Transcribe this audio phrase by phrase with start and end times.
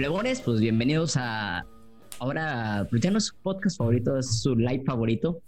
[0.00, 1.66] Plebones, pues bienvenidos a
[2.20, 5.42] ahora, pues ya no es su podcast favorito, es su live favorito.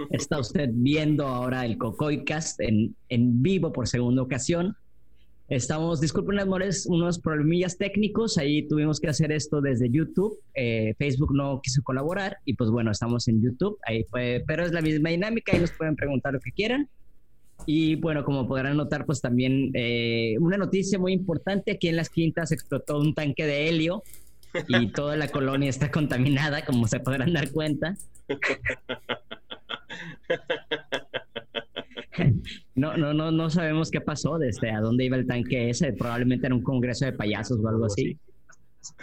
[0.10, 4.76] Está usted viendo ahora el Cocoicast en, en vivo por segunda ocasión.
[5.46, 11.32] Estamos, disculpen amores, unos problemillas técnicos, ahí tuvimos que hacer esto desde YouTube, eh, Facebook
[11.32, 15.10] no quiso colaborar y pues bueno, estamos en YouTube, ahí fue, pero es la misma
[15.10, 16.88] dinámica, ahí nos pueden preguntar lo que quieran.
[17.66, 22.10] Y bueno, como podrán notar, pues también eh, una noticia muy importante, aquí en las
[22.10, 24.02] quintas explotó un tanque de helio
[24.68, 27.96] y toda la colonia está contaminada, como se podrán dar cuenta.
[32.74, 36.46] No, no, no, no sabemos qué pasó, desde a dónde iba el tanque ese, probablemente
[36.46, 38.18] era un congreso de payasos o algo así.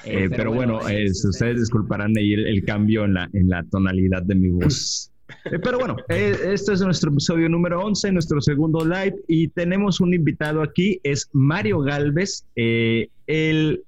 [0.06, 4.50] Eh, pero, bueno, ustedes disculparán ahí el, cambio en la, en la tonalidad de mi
[4.50, 5.11] voz.
[5.46, 10.00] Eh, pero bueno, eh, este es nuestro episodio número 11, nuestro segundo live, y tenemos
[10.00, 13.84] un invitado aquí, es Mario Galvez, el,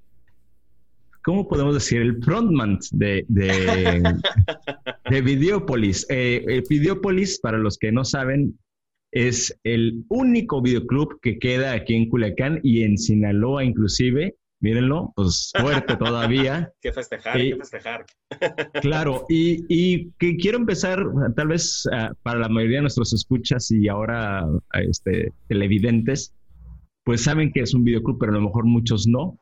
[1.22, 2.00] ¿cómo podemos decir?
[2.00, 4.02] El frontman de, de,
[5.10, 6.06] de Videopolis.
[6.68, 8.58] Videopolis, para los que no saben,
[9.14, 14.34] es el único videoclub que queda aquí en Culiacán y en Sinaloa inclusive.
[14.64, 16.72] Mírenlo, pues fuerte todavía.
[16.80, 18.06] que festejar, que festejar.
[18.80, 21.04] claro, y, que quiero empezar,
[21.36, 26.34] tal vez ah, para la mayoría de nuestros escuchas y ahora este, televidentes,
[27.04, 29.38] pues saben que es un videoclub, pero a lo mejor muchos no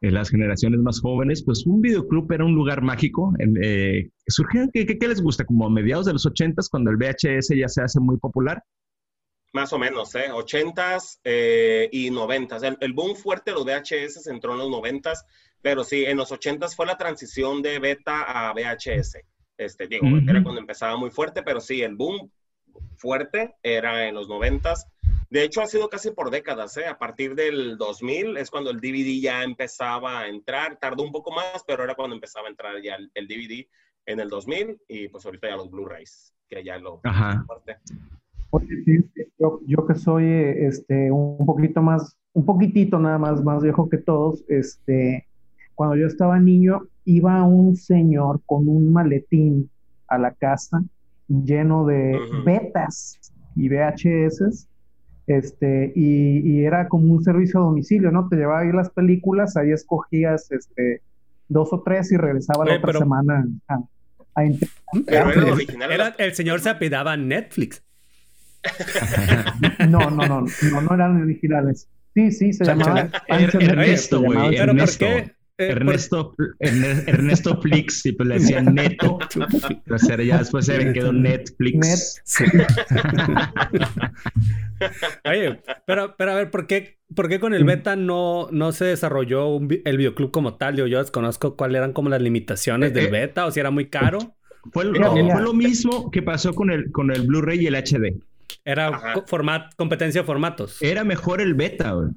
[0.00, 3.32] en las generaciones más jóvenes, pues un videoclub era un lugar mágico.
[3.62, 5.44] Eh, surgieron, ¿qué, ¿qué, les gusta?
[5.44, 8.60] Como a mediados de los ochentas, cuando el VHS ya se hace muy popular.
[9.56, 10.30] Más o menos, ¿eh?
[10.30, 12.62] 80 eh, y noventas.
[12.62, 15.24] El, el, boom fuerte de los VHS entró en los noventas,
[15.62, 19.16] pero sí, en los ochentas fue la transición de beta a VHS.
[19.56, 22.30] Este, digo, era cuando empezaba muy fuerte, pero sí, el boom
[22.98, 24.88] fuerte era en los noventas.
[25.30, 26.86] De hecho, ha sido casi por décadas, ¿eh?
[26.86, 30.78] A partir del 2000 es cuando el DVD ya empezaba a entrar.
[30.78, 33.66] Tardó un poco más, pero era cuando empezaba a entrar ya el, DVD
[34.04, 37.00] en el 2000 y pues ahorita ya los Blu-rays, que ya lo...
[37.04, 37.42] Ajá.
[39.38, 43.98] Yo, yo, que soy este, un poquito más, un poquitito nada más, más viejo que
[43.98, 45.26] todos, este,
[45.74, 49.70] cuando yo estaba niño, iba un señor con un maletín
[50.08, 50.82] a la casa
[51.28, 53.18] lleno de betas
[53.56, 54.68] y VHS
[55.26, 58.28] este, y, era como un servicio a domicilio, ¿no?
[58.28, 61.02] Te llevaba ahí las películas, ahí escogías este,
[61.48, 64.44] dos o tres y regresaba la otra semana a, a
[65.06, 65.90] Pero era original.
[65.90, 67.82] Era, el señor se apidaba Netflix.
[69.88, 71.88] no, no, no, no, no eran originales.
[72.14, 73.10] Sí, sí, se llamaba.
[73.28, 74.56] Ernesto, güey.
[74.56, 75.36] ¿Pero por qué?
[75.58, 79.18] Eh, Ernesto, Ernesto Flix, y pues le decían Neto.
[79.86, 82.22] Pues ya después se quedó Netflix.
[85.24, 88.84] Oye, pero, pero a ver, ¿por qué, por qué con el beta no, no se
[88.84, 90.76] desarrolló el videoclub como tal?
[90.76, 93.86] Yo, yo desconozco cuáles eran como las limitaciones del eh, beta o si era muy
[93.86, 94.18] caro.
[94.72, 98.20] Fue, lo mismo que pasó con el, con el Blu-ray y el HD.
[98.66, 100.82] Era format, competencia de formatos.
[100.82, 102.10] Era mejor el beta, güey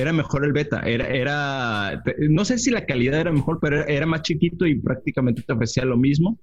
[0.00, 0.80] era mejor el beta.
[0.80, 5.42] Era, era, no sé si la calidad era mejor, pero era más chiquito y prácticamente
[5.42, 6.38] te ofrecía lo mismo.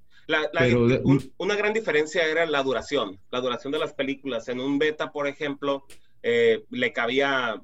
[1.37, 4.47] una gran diferencia era la duración, la duración de las películas.
[4.49, 5.85] En un beta, por ejemplo,
[6.23, 7.61] eh, le cabía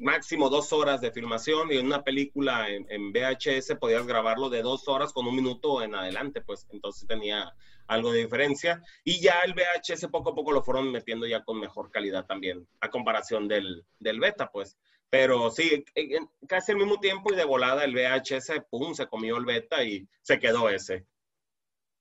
[0.00, 4.62] máximo dos horas de filmación y en una película en, en, VHS podías grabarlo de
[4.62, 7.52] dos horas con un minuto en adelante, pues entonces tenía
[7.86, 8.82] algo de diferencia.
[9.04, 12.66] Y ya el VHS poco a poco lo fueron metiendo ya con mejor calidad también,
[12.80, 14.76] a comparación del, del beta, pues.
[15.10, 15.84] Pero sí,
[16.48, 20.08] casi al mismo tiempo y de volada el VHS, pum, se comió el beta y
[20.22, 21.06] se quedó ese.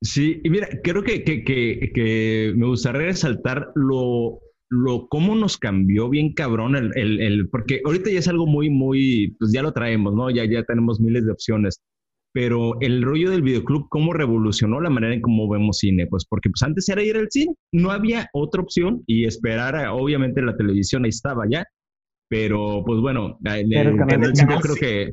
[0.01, 6.09] Sí, y mira, creo que, que, que, me gustaría resaltar lo, lo, cómo nos cambió
[6.09, 9.71] bien cabrón el, el, el, porque ahorita ya es algo muy, muy, pues ya lo
[9.71, 10.29] traemos, ¿no?
[10.29, 11.79] Ya, ya tenemos miles de opciones,
[12.33, 16.07] pero el rollo del videoclub, ¿cómo revolucionó la manera en cómo vemos cine?
[16.07, 19.93] Pues porque pues antes era ir al cine, no había otra opción y esperar, a,
[19.93, 21.63] obviamente la televisión ahí estaba ya,
[22.27, 25.11] pero pues bueno, en el, Canal 5 creo que...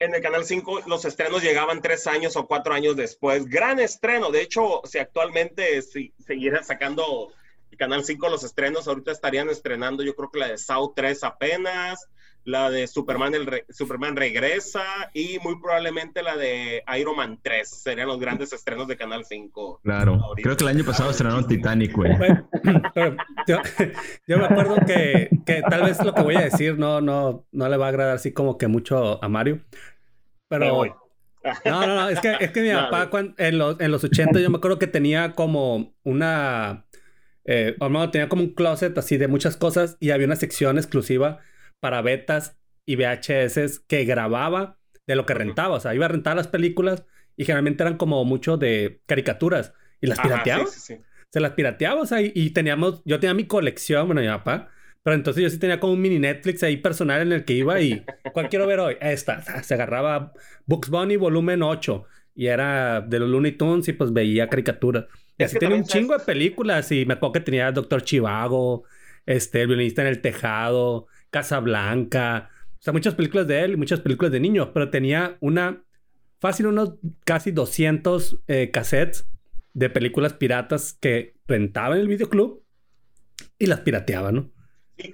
[0.00, 3.46] En el Canal 5 los estrenos llegaban tres años o cuatro años después.
[3.46, 4.30] Gran estreno.
[4.30, 7.32] De hecho, si actualmente si siguiera sacando
[7.70, 11.22] el Canal 5 los estrenos, ahorita estarían estrenando yo creo que la de South 3
[11.24, 12.08] apenas,
[12.44, 17.68] la de Superman, el Superman regresa y muy probablemente la de Iron Man 3.
[17.68, 19.80] Serían los grandes estrenos de Canal 5.
[19.82, 20.20] Claro.
[20.36, 22.12] Creo que el año pasado estrenaron Titanic, güey.
[23.46, 27.68] yo, me acuerdo que, que, tal vez lo que voy a decir no, no, no
[27.68, 29.60] le va a agradar así como que mucho a Mario.
[30.48, 30.84] Pero...
[31.66, 34.50] No, no, no, es que, es que mi papá en, los, en los 80 yo
[34.50, 36.84] me acuerdo que tenía como una...
[37.46, 37.76] Eh,
[38.10, 41.40] tenía como un closet así de muchas cosas y había una sección exclusiva
[41.84, 45.74] para betas y VHS que grababa de lo que rentaba.
[45.74, 47.04] O sea, iba a rentar las películas
[47.36, 49.74] y generalmente eran como mucho de caricaturas.
[50.00, 50.64] Y las pirateaba.
[50.66, 54.70] Se las pirateaba, o sea, y, teníamos, yo tenía mi colección, bueno, mi papá,
[55.02, 57.78] pero entonces yo sí tenía como un mini Netflix ahí personal en el que iba
[57.82, 58.02] y,
[58.32, 58.96] ¿cuál quiero ver hoy?
[59.02, 60.32] Esta, se agarraba
[60.64, 62.02] Books Bunny volumen 8
[62.34, 65.04] y era de los Looney Tunes y pues veía caricaturas.
[65.36, 68.84] Y así tenía un chingo de películas y me acuerdo que tenía Doctor Chivago,
[69.26, 72.48] este, El violinista en el tejado, Casa Blanca,
[72.78, 75.82] o sea, muchas películas de él y muchas películas de niños, pero tenía una,
[76.38, 76.94] fácil unos
[77.24, 79.26] casi 200 eh, cassettes
[79.72, 82.62] de películas piratas que rentaba en el videoclub
[83.58, 84.52] y las pirateaba, ¿no?
[84.96, 85.10] Eh,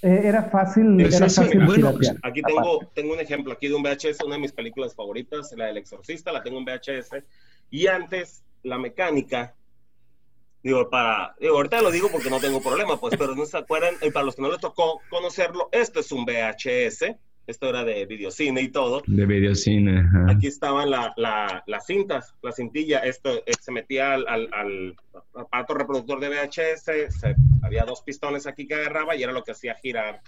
[0.00, 4.24] era fácil, era fácil bueno, pues, aquí tengo, tengo un ejemplo aquí de un VHS,
[4.24, 7.22] una de mis películas favoritas, la del Exorcista, la tengo en VHS.
[7.68, 9.54] Y antes, la mecánica
[10.64, 13.96] Digo, para, digo, ahorita lo digo porque no tengo problema, pues, pero no se acuerdan,
[14.00, 17.14] y para los que no les tocó conocerlo, esto es un VHS,
[17.46, 19.02] esto era de videocine y todo.
[19.06, 20.08] De videocine.
[20.26, 24.96] Aquí estaban la, la, las cintas, la cintilla, esto eh, se metía al, al,
[25.34, 29.74] aparato reproductor de VHS, había dos pistones aquí que agarraba y era lo que hacía
[29.74, 30.22] girar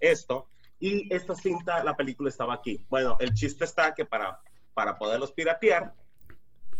[0.00, 0.48] esto.
[0.80, 2.84] Y esta cinta, la película estaba aquí.
[2.88, 4.40] Bueno, el chiste está que para,
[4.74, 5.94] para poderlos piratear,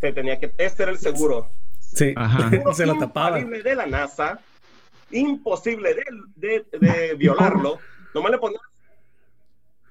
[0.01, 1.53] se tenía que, este era el seguro
[1.97, 2.51] Sí, Ajá.
[2.75, 3.39] se lo tapaba.
[3.41, 4.39] Imposible de la NASA,
[5.11, 5.95] imposible
[6.37, 7.79] de, de, violarlo.
[8.15, 8.63] Nomás le ponías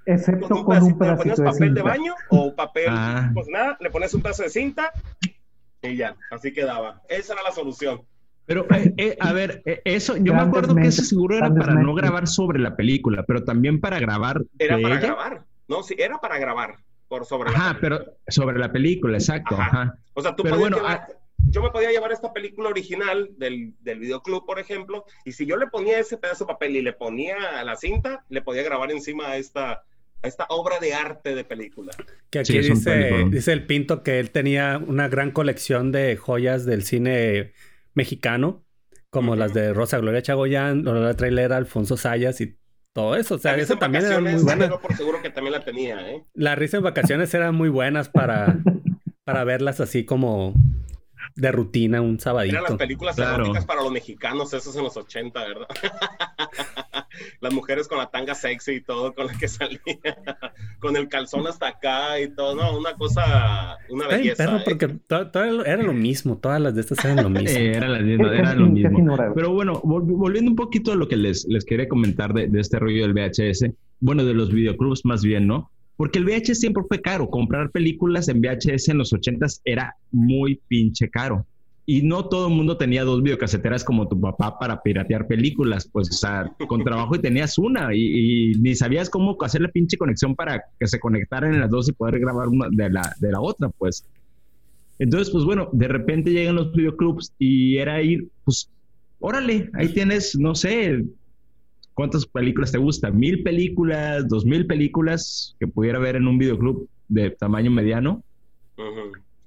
[0.07, 3.31] Excepto con un, con un le ponías papel de baño o papel, ah.
[3.33, 4.91] pues nada, le pones un pedazo de cinta
[5.81, 7.01] y ya, así quedaba.
[7.09, 8.03] Esa era la solución.
[8.45, 11.73] Pero, eh, eh, a ver, eh, eso, yo me acuerdo que ese seguro era para
[11.73, 14.43] no grabar sobre la película, pero también para grabar.
[14.59, 16.75] Era para grabar, no, sí, era para grabar
[17.07, 19.55] por sobre Ajá, pero sobre la película, exacto.
[19.55, 19.97] Ajá.
[20.13, 20.77] O sea, tú pero bueno,
[21.37, 25.57] yo me podía llevar esta película original del, del videoclub, por ejemplo, y si yo
[25.57, 29.29] le ponía ese pedazo de papel y le ponía la cinta, le podía grabar encima
[29.29, 29.83] a esta,
[30.21, 31.93] a esta obra de arte de película.
[32.29, 36.83] Que aquí dice, dice el Pinto que él tenía una gran colección de joyas del
[36.83, 37.53] cine
[37.93, 38.65] mexicano,
[39.09, 42.57] como las de Rosa Gloria Chagoyán, Lola Trailera, Alfonso Sayas y
[42.91, 43.35] todo eso.
[43.35, 44.77] O sea, eso también era muy buena.
[44.77, 46.25] por seguro que también la tenía, ¿eh?
[46.33, 48.57] Las risas en vacaciones eran muy buenas para,
[49.23, 50.53] para verlas así como
[51.35, 52.55] de rutina un sabadito.
[52.55, 53.51] Eran las películas claro.
[53.67, 55.67] para los mexicanos, esos en los 80, ¿verdad?
[57.41, 59.79] las mujeres con la tanga sexy y todo, con la que salía,
[60.79, 64.45] con el calzón hasta acá y todo, no, una cosa, una belleza.
[64.45, 64.61] Perro, ¿eh?
[64.63, 67.59] porque todo, era lo mismo, todas las de estas eran lo mismo.
[67.59, 69.17] era, lo mismo.
[69.35, 72.79] Pero bueno, volviendo un poquito a lo que les, les quería comentar de, de este
[72.79, 73.65] rollo del VHS,
[73.99, 75.71] bueno, de los videoclubs más bien, ¿no?
[75.97, 77.30] Porque el VHS siempre fue caro.
[77.30, 81.45] Comprar películas en VHS en los 80 era muy pinche caro.
[81.88, 85.88] Y no todo el mundo tenía dos videocaseteras como tu papá para piratear películas.
[85.92, 89.97] Pues, o sea, con trabajo y tenías una y, ni sabías cómo hacer la pinche
[89.97, 93.39] conexión para que se conectaran las dos y poder grabar una de la, de la
[93.39, 94.03] otra, pues.
[94.98, 98.69] Entonces, pues bueno, de repente llegan los videoclubs y era ir, pues,
[99.19, 101.03] órale, ahí tienes, no sé,
[101.95, 103.17] ¿Cuántas películas te gustan?
[103.17, 104.27] ¿Mil películas?
[104.27, 108.21] ¿Dos mil películas que pudiera ver en un videoclub de tamaño mediano?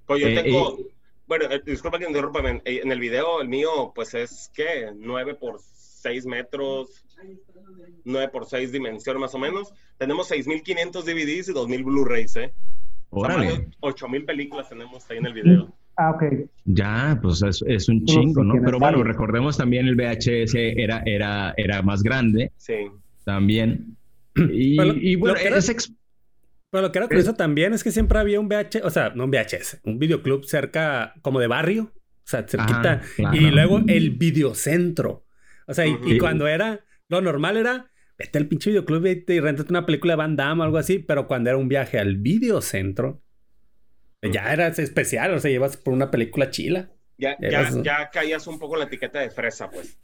[0.06, 0.78] Pues yo eh, tengo,
[1.26, 4.90] bueno, eh, disculpa que interrumpa, eh, en el video el mío pues es, ¿qué?
[4.96, 7.04] 9 por 6 metros,
[8.04, 9.74] 9 por 6 dimensiones más o menos.
[9.98, 12.54] Tenemos 6.500 DVDs y 2.000 Blu-rays, ¿eh?
[13.10, 13.68] Órale.
[13.80, 15.74] 8.000 películas tenemos ahí en el video.
[15.98, 16.22] Ah, ok.
[16.64, 18.54] Ya, pues es, un chingo, ¿no?
[18.64, 22.52] Pero bueno, recordemos también el VHS era, era, era más grande.
[22.56, 22.86] Sí.
[23.24, 23.96] También.
[24.36, 25.58] Y, bueno, era...
[26.70, 29.24] Pero lo que era curioso también es que siempre había un VHS, o sea, no
[29.24, 33.02] un VHS, un videoclub cerca, como de barrio, o sea, cerquita.
[33.32, 35.26] Y luego el videocentro.
[35.66, 39.72] O sea, y, cuando era, lo normal era, vete al pinche videoclub y, y rentate
[39.72, 43.22] una película de Van Damme o algo así, pero cuando era un viaje al videocentro,
[44.22, 46.90] ya eras especial, o sea, llevas por una película chila.
[47.18, 49.98] Ya, ya, ya, caías un poco en la etiqueta de fresa, pues.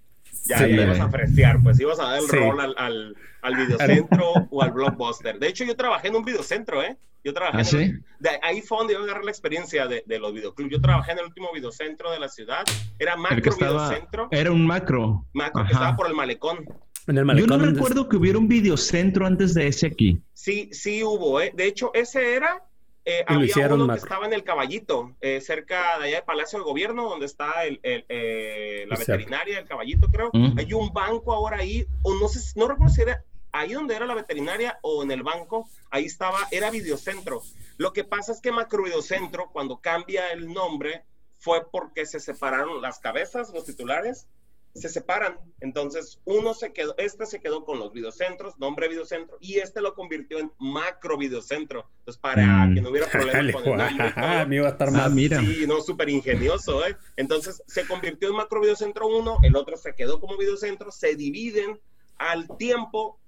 [0.47, 4.63] Ya, ibas a fresear, pues ibas a dar el rol al, al, al videocentro o
[4.63, 5.39] al blockbuster.
[5.39, 6.97] De hecho, yo trabajé en un videocentro, ¿eh?
[7.23, 10.19] Yo trabajé ¿Ah, en el, de ahí fue donde yo agarré la experiencia de, de,
[10.19, 10.71] los videoclubs.
[10.71, 12.65] Yo trabajé en el último videocentro de la ciudad.
[12.99, 14.29] Era macro videocentro.
[14.31, 15.25] Era un macro.
[15.33, 16.67] Macro que estaba por el malecón.
[17.07, 17.49] En el malecón.
[17.49, 20.21] Yo no recuerdo que hubiera un videocentro antes de ese aquí.
[20.35, 21.51] Sí, sí hubo, ¿eh?
[21.55, 22.63] De hecho, ese era
[23.05, 26.65] eh, había uno que estaba en el Caballito, eh, cerca de allá del Palacio del
[26.65, 30.31] Gobierno, donde está el, eh, la veterinaria, el Caballito, creo.
[30.57, 34.07] Hay un banco ahora ahí, o no sé, no recuerdo si era ahí donde era
[34.07, 37.43] la veterinaria o en el banco, ahí estaba, era Videocentro.
[37.77, 41.05] Lo que pasa es que Macro Videocentro, cuando cambia el nombre,
[41.39, 44.27] fue porque se separaron las cabezas, los titulares,
[44.75, 45.39] se separan.
[45.61, 49.95] Entonces, uno se quedó, este se quedó con los videocentros, nombre videocentro, y este lo
[49.95, 51.89] convirtió en macro videocentro.
[52.01, 52.75] Entonces, para mm.
[52.75, 54.47] que no hubiera problema con el nombre.
[54.47, 55.41] Me iba a estar más, mira.
[55.41, 56.97] Sí, no, súper ingenioso, ¿eh?
[57.17, 61.79] Entonces, se convirtió en macro videocentro uno, el otro se quedó como videocentro, se dividen
[62.19, 63.21] al tiempo.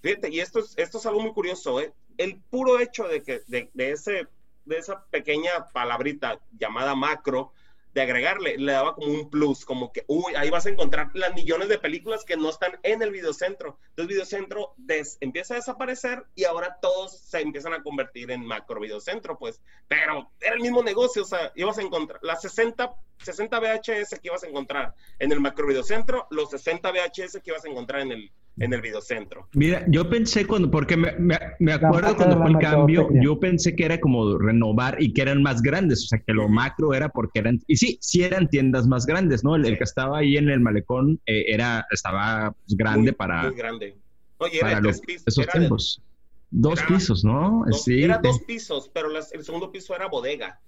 [0.00, 1.92] Fíjate, y esto es, esto es algo muy curioso, ¿eh?
[2.16, 4.28] El puro hecho de que de, de ese,
[4.64, 7.52] de esa pequeña palabrita llamada macro,
[7.96, 11.32] de agregarle, le daba como un plus, como que, uy, ahí vas a encontrar las
[11.32, 13.78] millones de películas que no están en el videocentro.
[13.88, 18.80] Entonces, videocentro des, empieza a desaparecer y ahora todos se empiezan a convertir en macro
[18.80, 19.62] videocentro, pues.
[19.88, 24.28] Pero era el mismo negocio, o sea, ibas a encontrar las 60, 60 VHS que
[24.28, 28.12] ibas a encontrar en el macro videocentro, los 60 VHS que ibas a encontrar en
[28.12, 29.48] el en el videocentro.
[29.52, 31.12] Mira, yo pensé cuando, porque me,
[31.58, 35.42] me, acuerdo cuando fue el cambio, yo pensé que era como renovar y que eran
[35.42, 38.86] más grandes, o sea, que lo macro era porque eran, y sí, sí eran tiendas
[38.86, 39.56] más grandes, ¿no?
[39.56, 43.42] El, que estaba ahí en el malecón eh, era, estaba pues, grande para...
[43.42, 43.96] Muy grande.
[44.38, 45.24] Oye, era tres pisos.
[45.26, 46.02] Esos tiempos.
[46.50, 47.64] dos pisos, ¿no?
[47.72, 48.04] sí.
[48.04, 50.60] Era dos pisos, pero el segundo piso era bodega.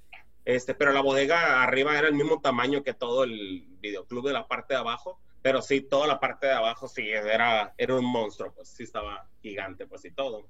[0.44, 4.48] Este, pero la bodega arriba era el mismo tamaño que todo el videoclub de la
[4.48, 8.52] parte de abajo pero sí, toda la parte de abajo sí era, era un monstruo,
[8.54, 10.46] pues sí estaba gigante, pues y todo.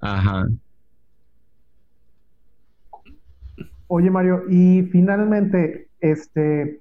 [0.00, 0.46] Ajá.
[3.86, 6.78] Oye, Mario, y finalmente, este,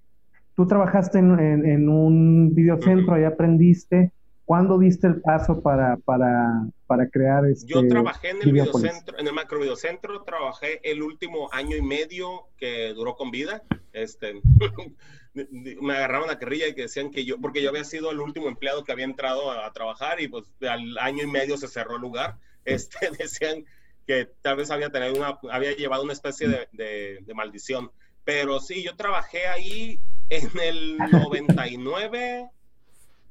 [0.58, 4.12] tú trabajaste en, un videocentro y aprendiste.
[4.44, 7.72] ¿Cuándo diste el paso para, para, para crear este?
[7.72, 12.50] Yo trabajé en el videocentro, en el macro videocentro, trabajé el último año y medio
[12.58, 13.64] que duró con vida.
[13.94, 14.42] Este,
[15.34, 18.48] me agarraron a carrilla y que decían que yo, porque yo había sido el último
[18.48, 22.02] empleado que había entrado a, trabajar y pues al año y medio se cerró el
[22.02, 23.66] lugar, este, decían
[24.06, 27.92] que tal vez había, tenido una, había llevado una especie de, de, maldición.
[28.26, 30.00] Pero sí, yo trabajé ahí
[30.30, 32.50] en el 99,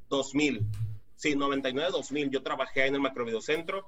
[0.09, 0.67] 2000.
[1.17, 2.31] Sí, 99, 2000.
[2.31, 3.85] Yo trabajé ahí en el Macrovideocentro.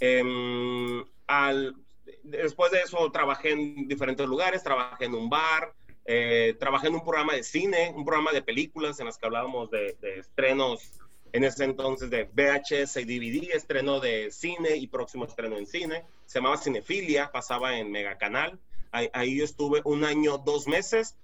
[0.00, 1.76] Eh, al,
[2.22, 5.72] después de eso trabajé en diferentes lugares, trabajé en un bar,
[6.10, 9.70] eh, trabajé en un programa de cine, un programa de películas en las que hablábamos
[9.70, 10.90] de, estrenos
[11.34, 16.06] en ese entonces de VHS y DVD, estreno de cine y próximo estreno en cine.
[16.24, 18.58] Se llamaba Cinefilia, pasaba en Megacanal.
[18.90, 21.14] Ahí, ahí yo estuve un año, dos meses.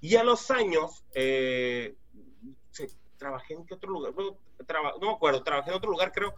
[0.00, 1.94] Y a los años, eh,
[3.16, 4.36] trabajé en qué otro lugar, no,
[5.00, 6.34] no me acuerdo, trabajé en otro lugar, creo,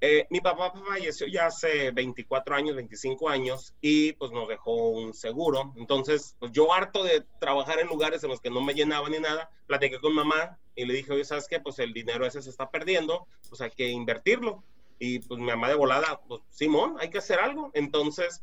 [0.00, 5.12] eh, mi papá falleció ya hace 24 años, 25 años y pues nos dejó un
[5.12, 5.72] seguro.
[5.76, 9.18] Entonces, pues yo harto de trabajar en lugares en los que no me llenaba ni
[9.18, 11.58] nada, platiqué con mamá y le dije, oye, ¿sabes qué?
[11.58, 14.62] Pues el dinero ese se está perdiendo, pues hay que invertirlo.
[15.00, 17.72] Y pues mi mamá de volada, pues Simón, hay que hacer algo.
[17.74, 18.42] Entonces,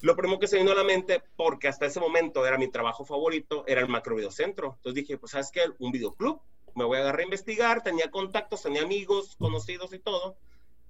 [0.00, 3.04] lo primero que se vino a la mente, porque hasta ese momento era mi trabajo
[3.04, 4.74] favorito, era el macro videocentro.
[4.76, 5.62] Entonces dije, pues ¿sabes qué?
[5.80, 6.40] Un videoclub.
[6.76, 10.36] Me voy a agarrar a investigar, tenía contactos, tenía amigos, conocidos y todo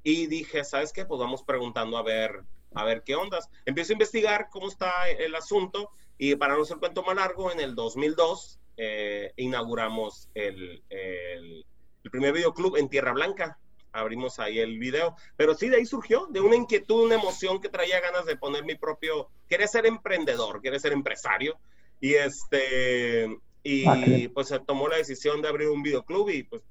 [0.05, 1.07] y dije, ¿sabes qué?
[1.07, 2.45] Pues vamos preguntando a ver,
[2.75, 3.49] a ver qué ondas.
[3.65, 7.59] Empiezo a investigar cómo está el asunto y para no ser cuento más largo, en
[7.59, 11.65] el 2002 eh, inauguramos el, el,
[12.11, 13.59] primer videoclub en Tierra Blanca.
[13.93, 15.17] Abrimos ahí el video.
[15.37, 18.65] Pero sí, de ahí surgió, de una inquietud, una emoción que traía ganas de poner
[18.65, 19.31] mi propio...
[19.49, 21.57] Quería ser emprendedor, quería ser empresario.
[22.01, 23.39] Y este...
[23.63, 26.63] Y ah, pues se tomó la decisión de abrir un videoclub y pues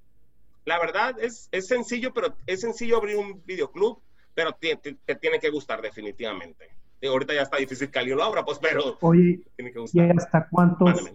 [0.65, 4.01] la verdad es, es sencillo, pero es sencillo abrir un videoclub,
[4.33, 6.69] pero te, te, tiene que gustar definitivamente.
[7.01, 10.07] Y ahorita ya está difícil que alguien lo abra, pues, pero Oye, tiene que gustar.
[10.07, 11.11] ¿y hasta cuántos,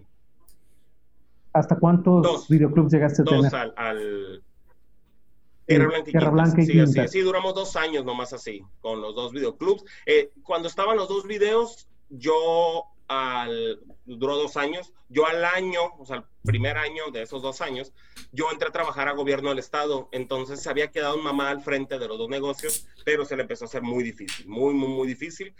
[1.51, 3.55] hasta cuántos videoclubs llegaste a tener?
[3.55, 4.43] Al, al
[5.65, 9.01] Tierra Blanca y, Tierra Blanca y sí, así, sí, duramos dos años nomás así, con
[9.01, 9.83] los dos videoclubs.
[10.05, 14.93] Eh, cuando estaban los dos videos, yo al, duró dos años.
[15.09, 17.91] Yo al año, o sea, el primer año de esos dos años,
[18.31, 21.99] yo entré a trabajar a gobierno del estado, entonces se había quedado mamá al frente
[21.99, 25.07] de los dos negocios, pero se le empezó a hacer muy difícil, muy, muy, muy
[25.07, 25.53] difícil.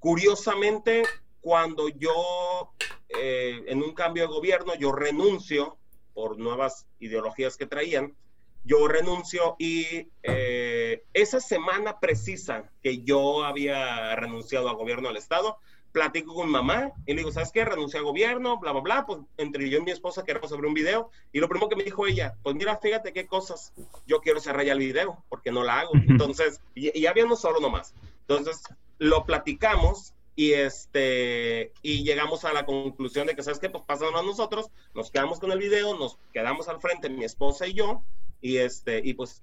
[0.00, 1.04] Curiosamente,
[1.40, 2.72] cuando yo,
[3.10, 5.76] eh, en un cambio de gobierno, yo renuncio
[6.14, 8.16] por nuevas ideologías que traían,
[8.64, 15.58] yo renuncio y eh, esa semana precisa que yo había renunciado al gobierno del estado,
[15.96, 17.64] platico con mamá y le digo, ¿sabes qué?
[17.64, 19.06] Renuncié al gobierno, bla, bla, bla.
[19.06, 21.08] Pues entre yo y mi esposa queremos sobre un video.
[21.32, 23.72] Y lo primero que me dijo ella, pues mira, fíjate qué cosas.
[24.06, 25.92] Yo quiero cerrar ya el video porque no la hago.
[25.94, 27.94] Entonces, y, ya habíamos solo nomás.
[28.28, 28.60] Entonces,
[28.98, 34.20] lo platicamos y este y llegamos a la conclusión de que sabes qué pues pasamos
[34.20, 38.02] a nosotros nos quedamos con el video nos quedamos al frente mi esposa y yo
[38.42, 39.42] y este y pues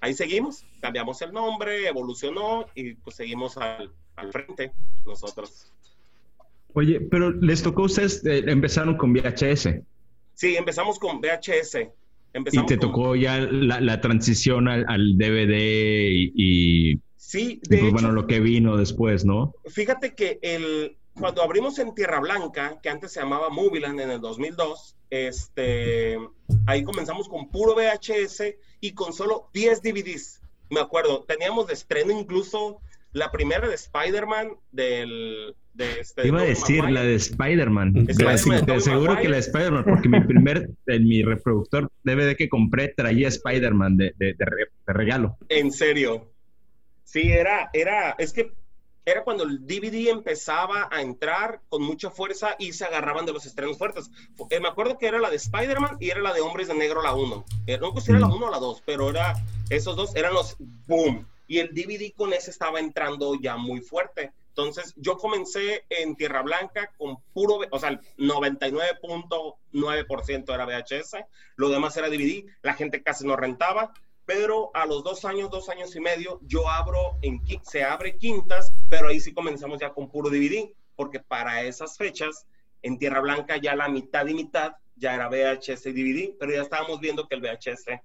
[0.00, 4.72] ahí seguimos cambiamos el nombre evolucionó y pues seguimos al, al frente
[5.06, 5.72] nosotros.
[6.74, 9.80] Oye, pero les tocó a ustedes, eh, empezaron con VHS.
[10.34, 11.76] Sí, empezamos con VHS.
[12.52, 18.40] y te tocó ya la, transición al, DVD y, sí, de pues, bueno, lo que
[18.40, 19.52] vino después, ¿no?
[19.66, 24.20] Fíjate que el, cuando abrimos en Tierra Blanca, que antes se llamaba Movieland en el
[24.20, 26.18] 2002, este,
[26.66, 30.40] ahí comenzamos con puro VHS y con solo 10 DVDs.
[30.70, 32.80] Me acuerdo, teníamos de estreno incluso
[33.12, 35.54] la primera de Spider-Man del...
[35.72, 38.08] De este, Iba a decir la de Spider-Man.
[38.08, 42.88] Spider seguro que la de Spider-Man, porque mi primer, en mi reproductor DVD que compré
[42.88, 44.34] traía Spider-Man de, de,
[44.86, 45.38] regalo.
[45.48, 46.28] En serio.
[47.04, 48.52] Sí, era, era, es que
[49.04, 53.46] era cuando el DVD empezaba a entrar con mucha fuerza y se agarraban de los
[53.46, 54.10] estrenos fuertes.
[54.50, 57.02] Eh, me acuerdo que era la de Spider-Man y era la de Hombres de Negro
[57.02, 57.44] la 1.
[57.66, 58.42] Eh, no si era la 1 mm.
[58.42, 59.34] o la 2, pero era,
[59.68, 61.26] esos dos eran los boom.
[61.46, 64.32] Y el DVD con ese estaba entrando ya muy fuerte.
[64.48, 71.16] Entonces yo comencé en Tierra Blanca con puro, o sea, el 99.9% era VHS,
[71.56, 73.94] lo demás era DVD, la gente casi no rentaba
[74.30, 78.72] pero a los dos años, dos años y medio, yo abro, en, se abre quintas,
[78.88, 82.46] pero ahí sí comenzamos ya con puro DVD, porque para esas fechas,
[82.80, 86.62] en Tierra Blanca ya la mitad y mitad ya era VHS y DVD, pero ya
[86.62, 88.00] estábamos viendo que el VHS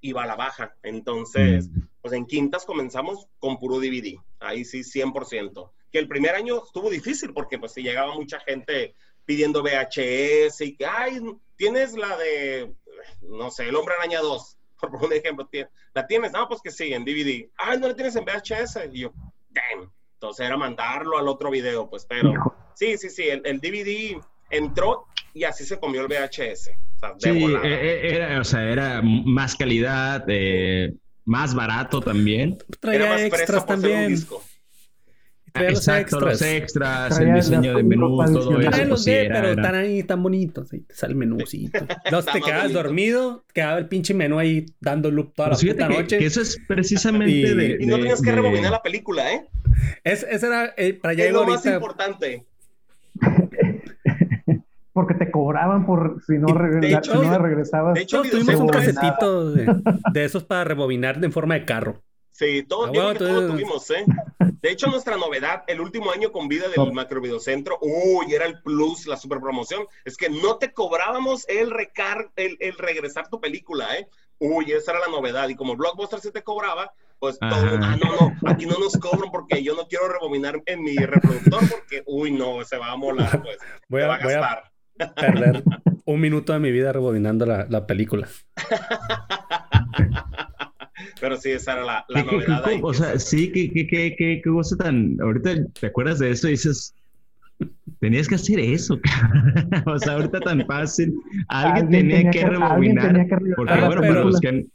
[0.00, 0.74] iba a la baja.
[0.82, 1.82] Entonces, mm.
[2.02, 5.70] pues en quintas comenzamos con puro DVD, ahí sí 100%.
[5.92, 10.74] Que el primer año estuvo difícil porque pues si llegaba mucha gente pidiendo VHS y
[10.74, 11.20] que, ay,
[11.54, 12.74] tienes la de,
[13.22, 14.56] no sé, El Hombre Araña 2
[14.88, 15.48] por un ejemplo,
[15.94, 16.32] ¿la tienes?
[16.32, 17.48] No, pues que sí, en DVD.
[17.58, 18.92] Ah, no la tienes en VHS.
[18.92, 19.12] Y yo,
[19.50, 19.90] damn.
[20.14, 22.34] Entonces era mandarlo al otro video, pues, pero
[22.74, 24.20] sí, sí, sí, el, DVD
[24.50, 26.72] entró y así se comió el VHS.
[26.96, 30.92] O sea, sí, eh, eh, era, o sea, era más calidad, eh,
[31.24, 32.58] más barato también.
[32.80, 34.14] Traía era más extras también.
[35.52, 36.22] Traía los extras.
[36.22, 38.84] los extras, el diseño de menú, todo eso.
[38.84, 40.72] los de, pero están ahí tan bonitos.
[40.72, 41.78] Ahí te sale el menúcito.
[42.04, 45.88] Entonces te quedas dormido, quedaba el pinche menú ahí dando loop toda pues la puta
[45.88, 46.18] noche.
[46.18, 49.46] Que eso es precisamente y, de, Y no tenías que rebobinar la película, ¿eh?
[50.04, 52.44] Es, ese era, eh, para allá es lo más importante.
[54.92, 57.94] Porque te cobraban por si no, de hecho, si no regresabas.
[57.94, 59.66] De hecho, tuvimos un casetito de,
[60.12, 62.02] de esos para rebobinar en forma de carro.
[62.40, 64.02] Sí, todo, ah, todo tuvimos, ¿eh?
[64.62, 68.62] De hecho, nuestra novedad, el último año con vida del Macro Videocentro, uy, era el
[68.62, 73.42] plus, la super promoción, es que no te cobrábamos el recar, el, el regresar tu
[73.42, 74.08] película, ¿eh?
[74.38, 75.50] Uy, esa era la novedad.
[75.50, 79.30] Y como Blockbuster se te cobraba, pues todo, ah, no, no, aquí no nos cobran
[79.30, 83.42] porque yo no quiero rebobinar en mi reproductor porque, uy, no, se va a molar,
[83.42, 83.58] pues.
[83.88, 84.72] Voy, a, gastar.
[85.14, 85.62] perder
[86.06, 88.28] un minuto de mi vida rebobinando la, la película.
[91.20, 92.62] Pero sí, esa era la, la novedad.
[92.64, 95.16] Ahí, o sea, sí, qué, qué, qué, qué, cosa tan.
[95.20, 96.94] Ahorita te acuerdas de eso y dices.
[98.00, 98.98] Tenías que hacer eso,
[99.86, 101.14] o sea, ahorita tan fácil.
[101.48, 103.26] Alguien, tenía, que, rebobinar.
[103.54, 104.66] Porque, ah, bueno, pero, pues que...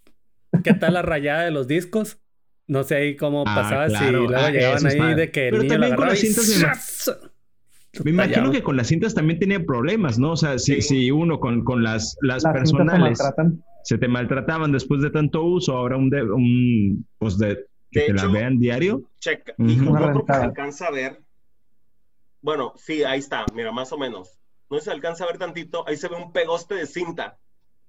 [0.64, 2.20] ¿Qué tal la rayada de los discos?
[2.68, 5.68] No sé ahí cómo ah, pasaba, si luego ah, llegaban ahí de que el pero
[5.68, 7.12] también con las cintas
[8.04, 10.32] me, imagino que con las cintas también tenía problemas, ¿no?
[10.32, 13.20] O sea, si, si uno con, con las, las, las personales
[13.86, 18.14] se te maltrataban después de tanto uso, ahora un, de, un pues de, que te
[18.14, 19.04] la vean diario.
[19.20, 20.26] Checa, y uh -huh.
[20.26, 21.22] que se alcanza a ver.
[22.42, 24.40] Bueno, sí, ahí está, mira, más o menos.
[24.72, 27.38] No se alcanza a ver tantito, ahí se ve un pegoste de cinta.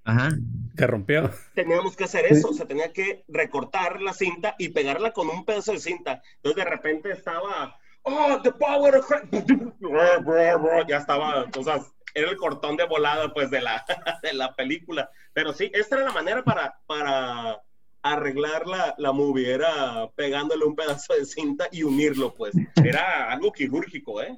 [0.04, 0.28] Ajá.
[0.76, 1.30] Que rompió.
[1.54, 5.46] Teníamos que hacer eso, o sea, tenía que recortar la cinta y pegarla con un
[5.46, 6.22] pedazo de cinta.
[6.36, 9.10] Entonces de repente estaba, oh, the power of...
[10.88, 11.80] ya estaba, o sea,
[12.16, 13.84] era el cortón de volada pues de la,
[14.22, 15.10] de la película.
[15.34, 17.60] Pero sí, esta era la manera para, para
[18.02, 22.54] arreglar la, la movie, era pegándole un pedazo de cinta y unirlo pues.
[22.82, 24.34] Era algo quirúrgico, ¿eh?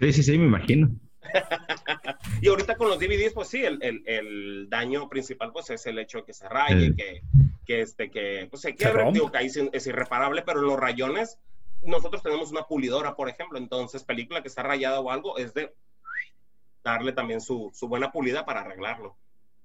[0.00, 0.88] Sí, sí, sí, me imagino.
[2.42, 5.98] y ahorita con los DVDs, pues sí, el, el, el, daño principal pues es el
[5.98, 7.22] hecho de que se raye, que,
[7.64, 11.38] que, este, que pues se quiebre, digo que ahí es irreparable, pero los rayones,
[11.82, 15.74] nosotros tenemos una pulidora, por ejemplo, entonces película que está rayada o algo es de
[16.84, 19.16] darle también su, su buena pulida para arreglarlo.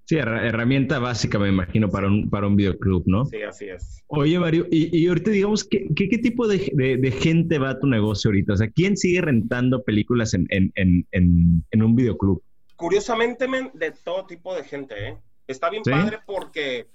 [0.06, 3.26] Sí, herramienta básica, me imagino, para un, para un videoclub, ¿no?
[3.26, 4.04] Sí, así es.
[4.08, 7.86] Oye, Mario, y, y ahorita digamos, ¿qué, qué, tipo de, de, gente va a tu
[7.86, 8.54] negocio ahorita?
[8.54, 12.42] O sea, ¿quién sigue rentando películas en, en, en, en un videoclub?
[12.76, 15.18] Curiosamente, de todo tipo de gente, ¿eh?
[15.46, 16.88] Está bien padre porque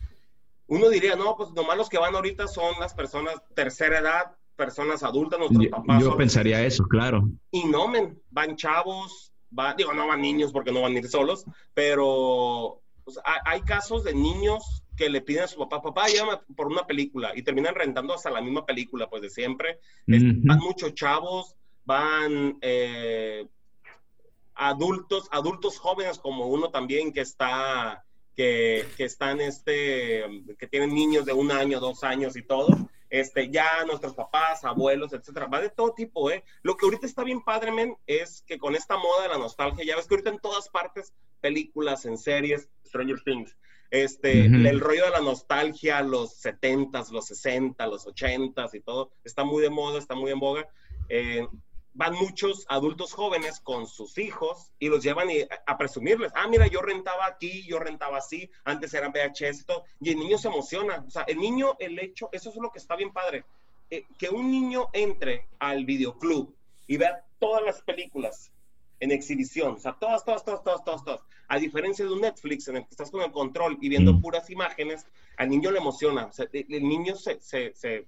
[0.67, 5.03] uno diría, no, pues nomás los que van ahorita son las personas tercera edad, personas
[5.03, 6.03] adultas, nuestros papás.
[6.03, 7.29] Yo pensaría eso, claro.
[7.51, 9.34] Y no, men, van chavos,
[9.77, 12.81] digo, no van niños porque no van a ir solos, pero
[13.45, 17.33] hay, casos de niños que le piden a su papá, papá, llévame por una película
[17.35, 19.81] y terminan rentando hasta la misma película, pues de siempre.
[20.07, 22.59] Van muchos chavos, van...
[22.61, 23.47] Eh,
[24.55, 28.05] adultos, adultos jóvenes como uno también que está,
[28.37, 30.25] que, que están, este,
[30.59, 32.69] que tienen niños de un año, dos años y todo.
[33.11, 36.45] Este, ya nuestros papás, abuelos, etcétera, va de todo tipo, ¿eh?
[36.62, 39.85] Lo que ahorita está bien padre, men, es que con esta moda de la nostalgia,
[39.85, 43.57] ya ves que ahorita en todas partes, películas, en series, Stranger Things,
[43.90, 49.45] este, el rollo de la nostalgia, los 70s, los 60, los 80s y todo, está
[49.45, 50.69] muy de moda, está muy en boga.
[51.09, 51.47] Eh,
[51.94, 55.28] van muchos adultos jóvenes con sus hijos y los llevan
[55.66, 59.85] a, presumirles, ah, mira, yo rentaba aquí, yo rentaba así, antes eran VHS y todo,
[60.00, 62.78] y el niño se emociona, o sea, el niño, el hecho, eso es lo que
[62.78, 63.44] está bien padre,
[63.90, 66.54] eh, que un niño entre al videoclub
[66.87, 68.50] y vea todas las películas
[68.98, 72.66] en exhibición, o sea, todas, todas, todas, todas, todas, todas, a diferencia de un Netflix
[72.68, 74.20] en el que estás con el control y viendo mm.
[74.20, 78.07] puras imágenes, al niño le emociona, o sea, el, niño se, se, se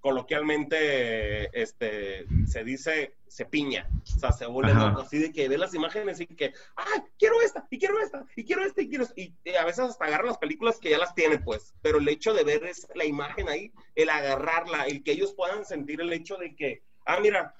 [0.00, 5.74] coloquialmente este, se dice se piña, o sea, se vuelve así de que ve las
[5.74, 7.66] imágenes y que, ¡ay, quiero esta!
[7.70, 10.78] Y quiero esta, y quiero esta, y quiero Y, a veces hasta agarra las películas
[10.78, 14.08] que ya las tiene, pues, pero el hecho de ver es la imagen ahí, el
[14.08, 17.54] agarrarla, el que ellos puedan sentir el hecho de que, ah, mira,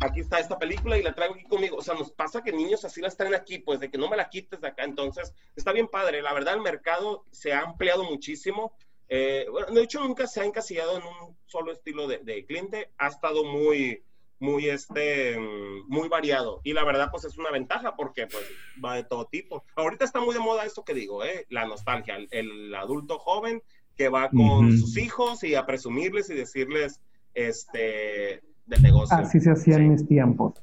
[0.00, 1.76] aquí está esta película y la traigo aquí conmigo.
[1.76, 4.16] O sea, nos pasa que niños así las traen aquí, pues de que no me
[4.16, 4.84] la quites de acá.
[4.84, 6.22] Entonces, está bien padre.
[6.22, 8.76] La verdad, el mercado se ha ampliado muchísimo.
[9.08, 13.08] Eh, bueno, de hecho, nunca se ha encasillado en un solo estilo de, cliente, ha
[13.08, 14.02] estado muy,
[14.40, 15.38] muy, este,
[15.86, 16.60] muy variado.
[16.64, 18.44] Y la verdad, pues es una ventaja porque pues
[18.84, 19.64] va de todo tipo.
[19.76, 21.46] Ahorita está muy de moda esto que digo, ¿eh?
[21.50, 23.62] la nostalgia, el, adulto joven
[23.96, 27.00] que va con sus hijos y a presumirles y decirles,
[27.32, 29.16] este, del negocio.
[29.16, 30.62] Así se hacía en mis tiempos.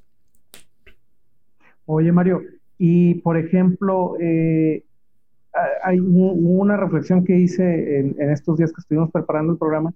[1.85, 2.41] Oye, Mario,
[2.77, 4.83] y por ejemplo, eh,
[5.83, 9.93] hay una reflexión que hice en, estos días que estuvimos preparando el programa.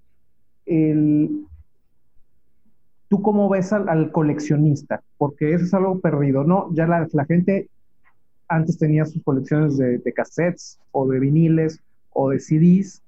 [3.08, 5.02] ¿Tú cómo ves al, coleccionista?
[5.16, 6.72] Porque eso es algo perdido, ¿no?
[6.74, 7.68] Ya la, gente
[8.48, 13.02] antes tenía sus colecciones de, cassettes o de viniles o de CDs,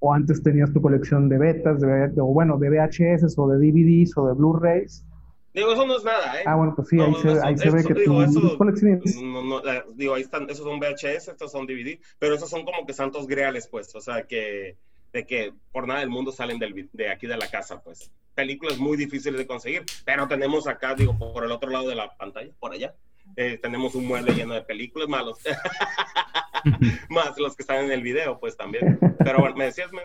[0.00, 4.16] o antes tenías tu colección de betas, de, o bueno, de VHS o de DVDs
[4.16, 5.04] o de Blu-rays
[5.56, 6.44] Digo, eso no es nada, ¿eh?
[6.44, 9.22] Ah, bueno, pues sí, ahí, se, ahí se ve que digo, tú colecciones.
[9.22, 9.62] No, no,
[9.94, 13.26] digo, ahí están, esos son VHS, estos son DVD, pero esos son como que santos
[13.26, 14.76] greales, pues, o sea, que
[15.14, 18.10] de que por nada del mundo salen del, de aquí de la casa, pues.
[18.34, 22.14] Películas muy difíciles de conseguir, pero tenemos acá, digo, por el otro lado de la
[22.18, 22.94] pantalla, por allá,
[23.34, 25.38] eh, tenemos un mueble lleno de películas malos.
[27.08, 28.98] Más los que están en el video, pues también.
[29.20, 30.04] Pero bueno, me decías, man.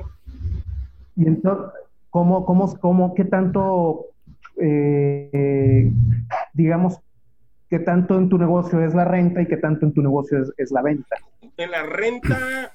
[1.18, 1.74] Y entonces,
[2.10, 4.12] ¿cómo, cómo, cómo, qué tanto
[4.58, 5.92] eh,
[6.54, 7.00] digamos,
[7.70, 10.72] qué tanto en tu negocio es la renta y qué tanto en tu negocio es,
[10.72, 11.16] la venta.
[11.58, 12.74] En la renta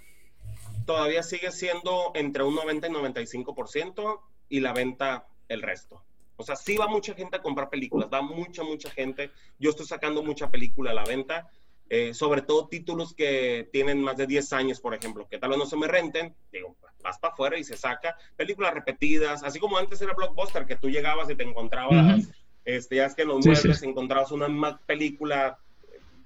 [0.86, 6.02] todavía sigue siendo entre un 90 y 95% y la venta el resto.
[6.36, 9.30] O sea, sí va mucha gente a comprar películas, va mucha, mucha gente.
[9.58, 11.50] Yo estoy sacando mucha película a la venta,
[11.88, 15.58] eh, sobre todo títulos que tienen más de 10 años, por ejemplo, que tal vez
[15.58, 16.34] no se me renten.
[16.52, 20.76] Digo, vas para afuera y se saca películas repetidas, así como antes era Blockbuster, que
[20.76, 22.28] tú llegabas y te encontrabas,
[22.64, 25.58] este, ya es que en los muebles encontrabas una película,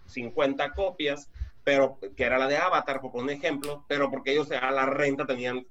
[0.07, 1.31] 50 copias,
[1.63, 5.27] pero que era la de Avatar, por un ejemplo, pero porque ellos a la renta
[5.27, 5.67] tenían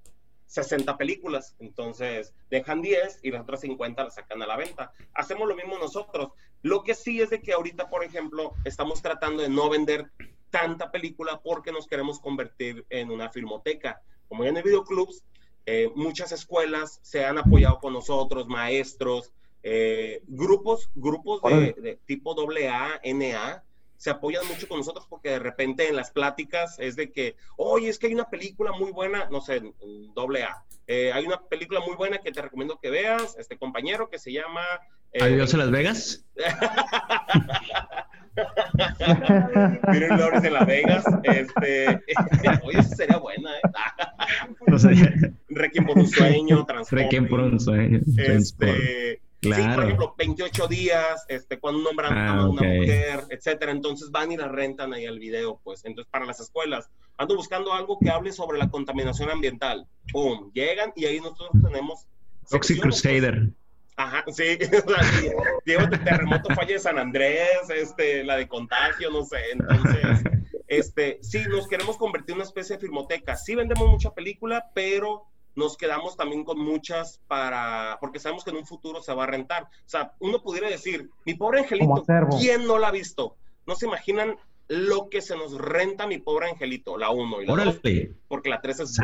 [0.50, 4.92] 60 películas, entonces dejan 10 y las otras 50 las sacan a la venta.
[5.14, 6.32] Hacemos lo mismo nosotros.
[6.62, 10.12] Lo que sí es de que ahorita, por ejemplo, estamos tratando de no vender
[10.50, 15.24] tanta película porque nos queremos convertir en una filmoteca como ya en el videoclubs,
[15.66, 19.34] eh, muchas escuelas se han apoyado con nosotros, maestros,
[19.64, 23.64] eh, grupos, grupos de, tipo AA, NA,
[24.00, 27.90] se apoyan mucho con nosotros porque de repente en las pláticas es de que, oye,
[27.90, 29.62] es que hay una película muy buena, no sé,
[30.16, 34.10] doble A, eh, hay una película muy buena que te recomiendo que veas, este compañero
[34.10, 34.64] que se llama...
[35.20, 36.26] ¿Adiós a Las Vegas?
[39.92, 41.04] Miren Lawrence en Las Vegas.
[41.24, 41.88] Este,
[42.64, 43.62] oye, sería buena, ¿eh?
[44.66, 44.92] no sé.
[45.50, 48.00] Requiem por un sueño, Requiem por un sueño.
[48.18, 49.64] Este, claro.
[49.64, 53.72] Sí, por ejemplo, 28 días, este, cuando nombran ah, a una mujer, etcétera.
[53.72, 55.86] Entonces van y la rentan ahí al video, pues.
[55.86, 59.88] Entonces, para las escuelas, ando buscando algo que hable sobre la contaminación ambiental.
[60.12, 62.06] Pum, llegan y ahí nosotros tenemos.
[62.50, 63.52] Toxic Crusader.
[64.00, 64.58] Ajá, sí,
[65.66, 70.24] Diego de terremoto falla de San Andrés, este, la de contagio, no sé, entonces,
[70.70, 75.26] este, sí, nos queremos convertir en una especie de filmoteca, sí vendemos mucha película, pero
[75.60, 79.28] nos quedamos también con muchas para, porque sabemos que en un futuro se va a
[79.28, 82.06] rentar, o sea, uno pudiera decir, mi pobre angelito,
[82.40, 83.36] ¿quién no la ha visto?
[83.68, 84.38] No se imaginan
[84.70, 87.80] lo que se nos renta mi pobre angelito, la 1 y la 2,
[88.28, 88.98] porque la 3 es...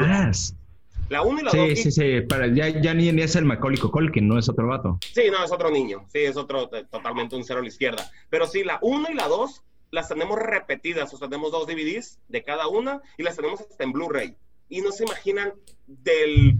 [1.09, 1.67] La 1 y la 2.
[1.67, 3.79] Sí, sí, sí, pero ya, ya ni, ni, es el Macaulay
[4.11, 4.97] que no es otro vato.
[5.13, 6.07] Sí, no, es otro niño.
[6.11, 8.09] Sí, es otro, eh, totalmente un cero a la izquierda.
[8.31, 12.19] Pero sí, la 1 y la 2 las tenemos repetidas, o sea, tenemos dos DVDs
[12.27, 14.35] de cada una y las tenemos hasta en Blu-ray.
[14.69, 15.53] Y no se imaginan
[15.87, 16.59] del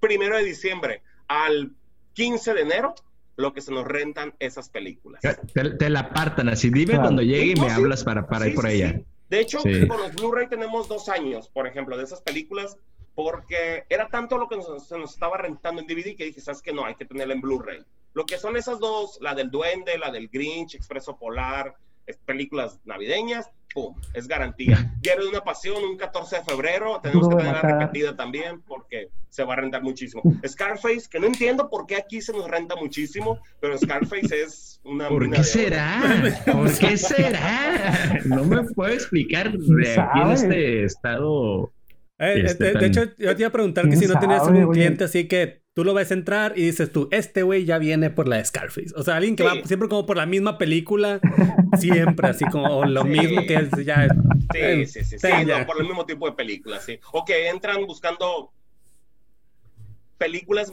[0.00, 1.72] primero de diciembre al
[2.14, 2.94] 15 de enero
[3.36, 5.20] lo que se nos rentan esas películas.
[5.52, 6.70] Te, la apartan así.
[6.70, 9.00] Dime cuando llegue y me hablas para, para ir por ella.
[9.28, 12.78] De hecho, con los Blu-ray tenemos dos años, por ejemplo, de esas películas,
[13.14, 16.72] porque era tanto lo que se nos estaba rentando en DVD que dije, ¿sabes que
[16.72, 17.80] No, hay que tenerla en Blu-ray.
[18.14, 21.74] Lo que son esas dos, la del Duende, la del Grinch, Expreso Polar,
[22.24, 23.94] películas navideñas, ¡pum!
[24.14, 24.90] Es garantía.
[25.02, 29.44] Diario de una pasión, un 14 de febrero, tenemos que tenerla repetida también porque se
[29.44, 30.22] va a rentar muchísimo.
[30.46, 35.08] Scarface, que no entiendo por qué aquí se nos renta muchísimo, pero Scarface es una...
[35.08, 36.00] ¿Por qué será?
[36.50, 38.18] ¿Por qué será?
[38.24, 41.70] No me puedo explicar de aquí en este estado...
[42.18, 45.04] Eh, este, de, hecho, yo te iba a preguntar que si no tenías un cliente
[45.04, 48.36] así que tú lo ves entrar y dices tú, este güey ya viene por la
[48.36, 48.94] de Scarface.
[48.96, 51.20] O sea, alguien que va siempre como por la misma película,
[51.78, 54.08] siempre así como lo mismo que es ya.
[54.08, 56.98] Sí, eh, sí, sí, sí, no, por el mismo tipo de películas, sí.
[57.12, 58.50] O que entran buscando
[60.16, 60.72] películas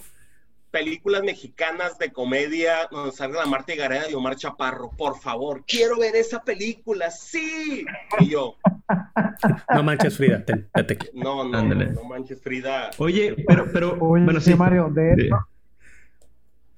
[0.74, 4.90] películas mexicanas de comedia donde salga la Marta Gareda y Omar Chaparro.
[4.98, 7.86] Por favor, quiero ver esa película, sí.
[8.20, 8.56] Y yo.
[9.74, 10.68] No manches Frida, ten,
[11.14, 12.90] No, no, no, manches Frida.
[12.98, 15.38] Oye, pero, pero, bueno, sí, Mario, de hecho,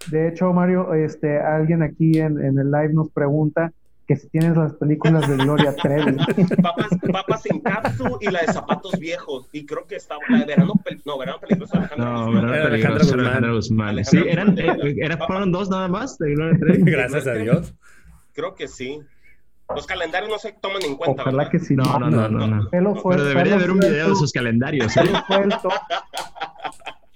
[0.07, 3.71] de hecho, Mario, este, alguien aquí en, en el live nos pregunta
[4.07, 6.17] que si tienes las películas de Gloria Trevi.
[6.61, 9.47] Papas, papas sin capsu y la de zapatos viejos.
[9.51, 10.73] Y creo que estaba la de verano,
[11.05, 12.45] no, verano peligroso Alejandro no, Guzmán.
[12.45, 14.05] Verano peligroso Alejandro Guzmán.
[14.05, 16.91] Sí, eran, eh, fueron dos nada más de Gloria Trevi.
[16.91, 17.73] Gracias a Dios.
[18.33, 19.01] Creo que sí.
[19.73, 21.23] Los calendarios no se toman en cuenta.
[21.23, 21.75] Ojalá que sí.
[21.75, 22.29] No, no, no.
[22.29, 22.69] no, no.
[22.71, 24.95] Pero debería haber un video de esos calendarios.
[24.97, 25.03] ¿eh?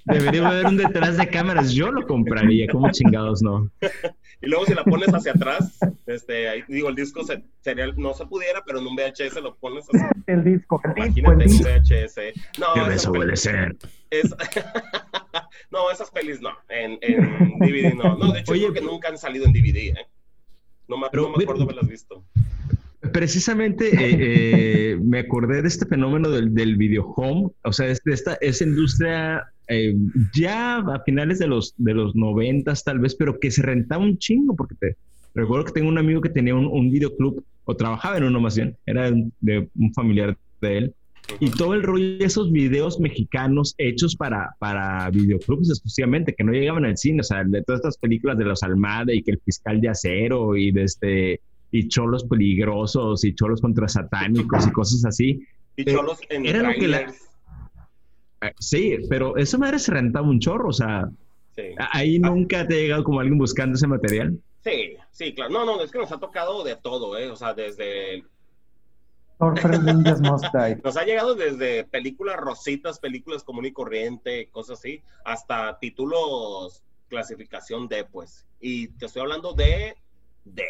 [0.06, 1.72] Debería haber un detrás de cámaras.
[1.72, 2.66] Yo lo compraría.
[2.72, 3.70] ¿Cómo chingados no?
[4.42, 8.26] Y luego si la pones hacia atrás, este, digo, el disco se, sería, no se
[8.26, 10.06] pudiera, pero en un VHS lo pones así.
[10.28, 12.60] El disco, el Imagínate en un VHS.
[12.60, 13.76] No, eso puede ser.
[14.10, 14.34] Es...
[15.72, 16.52] no, esas pelis no.
[16.70, 18.18] En, en DVD no.
[18.18, 20.08] No, de hecho, Oye, creo que nunca han salido en DVD, ¿eh?
[20.88, 22.24] No me, no me acuerdo haberlas visto.
[23.14, 27.94] Precisamente eh, eh, me acordé de este fenómeno del, del video home, o sea, de
[28.06, 29.96] esta, esa industria eh,
[30.34, 34.18] ya a finales de los, de los noventas tal vez, pero que se rentaba un
[34.18, 34.96] chingo, porque te
[35.34, 38.56] recuerdo que tengo un amigo que tenía un, un videoclub, o trabajaba en uno más
[38.56, 40.94] bien, era de un familiar de él,
[41.40, 46.52] y todo el rollo de esos videos mexicanos hechos para, para videoclubs exclusivamente, que no
[46.52, 49.40] llegaban al cine, o sea, de todas estas películas de los Almada y que el
[49.40, 55.06] fiscal de acero y de este y cholos peligrosos y cholos contra satánicos y cosas
[55.06, 55.44] así.
[55.76, 57.14] Y cholos en era lo que la,
[58.60, 61.10] sí, pero esa madre se rentaba un chorro, o sea,
[61.92, 64.38] ahí nunca te ha llegado como alguien buscando ese material.
[64.64, 65.52] Sí, sí, claro.
[65.52, 67.30] No, no, es que nos ha tocado de todo, ¿eh?
[67.30, 68.24] O sea, desde...
[70.84, 77.88] nos ha llegado desde películas rositas, películas común y corriente, cosas así, hasta títulos clasificación
[77.88, 78.46] D, pues.
[78.60, 79.96] Y te estoy hablando de
[80.44, 80.64] D.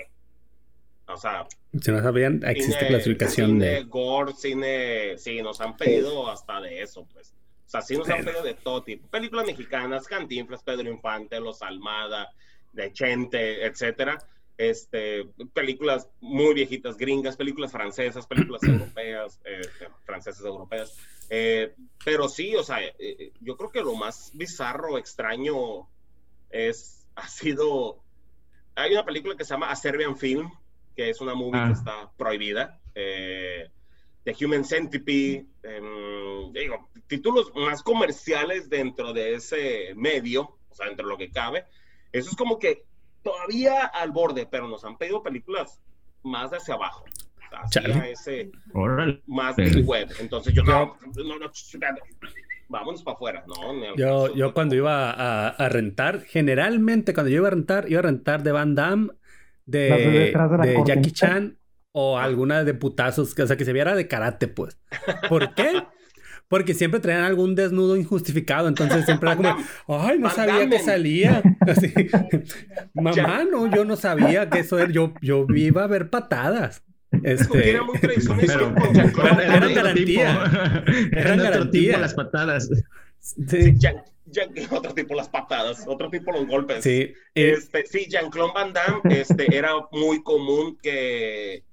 [1.07, 1.47] O sea,
[1.81, 6.83] si no sabían, existe clasificación cine, de gore, cine, sí, nos han pedido hasta de
[6.83, 7.33] eso, pues.
[7.69, 9.07] O sea, sí nos han pedido de todo tipo.
[9.09, 12.33] Películas mexicanas, Cantinflas, Pedro Infante, Los Almada,
[12.73, 14.17] de Chente, etcétera.
[14.57, 19.61] Este, películas muy viejitas, gringas, películas francesas, películas europeas, eh,
[20.03, 20.97] francesas europeas.
[21.29, 25.87] Eh, pero sí, o sea, eh, yo creo que lo más bizarro, extraño,
[26.49, 27.99] es, ha sido,
[28.73, 30.49] hay una película que se llama A Serbian Film,
[30.95, 31.71] que es una movie que ah.
[31.71, 32.79] está prohibida.
[32.95, 33.69] Eh,
[34.23, 41.07] The Human Centipede, em, digo, títulos más comerciales dentro de ese medio, o sea, dentro
[41.07, 41.65] de lo que cabe.
[42.13, 42.85] Eso es como que
[43.21, 45.81] todavía al borde, pero nos han pedido películas
[46.23, 47.03] más de hacia abajo.
[47.51, 48.51] Hacia ese,
[49.25, 50.07] más de web.
[50.19, 51.51] Entonces yo no, no, no,
[52.69, 53.43] vámonos para afuera.
[53.47, 57.99] No, yo, yo cuando iba a, a, rentar, generalmente cuando yo iba a rentar, iba
[57.99, 59.09] a rentar de Van Damme,
[59.65, 61.57] de, de Jackie Chan
[61.91, 64.79] o alguna de putazos, o sea, que se viera de karate, pues.
[65.27, 65.83] ¿Por qué?
[66.49, 69.55] Porque siempre traían algún desnudo injustificado, entonces siempre era como,
[69.87, 71.43] ay, no sabía que salía.
[71.61, 71.93] Así,
[72.93, 76.83] mamá, no, yo no sabía que eso era, yo, yo iba a ver patadas.
[77.23, 80.83] Este, era muy pero, era garantía.
[81.11, 81.97] Era garantía.
[81.97, 82.69] las patadas.
[83.19, 83.75] Sí.
[84.71, 86.83] otro tipo las patadas, otro tipo los golpes.
[86.83, 87.13] Sí.
[87.35, 91.63] Este, sí, Jean-Claude Van Damme este, era muy común que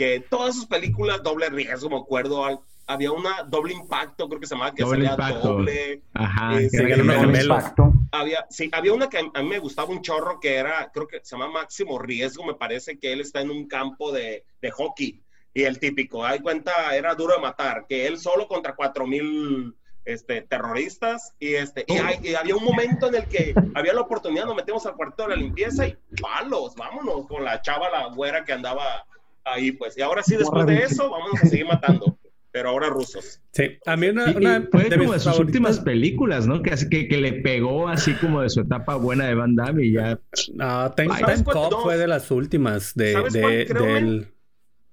[0.00, 2.42] que todas sus películas, doble riesgo, me acuerdo,
[2.90, 5.48] había una doble impacto, creo que se llamaba que doble salía impacto.
[5.48, 6.02] doble.
[6.12, 7.92] Ajá, este, doble impacto.
[8.10, 11.20] Había, sí, había una que a mí me gustaba un chorro que era, creo que
[11.22, 15.22] se llama Máximo Riesgo, me parece que él está en un campo de, de hockey.
[15.54, 19.74] Y el típico, hay cuenta, era duro de matar, que él solo contra cuatro mil
[20.04, 24.46] este, terroristas y, este, y, y, había un momento en el que había la oportunidad,
[24.46, 28.44] nos metimos al cuarto de la limpieza y palos, vámonos con la chava, la güera
[28.44, 29.06] que andaba
[29.44, 29.96] ahí, pues.
[29.96, 32.16] Y ahora sí, después de eso, vámonos a seguir matando.
[32.52, 33.40] Pero ahora rusos.
[33.52, 34.32] Sí, a mí una,
[34.70, 36.62] fue de como de sus últimas películas, ¿no?
[36.62, 39.92] Que, que, que le pegó así como de su etapa buena de Van Damme y
[39.92, 40.18] ya.
[40.54, 44.32] No, Time, Cop fue de las últimas de, de, del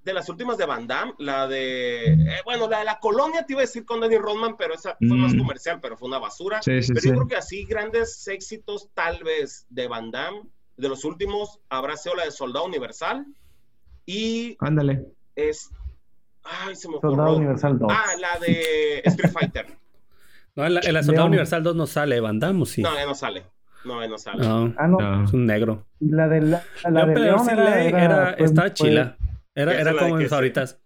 [0.07, 3.53] de las últimas de Van Damme, la de, eh, bueno, la de la colonia te
[3.53, 5.37] iba a decir con Danny Rodman, pero esa fue más mm.
[5.37, 6.61] comercial, pero fue una basura.
[6.65, 10.43] pero yo creo que así grandes éxitos tal vez de Van Damme,
[10.77, 13.25] de los últimos, habrá sido la de Soldado Universal
[14.05, 14.55] y...
[14.59, 15.05] Ándale.
[15.35, 15.69] Es...
[16.49, 17.91] Ay, se me Soldado Universal 2.
[17.91, 19.65] Ah, la de Street Fighter.
[20.55, 22.81] no, en la, Soldado Universal 2 no sale Van Damme, ¿o sí?
[22.81, 23.43] No, no sale.
[23.85, 24.45] No, no sale.
[24.45, 25.23] No, ah, no.
[25.23, 25.85] Es un negro.
[25.99, 29.17] La de la, la de León era, era, estaba chila.
[29.55, 30.79] Era, era como en ahoritas.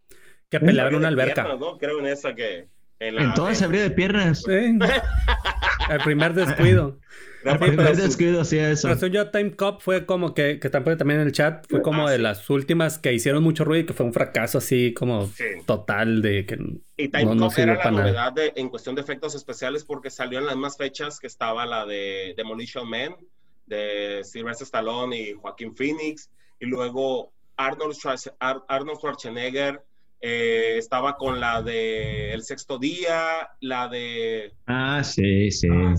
[0.50, 1.44] Que peleaban en una alberca.
[1.44, 1.78] ¿no?
[1.78, 2.68] Creo en esa que.
[3.00, 4.44] En, la, en todas se abrió de piernas.
[4.44, 4.52] Sí.
[5.90, 7.00] El primer descuido.
[7.44, 8.88] El primer descuido sí eso.
[8.88, 12.12] Pero yo Time Cop fue como que, que también en el chat, fue como ah,
[12.12, 15.30] de las últimas que hicieron mucho ruido y que fue un fracaso así como
[15.66, 16.58] total de que
[16.98, 20.40] y Time no, Cop era la novedad de, en cuestión de efectos especiales porque salió
[20.40, 23.16] en las más fechas que estaba la de Demolition Man
[23.66, 29.84] de Sylvester Stallone y Joaquín Phoenix y luego Arnold, Schwarzenegger
[30.22, 34.54] eh, estaba con la de El Sexto Día, la de...
[34.68, 35.68] Ah, sí, sí.
[35.72, 35.96] Ah,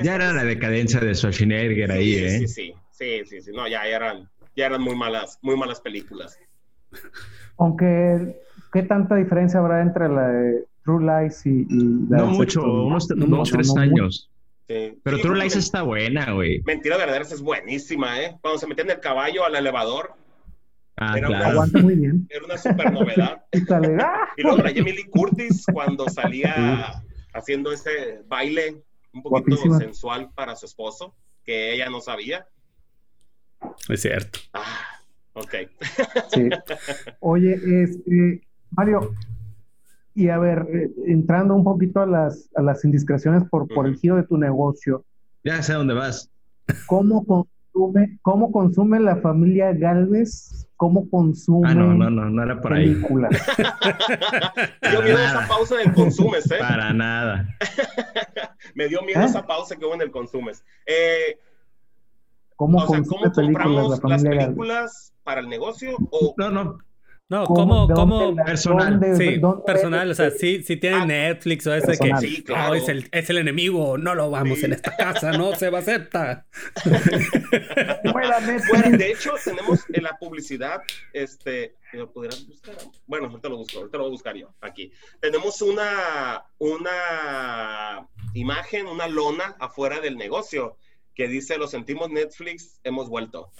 [0.00, 2.38] ya era la decadencia de Schwarzenegger ahí, ¿eh?
[2.38, 6.38] Sí, sí, sí, sí, sí, no, ya eran, ya eran muy malas, muy malas películas.
[7.58, 8.40] Aunque,
[8.72, 11.66] ¿qué tanta diferencia habrá entre la de True Lies y,
[12.08, 14.30] la No mucho, unos dos, tres años.
[14.66, 16.62] Pero True Lies está buena, güey.
[16.64, 18.36] Mentira verdadera es buenísima, ¿eh?
[18.40, 20.12] Cuando se meten el caballo al elevador,
[20.96, 21.46] Ah, era claro.
[21.46, 22.26] Aguanta muy bien.
[22.30, 23.44] Era una super novedad.
[24.36, 27.02] y luego la Jamie Lee Curtis cuando salía
[27.32, 32.46] haciendo ese baile un poquito sensual para su esposo, que ella no sabía.
[33.88, 34.38] Es cierto.
[34.52, 35.00] Ah,
[35.34, 35.54] ok.
[36.32, 36.48] Sí.
[37.20, 39.14] Oye, este, Mario,
[40.14, 43.96] y a ver, eh, entrando un poquito a las, a las indiscreciones por, por el
[43.96, 45.04] giro de tu negocio.
[45.42, 46.30] Ya sé dónde vas.
[46.86, 52.60] ¿Cómo consume, cómo consume la familia Galvez cómo consume ah, no, no, no, no era
[52.60, 52.88] por ahí.
[54.82, 56.58] Me dio miedo esa pausa del consumes, ¿eh?
[56.58, 57.48] Para nada.
[58.74, 59.24] Me dio miedo ¿Eh?
[59.24, 60.62] esa pausa que hubo en el consumes.
[60.84, 61.38] Eh,
[62.56, 65.96] ¿Cómo, o sea, ¿cómo compramos las películas para el negocio?
[66.10, 66.34] O...
[66.36, 66.76] No, no.
[67.30, 69.00] No, como, como personal.
[69.16, 70.10] sí, personal.
[70.10, 74.14] O sea, si, si tiene Netflix o ese que es, el, es, el, enemigo, no
[74.14, 76.44] lo vamos en esta casa, no se va a aceptar.
[78.12, 78.36] bueno,
[78.98, 80.82] de hecho, tenemos en la publicidad,
[81.14, 82.76] este, ¿lo podrás buscar?
[83.06, 84.92] Bueno, ahorita lo busco, ahorita lo voy a buscar yo, aquí.
[85.20, 90.76] Tenemos una, una imagen, una lona afuera del negocio
[91.14, 93.50] que dice, lo sentimos Netflix, hemos vuelto,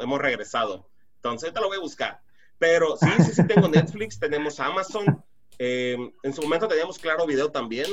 [0.00, 0.88] hemos regresado.
[1.16, 2.20] Entonces, ahorita lo voy a buscar.
[2.60, 5.24] Pero sí, sí, sí tengo Netflix, tenemos Amazon.
[5.58, 7.86] Eh, en su momento teníamos Claro Video también.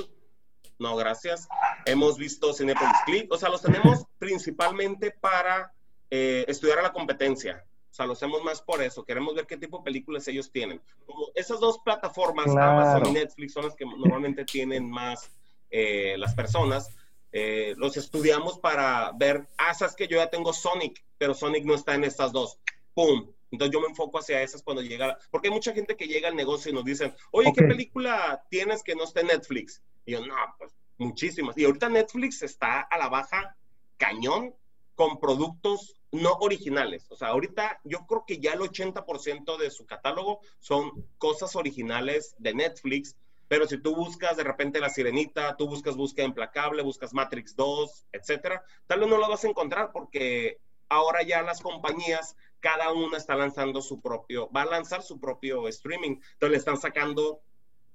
[0.77, 1.47] No, gracias.
[1.85, 3.31] Hemos visto Cinepolis Click.
[3.31, 5.71] O sea, los tenemos principalmente para
[6.11, 7.65] eh, estudiar a la competencia.
[7.89, 9.05] O sea, lo hacemos más por eso.
[9.05, 10.81] Queremos ver qué tipo de películas ellos tienen.
[11.05, 15.31] Como esas dos plataformas, Amazon y Netflix, son las que normalmente tienen más
[15.71, 16.89] eh, las personas.
[17.31, 21.95] los estudiamos para ver, ah, sabes que yo ya tengo Sonic, pero Sonic no está
[21.95, 22.59] en estas dos.
[22.93, 23.27] ¡Pum!
[23.51, 26.35] Entonces yo me enfoco hacia esas cuando llega, porque hay mucha gente que llega al
[26.35, 29.81] negocio y nos dicen, oye, ¿qué película tienes que no esté en Netflix?
[30.05, 31.57] Y yo, no, pues muchísimas.
[31.57, 33.55] Y ahorita Netflix está a la baja
[33.97, 34.53] cañón
[34.95, 37.05] con productos no originales.
[37.09, 42.35] O sea, ahorita yo creo que ya el 80% de su catálogo son cosas originales
[42.39, 43.15] de Netflix,
[43.47, 48.07] pero si tú buscas de repente La Sirenita, tú buscas Búsqueda Implacable, buscas Matrix 2,
[48.11, 50.59] etcétera, tal vez no lo vas a encontrar porque
[50.89, 55.67] ahora ya las compañías cada una está lanzando su propio, va a lanzar su propio
[55.67, 56.19] streaming.
[56.33, 57.41] Entonces le están sacando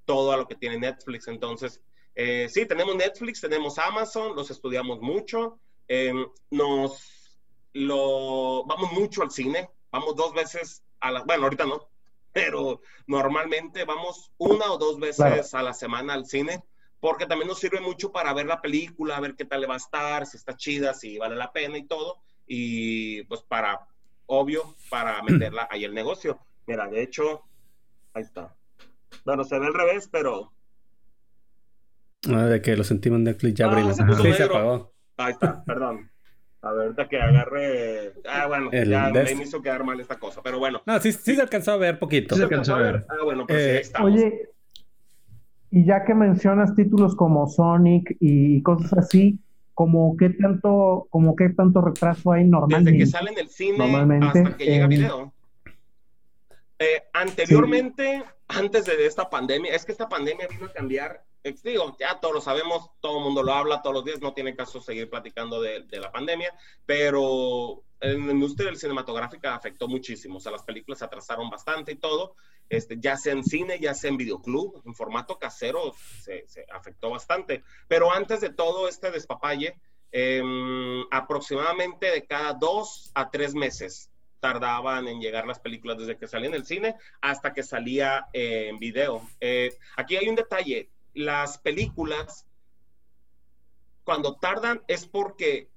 [0.04, 1.28] todo a lo que tiene Netflix.
[1.28, 1.80] Entonces,
[2.14, 5.58] eh, sí, tenemos Netflix, tenemos Amazon, los estudiamos mucho.
[5.88, 7.38] Em, nos
[7.74, 11.88] lo vamos mucho al cine, vamos dos veces a la, bueno, ahorita no,
[12.32, 16.62] pero normalmente vamos una o dos veces a la semana al cine,
[17.00, 19.78] porque también nos sirve mucho para ver la película, ver qué tal le va a
[19.78, 23.86] estar, si está chida, si vale la pena y todo, y pues para
[24.32, 26.38] obvio para meterla ahí el negocio.
[26.66, 27.42] Mira, de hecho,
[28.14, 28.54] ahí está.
[29.24, 30.52] Bueno, se ve al revés, pero.
[32.28, 34.92] Ah, de que lo sentimos en Netflix ya ah, Sí, se apagó.
[35.16, 36.10] Ahí está, perdón.
[36.62, 38.12] A ver, ahorita que agarre.
[38.28, 40.80] Ah, bueno, ya me hizo quedar mal esta cosa, pero bueno.
[40.86, 42.36] No, sí, sí se alcanzó a ver poquito.
[42.36, 43.06] Sí se alcanzó a ver.
[43.08, 44.12] Ah, bueno, pues eh, estamos.
[44.12, 44.50] Oye,
[45.72, 49.40] y ya que mencionas títulos como Sonic y cosas así,
[49.74, 52.92] como qué tanto, como qué tanto retraso hay normalmente.
[52.92, 55.32] Desde que sale en el cine hasta que llega video.
[56.78, 61.24] Eh, anteriormente, antes de esta pandemia, es que esta pandemia vino a cambiar
[61.62, 64.54] digo, ya todos lo sabemos, todo el mundo lo habla todos los días, no tiene
[64.54, 66.54] caso seguir platicando de, la pandemia,
[66.86, 71.92] pero en la industria del cinematográfica afectó muchísimo, o sea, las películas se atrasaron bastante
[71.92, 72.36] y todo,
[72.68, 77.62] este, ya sea en cine, ya sea en videoclub, en formato casero, se, afectó bastante.
[77.88, 79.78] Pero antes de todo este despapalle,
[80.10, 84.10] em, aproximadamente de cada dos a tres meses
[84.40, 88.78] tardaban en llegar las películas desde que salían en el cine hasta que salía en
[88.80, 89.22] video.
[89.40, 92.46] Eh, aquí hay un detalle, las películas,
[94.04, 95.68] cuando tardan es porque,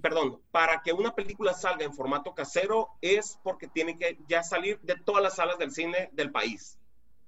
[0.00, 4.80] perdón, para que una película salga en formato casero es porque tiene que ya salir
[4.82, 6.78] de todas las salas del cine del país.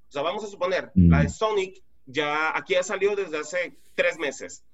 [0.08, 1.10] O sea, vamos a suponer, mm.
[1.10, 4.64] la de Sonic ya aquí ha salido desde hace tres meses.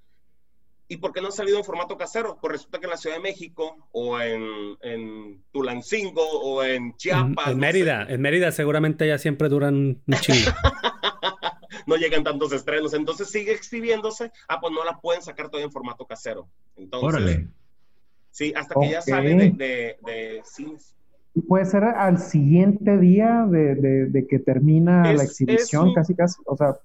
[0.89, 2.39] ¿Y por qué no ha salido en formato casero?
[2.41, 7.49] Pues resulta que en la Ciudad de México o en, en Tulancingo o en Chiapas.
[7.49, 10.51] En, Mérida, en Mérida seguramente ya siempre duran un chingo.
[11.87, 12.95] no llegan tantos estrenos.
[12.95, 14.33] Entonces sigue exhibiéndose.
[14.49, 16.49] Ah, pues no la pueden sacar todavía en formato casero.
[16.77, 17.49] Entonces, Órale.
[18.31, 20.95] Sí, hasta que ya sale de, de, de cines.
[21.49, 26.77] Puede ser al siguiente día de, que termina la exhibición, casi casi, o sea,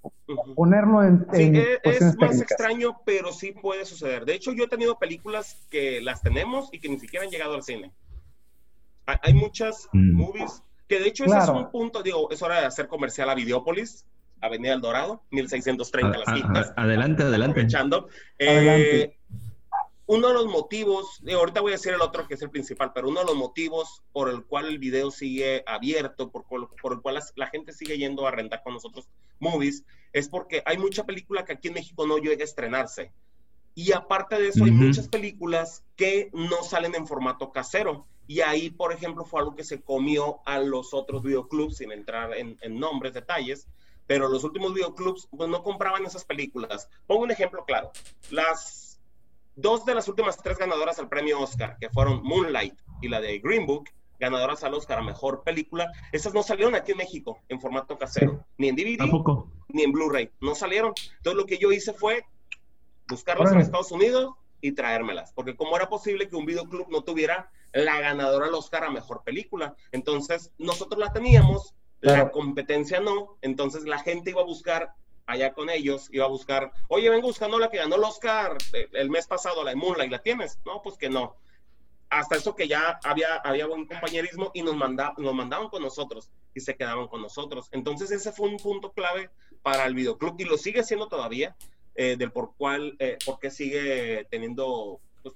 [0.56, 1.28] ponerlo en...
[1.34, 1.52] Sí,
[1.84, 4.24] es, más extraño, pero sí puede suceder.
[4.24, 7.56] De hecho, yo he tenido películas que las tenemos y que ni siquiera han llegado
[7.56, 7.92] al cine.
[9.06, 10.16] Hay, muchas mm.
[10.16, 13.36] movies que de hecho ese es un punto, digo, es hora de hacer comercial a
[13.36, 14.06] Videópolis.
[14.42, 16.74] Avenida El Dorado, 1630 las quintas.
[16.76, 17.60] Adelante, adelante.
[17.60, 18.10] Aprovechando.
[18.38, 19.18] Eh,
[20.08, 23.10] uno de los motivos, ahorita voy a decir el otro que es el principal, pero
[23.10, 27.20] uno de los motivos por el cual el video sigue abierto, por, por el cual
[27.36, 29.10] la, gente sigue yendo a rentar con nosotros
[29.40, 29.84] movies,
[30.14, 33.12] es porque hay mucha película que aquí en México no llega a estrenarse.
[33.76, 38.08] Y aparte de eso, hay muchas películas que no salen en formato casero.
[38.26, 42.34] Y ahí, por ejemplo, fue algo que se comió a los otros videoclubs, sin entrar
[42.34, 43.68] en, en nombres, detalles,
[44.08, 46.90] pero los últimos videoclubs pues, no compraban esas películas.
[47.06, 47.92] Pongo un ejemplo claro.
[48.32, 49.00] Las
[49.56, 53.40] dos de las últimas tres ganadoras al premio Oscar, que fueron Moonlight y la de
[53.40, 53.90] Green Book,
[54.20, 58.46] ganadoras al Oscar a Mejor Película, esas no salieron aquí en México en formato casero,
[58.58, 59.10] ni en DVD,
[59.70, 60.94] ni en Blu-ray, no salieron.
[61.18, 62.26] Entonces lo que yo hice fue
[63.08, 67.52] buscarlas en Estados Unidos y traérmelas, porque cómo era posible que un videoclub no tuviera
[67.74, 69.76] la ganadora al Oscar a Mejor Película.
[69.92, 74.94] Entonces nosotros la teníamos, la competencia no, entonces la gente iba a buscar
[75.26, 78.88] allá con ellos, iba a buscar, oye, vengo buscando la que ganó el Oscar eh,
[78.94, 80.60] el mes pasado, la de Moonlight, ¿la tienes?
[80.66, 81.36] No, pues que no.
[82.10, 86.30] Hasta eso que ya había, había buen compañerismo y nos, manda, nos mandaban con nosotros
[86.54, 87.68] y se quedaban con nosotros.
[87.72, 89.30] Entonces ese fue un punto clave
[89.62, 91.58] para el videoclub y lo sigue siendo todavía,
[91.96, 95.36] eh, del por cuál, eh, por qué sigue teniendo pues,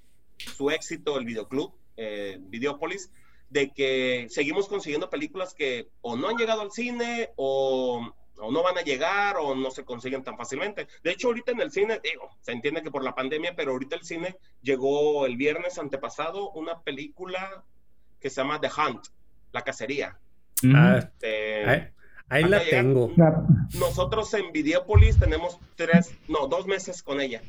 [0.56, 3.10] su éxito el videoclub, eh, Videópolis,
[3.52, 8.14] de que seguimos consiguiendo películas que o no han llegado al cine o,
[8.50, 10.88] no van a llegar o no se consiguen tan fácilmente.
[11.04, 13.94] De hecho, ahorita en el cine, digo, se entiende que por la pandemia, pero ahorita
[13.94, 17.62] el cine llegó el viernes antepasado una película
[18.18, 19.06] que se llama The Hunt,
[19.52, 20.18] La Cacería.
[20.74, 21.92] Ah, este,
[22.28, 23.12] ahí, la tengo.
[23.78, 27.42] Nosotros en Videopolis tenemos tres, no, dos meses con ella.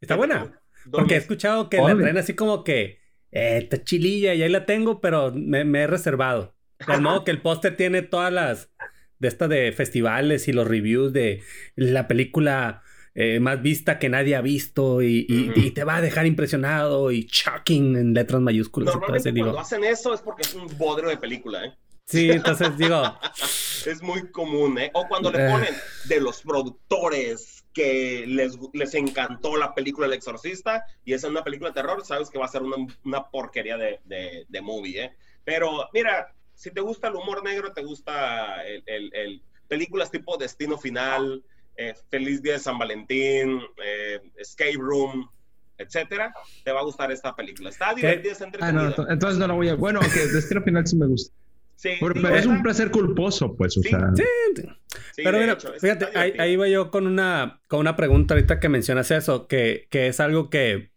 [0.00, 0.62] Está buena.
[0.90, 3.00] Porque he escuchado que la traen así como que
[3.32, 6.54] eh, está chililla y ahí la tengo, pero me, he reservado.
[6.86, 8.70] De modo que el póster tiene todas las
[9.18, 11.42] de estas de festivales y los reviews de
[11.74, 12.82] la película
[13.14, 17.96] eh, más vista que nadie ha visto y, te va a dejar impresionado y shocking
[17.96, 18.94] en letras mayúsculas.
[18.94, 21.74] Normalmente cuando hacen eso es porque es un bodrio de película, ¿eh?
[22.06, 23.02] Sí, entonces digo...
[23.86, 24.90] es muy común, ¿eh?
[24.94, 25.50] O cuando le eh.
[25.50, 25.74] ponen
[26.04, 31.70] de los productores que les, les encantó la película El Exorcista y es una película
[31.70, 35.16] de terror, sabes que va a ser una, una porquería de, de, de, movie, ¿eh?
[35.44, 40.76] Pero mira, si te gusta el humor negro, te gusta el, el, películas tipo Destino
[40.76, 41.42] Final,
[41.76, 45.30] eh, Feliz Día de San Valentín, eh, Escape Room,
[45.78, 47.70] etcétera, te va a gustar esta película.
[47.70, 48.82] Está divertida, está entretenida.
[48.88, 49.76] Ah, no, entonces no la voy a...
[49.76, 51.32] Bueno, que Destino Final sí me gusta.
[51.78, 54.10] Sí, pero, es un placer culposo, pues, o sea.
[54.16, 58.68] Sí, pero mira, fíjate, ahí, ahí, voy yo con una, con una pregunta ahorita que
[58.68, 60.90] mencionas eso, que, que es algo que,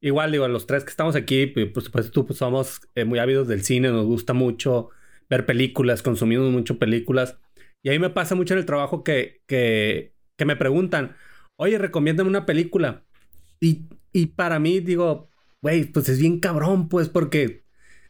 [0.00, 3.18] igual digo, los tres que estamos aquí, pues, por supuesto, tú, pues, somos eh, muy
[3.18, 4.90] ávidos del cine, nos gusta mucho
[5.28, 7.36] ver películas, consumimos mucho películas.
[7.82, 11.16] Y ahí me pasa mucho en el trabajo que, que, que me preguntan,
[11.56, 13.04] oye, recomiéndame una película.
[13.58, 15.30] Y, y para mí digo,
[15.62, 17.64] güey, pues es bien cabrón, pues, porque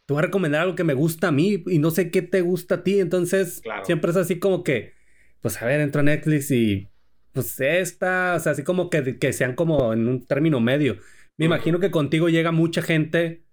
[0.09, 2.41] te voy a recomendar algo que me gusta a mí y no sé qué te
[2.41, 2.99] gusta a ti.
[2.99, 4.93] Entonces, siempre es así como que,
[5.39, 6.89] pues a ver, entra Netflix y
[7.31, 10.97] pues esta, o sea, así como que, que sean como en un término medio.
[11.37, 13.43] Me imagino que contigo llega mucha gente,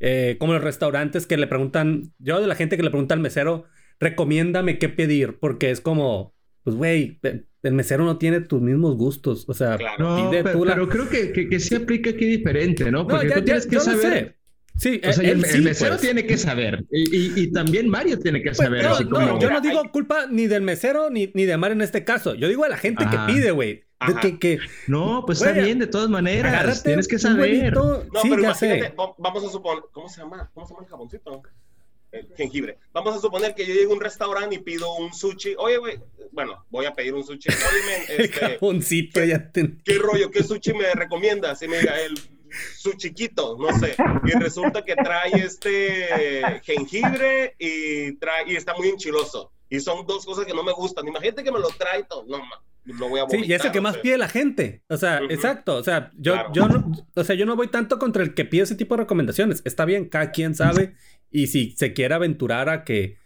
[0.00, 3.20] eh, como los restaurantes que le preguntan, yo de la gente que le pregunta al
[3.20, 3.66] mesero,
[4.00, 7.20] recomiéndame qué pedir, porque es como, pues güey,
[7.62, 11.74] el mesero no tiene tus mismos gustos, o sea, no, pero, creo que, que, sí
[11.74, 13.06] aplica aquí diferente, ¿no?
[13.06, 14.35] Porque tú tienes que saber
[14.78, 16.02] Sí, o sea, el, mesero pues.
[16.02, 16.84] tiene que saber.
[16.90, 18.84] Y, y, también Mario tiene que pues, saber.
[19.08, 22.34] no, yo no digo culpa ni del mesero ni, ni de Mario en este caso.
[22.34, 23.84] Yo digo a la gente que pide, güey.
[24.20, 24.58] Que, que,
[24.88, 26.82] no, pues está bien, de todas maneras.
[26.82, 27.72] Tienes que saber.
[27.72, 28.94] No, sí, pero ya sé.
[29.18, 29.84] Vamos a suponer.
[29.92, 30.50] ¿Cómo se llama?
[30.52, 31.42] ¿Cómo se llama el jaboncito?
[32.12, 32.78] El jengibre.
[32.92, 35.54] Vamos a suponer que yo llego a un restaurante y pido un sushi.
[35.58, 35.98] Oye, güey,
[36.32, 37.48] bueno, voy a pedir un sushi.
[37.48, 39.76] Oye, este, el jaboncito, ya te...
[39.84, 40.30] ¿Qué rollo?
[40.30, 41.60] ¿Qué sushi me recomiendas?
[41.62, 42.14] Y me diga, el
[42.76, 43.96] su chiquito, no sé.
[44.24, 49.52] Y resulta que trae este jengibre y, trae, y está muy enchiloso.
[49.68, 51.06] Y son dos cosas que no me gustan.
[51.06, 52.24] Imagínate que me lo trae todo.
[52.26, 52.38] No,
[52.84, 54.82] lo voy a vomitar, Sí, y es el que más pide la gente.
[54.88, 55.76] O sea, exacto.
[55.76, 58.62] O sea, yo, yo, no, o sea, yo no voy tanto contra el que pide
[58.62, 59.62] ese tipo de recomendaciones.
[59.64, 60.94] Está bien, cada quien sabe.
[61.30, 63.18] Y si se quiere aventurar a que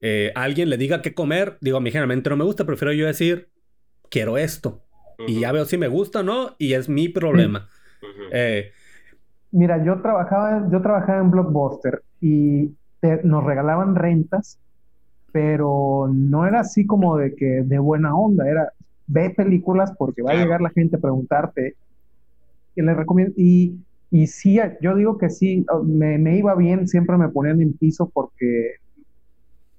[0.00, 2.66] eh, alguien le diga qué comer, digo, a mí generalmente no me gusta.
[2.66, 3.50] Prefiero yo decir,
[4.10, 4.82] quiero esto.
[5.26, 6.56] Y ya veo si me gusta o no.
[6.58, 7.70] Y es mi problema.
[8.32, 8.70] Eh,
[9.52, 12.74] Mira, yo trabajaba, yo trabajaba en Blockbuster y
[13.22, 14.58] nos regalaban rentas,
[15.32, 18.72] pero no era así como de que de buena onda, era
[19.06, 21.74] ve películas porque va a llegar la gente a preguntarte
[22.74, 23.78] y le recomiendo y,
[24.10, 28.10] y sí, yo digo que sí, me, me, iba bien, siempre me ponían en piso
[28.12, 28.74] porque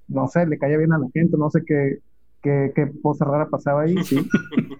[0.07, 1.99] no sé, le caía bien a la gente, no sé qué,
[2.41, 4.27] qué, qué cosa rara pasaba ahí, sí,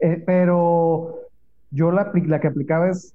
[0.00, 1.23] eh, pero
[1.74, 3.14] yo la, la que aplicaba es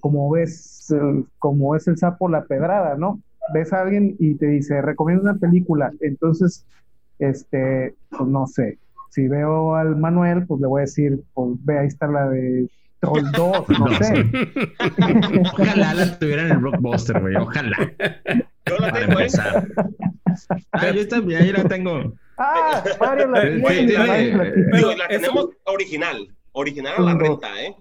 [0.00, 0.94] como ves,
[1.38, 3.20] como es el sapo la pedrada, ¿no?
[3.52, 6.64] Ves a alguien y te dice, recomiendo una película, entonces,
[7.18, 8.78] este, pues no sé,
[9.10, 12.68] si veo al Manuel, pues le voy a decir, pues ve, ahí está la de
[13.00, 14.24] Troll 2, no, sé.
[15.40, 17.76] Ojalá la tuvieran en el Blockbuster, güey, ojalá.
[18.66, 19.28] Yo la tengo, ¿eh?
[20.72, 22.14] Ah, yo también, ahí la tengo.
[22.36, 23.94] Ah, Mario la tiene.
[24.70, 27.74] Pero la tenemos original, original a la renta, ¿eh?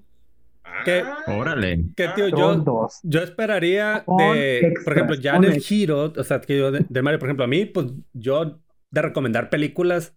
[0.84, 1.86] Que, Órale.
[1.96, 6.58] Que, tío, yo, yo esperaría de, por ejemplo, ya en el giro, o sea, que
[6.58, 8.60] yo de, Mario, por ejemplo, a mí, pues yo
[8.92, 10.16] de recomendar películas,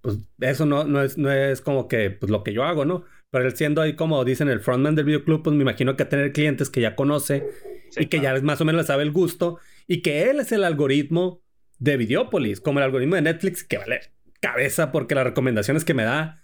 [0.00, 3.04] pues eso no, no, es, no es como que pues, lo que yo hago, ¿no?
[3.30, 6.32] Pero él siendo ahí, como dicen, el frontman del videoclub, pues me imagino que tener
[6.32, 7.48] clientes que ya conoce
[7.96, 10.64] y que ya más o menos le sabe el gusto y que él es el
[10.64, 11.42] algoritmo
[11.78, 14.00] de Videopolis, como el algoritmo de Netflix, que vale
[14.44, 16.42] cabeza porque las recomendaciones que me da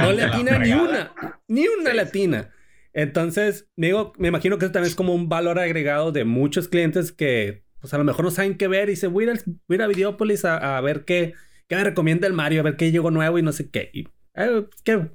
[0.00, 1.12] no le atina ni una,
[1.46, 2.50] ni una latina.
[2.92, 6.68] Entonces, me, digo, me imagino que eso también es como un valor agregado de muchos
[6.68, 9.34] clientes que, pues a lo mejor no saben qué ver y se voy a
[9.68, 11.34] ir a, Videopolis a, ver qué,
[11.68, 13.90] qué me recomienda el Mario, a ver qué llegó nuevo y no sé qué.
[13.92, 15.10] Y, eh, ¿qué,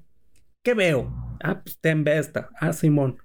[0.63, 1.13] ¿qué, veo?
[1.41, 2.49] Ah, pues ten esta.
[2.59, 3.17] Ah, Simón.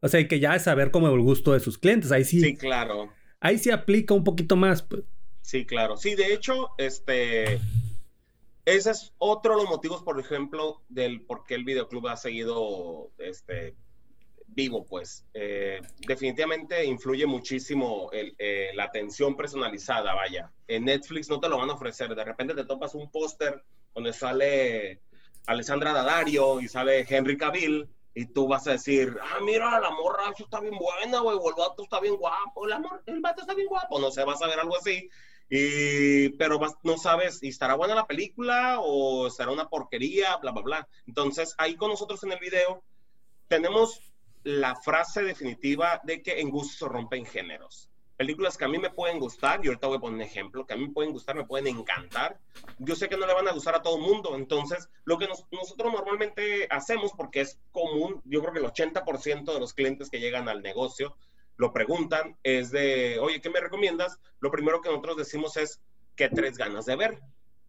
[0.00, 2.10] O sea, que ya es saber como el gusto de sus clientes.
[2.10, 2.40] Ahí sí.
[2.40, 3.12] Sí, claro.
[3.38, 4.82] Ahí sí aplica un poquito más.
[4.82, 5.02] Pues.
[5.42, 5.96] Sí, claro.
[5.96, 7.60] Sí, de hecho, este.
[8.64, 13.10] Ese es otro de los motivos, por ejemplo, del por qué el videoclub ha seguido
[13.18, 13.74] este,
[14.46, 15.24] vivo, pues.
[15.34, 20.52] Eh, definitivamente influye muchísimo eh, la atención personalizada, vaya.
[20.68, 22.14] En Netflix no te lo van a ofrecer.
[22.14, 23.62] De repente te topas un póster
[23.94, 25.00] donde sale
[25.46, 30.32] Alessandra Daddario y sale Henry Cavill y tú vas a decir, ah, mira, la morra
[30.36, 33.54] está bien buena, güey, o el vato está bien guapo, el, amor, el vato está
[33.54, 35.08] bien guapo, no sé, vas a ver algo así.
[35.52, 40.36] Y, pero no sabes, ¿y estará buena la película o será una porquería?
[40.36, 40.88] Bla, bla, bla.
[41.06, 42.84] Entonces, ahí con nosotros en el video
[43.48, 44.00] tenemos
[44.44, 47.90] la frase definitiva de que en gusto se rompen géneros.
[48.16, 50.74] Películas que a mí me pueden gustar, y ahorita voy a poner un ejemplo, que
[50.74, 52.38] a mí me pueden gustar, me pueden encantar.
[52.78, 55.26] Yo sé que no le van a gustar a todo el mundo, entonces lo que
[55.26, 60.20] nosotros normalmente hacemos, porque es común, yo creo que el 80% de los clientes que
[60.20, 61.16] llegan al negocio
[61.60, 64.18] lo preguntan, es de, oye, ¿qué me recomiendas?
[64.40, 65.78] Lo primero que nosotros decimos es,
[66.16, 67.20] ¿qué tres ganas de ver?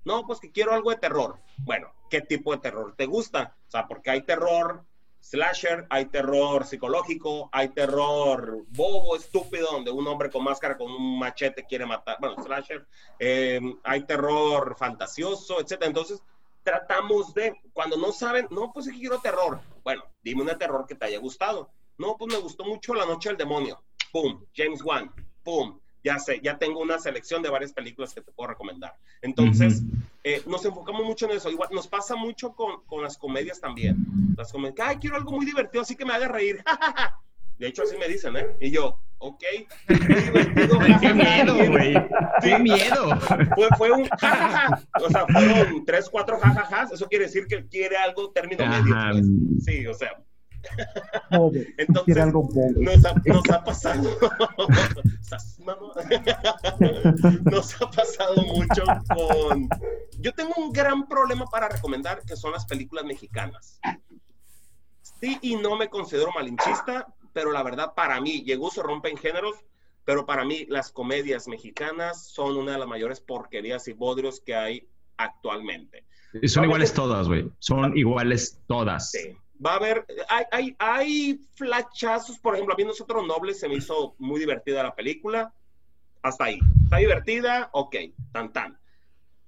[0.06, 1.39] No, pues que quiero algo de terror.
[1.58, 3.58] Bueno, ¿qué tipo de terror te gusta?
[3.68, 4.86] O sea, porque hay terror
[5.20, 11.20] slasher, hay terror psicológico, hay terror bobo, estúpido, donde un hombre con máscara con un
[11.20, 12.88] machete quiere matar, bueno, slasher,
[13.20, 15.82] em, hay terror fantasioso, etc.
[15.82, 16.24] Entonces,
[16.64, 19.60] tratamos de, cuando no saben, no, pues quiero terror.
[19.84, 21.70] Bueno, dime una terror que te haya gustado.
[22.02, 23.80] No, pues me gustó mucho La Noche del Demonio.
[24.12, 25.12] Pum, James Wan.
[25.43, 25.80] Pum.
[26.04, 28.95] ya sé, ya tengo una selección de varias películas que te puedo recomendar.
[29.22, 29.84] Entonces,
[30.24, 31.52] eh, nos enfocamos mucho en eso.
[31.52, 33.97] Igual nos pasa mucho con, con las comedias también.
[34.36, 36.64] Las comedias, ay, quiero algo muy divertido, así que me haga reír.
[37.60, 38.47] De hecho, así me dicen, ¿eh?
[38.60, 39.43] Y yo, ok.
[40.99, 41.93] Qué miedo, güey.
[42.41, 43.16] Qué miedo.
[43.54, 44.82] Fue, fue un jajaja.
[44.99, 46.93] O sea, fueron tres, cuatro jajajas.
[46.93, 48.95] Eso quiere decir que quiere algo término medio.
[49.12, 49.28] Pues.
[49.64, 50.20] Sí, o sea.
[51.78, 54.09] Entonces, algo nos, ha, nos ha pasado.
[57.51, 58.84] nos ha pasado mucho
[59.14, 59.70] con.
[60.20, 63.80] Yo tengo un gran problema para recomendar que son las películas mexicanas.
[65.20, 69.55] Sí, y no me considero malinchista, pero la verdad para mí, llegó se rompen géneros,
[70.03, 74.55] pero para mí las comedias mexicanas son una de las mayores porquerías y bodrios que
[74.55, 74.88] hay
[75.18, 76.05] actualmente.
[76.41, 77.51] Y son iguales todas, güey.
[77.59, 79.12] Son iguales todas.
[79.12, 79.38] Sí.
[79.64, 83.76] Va a haber, hay, hay, hay flachazos, por ejemplo, a mí Nosotros Nobles se me
[83.76, 85.53] hizo muy divertida la película.
[86.24, 86.59] Hasta ahí.
[86.84, 87.95] Está divertida, ok,
[88.32, 88.82] tan tan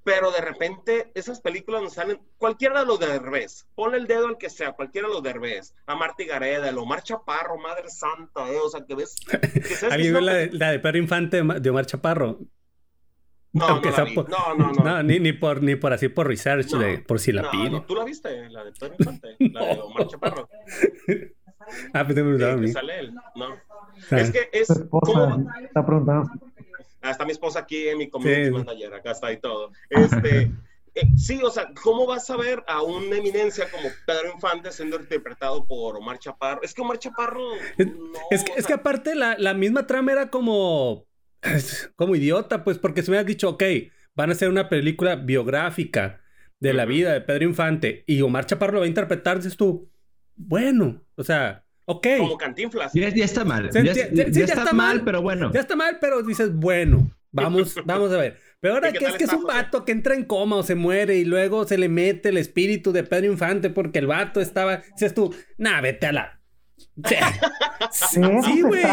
[0.03, 4.27] pero de repente esas películas nos salen, cualquiera de los de Derbez, ponle el dedo
[4.27, 7.89] al que sea, cualquiera de los de Derbez, a Marta Gareda, el Omar Chaparro, Madre
[7.89, 9.15] Santa, eh, o sea, que ves...
[9.91, 12.39] ¿Alguien ve la, de, la de Pedro Infante de Omar Chaparro?
[13.63, 14.15] No, no, la vi.
[14.15, 17.51] no, no, no, ni, ni, por, ni por así por research, de, por si la
[17.51, 17.81] pide.
[17.81, 18.49] ¿Tú la viste?
[18.49, 20.49] La de Pedro Infante, la de Omar Chaparro.
[21.93, 23.45] ah, pues te me sí, que sale él, no.
[24.09, 24.19] Ah.
[24.19, 24.67] Es que es...
[24.89, 25.51] ¿cómo?
[25.61, 26.31] Está preguntando.
[27.03, 29.71] Ah, está mi esposa aquí en mi community manager, acá está y todo.
[29.89, 30.51] Este,
[30.95, 34.97] eh, sí, o sea, ¿cómo vas a ver a una eminencia como Pedro Infante siendo
[34.97, 36.61] interpretado por Omar Chaparro?
[36.61, 37.53] Es que Omar Chaparro.
[38.29, 41.05] es, que, es que aparte la, la, misma trama era como.
[41.95, 43.63] como idiota, pues, porque se me ha dicho, ok,
[44.15, 46.21] van a hacer una película biográfica
[46.59, 49.89] de la vida de Pedro Infante y Omar Chaparro lo va a interpretar, dices tú,
[50.35, 52.07] bueno, o sea, Ok.
[52.17, 52.93] Como cantinflas.
[52.93, 53.69] Ya, está mal.
[53.71, 55.51] Ya, está, mal, pero bueno.
[55.53, 58.37] Ya está mal, pero dices, bueno, vamos, vamos a ver.
[58.59, 61.17] Pero ahora que es que es un vato que entra en coma o se muere
[61.17, 64.81] y luego se le mete el espíritu de Pedro Infante porque el vato estaba.
[64.93, 66.39] Dices tú, nah, vete a la.
[67.91, 68.83] Sí, güey.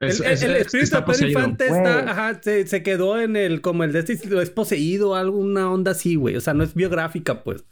[0.00, 4.14] El, espíritu de Pedro Infante está, ajá, se, quedó en el, como el de este,
[4.14, 6.36] es poseído, alguna onda así, güey.
[6.36, 7.64] O sea, no es biográfica, pues.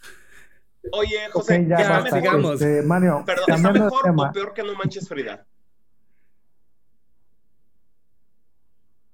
[0.92, 2.60] Oye, José, ya, ya sigamos.
[2.60, 5.46] Este, Mario, Perdón, ¿está mejor o peor que no manches Frida?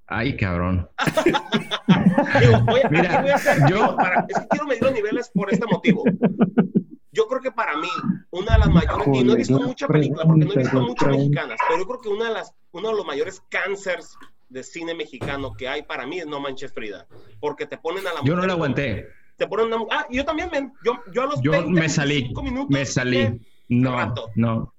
[0.06, 0.88] Ay, cabrón.
[2.40, 3.94] Digo, voy a, Mira, voy a hacer, yo...
[3.96, 6.02] Para, es que quiero medir los niveles por este motivo.
[7.12, 7.88] Yo creo que para mí,
[8.30, 11.08] una de las mayores, y no he visto mucha película, porque no he visto muchas
[11.08, 14.16] mexicanas, pero yo creo que una de las, uno de los mayores cánceres
[14.48, 17.06] de cine mexicano que hay para mí es No Manches Frida,
[17.40, 19.08] porque te ponen a la Yo no la aguanté
[19.40, 19.86] te ponen una...
[19.90, 20.72] Ah, yo también, men.
[20.84, 22.68] Yo, yo a los yo me salí, minutos...
[22.68, 23.40] Me salí.
[23.70, 24.74] No, no.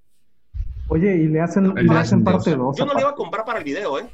[0.88, 2.78] Oye, y le hacen, le hacen parte 2.
[2.78, 4.08] Yo no le iba a comprar para el video, ¿eh?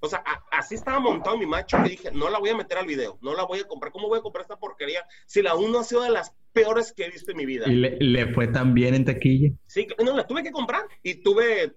[0.00, 2.86] O sea, así estaba montado mi macho y dije, no la voy a meter al
[2.86, 3.90] video, no la voy a comprar.
[3.90, 7.04] ¿Cómo voy a comprar esta porquería si la uno ha sido de las peores que
[7.04, 7.66] he visto en mi vida?
[7.68, 9.50] ¿Y le, le fue tan bien en taquilla?
[9.66, 11.74] Sí, no, la tuve que comprar y tuve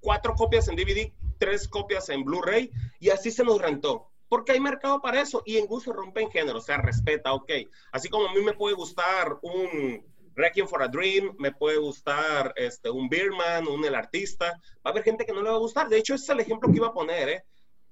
[0.00, 4.60] cuatro copias en DVD, tres copias en Blu-ray y así se nos rentó porque hay
[4.60, 7.50] mercado para eso y en gusto rompen género, o sea, respeta, ok.
[7.92, 10.04] Así como a mí me puede gustar un
[10.34, 14.88] Requiem for a Dream, me puede gustar este, un Beerman, un El Artista, va a
[14.90, 15.88] haber gente que no le va a gustar.
[15.88, 17.44] De hecho, ese es el ejemplo que iba a poner, ¿eh?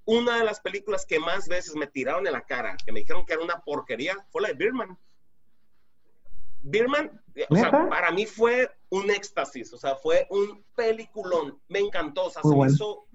[0.05, 3.25] Una de las películas que más veces me tiraron en la cara, que me dijeron
[3.25, 4.99] que era una porquería, fue la de Beerman.
[6.65, 7.11] Birman,
[7.49, 12.31] o sea, para mí fue un éxtasis, o sea, fue un peliculón, me encantó, o
[12.31, 13.07] sea, se me hizo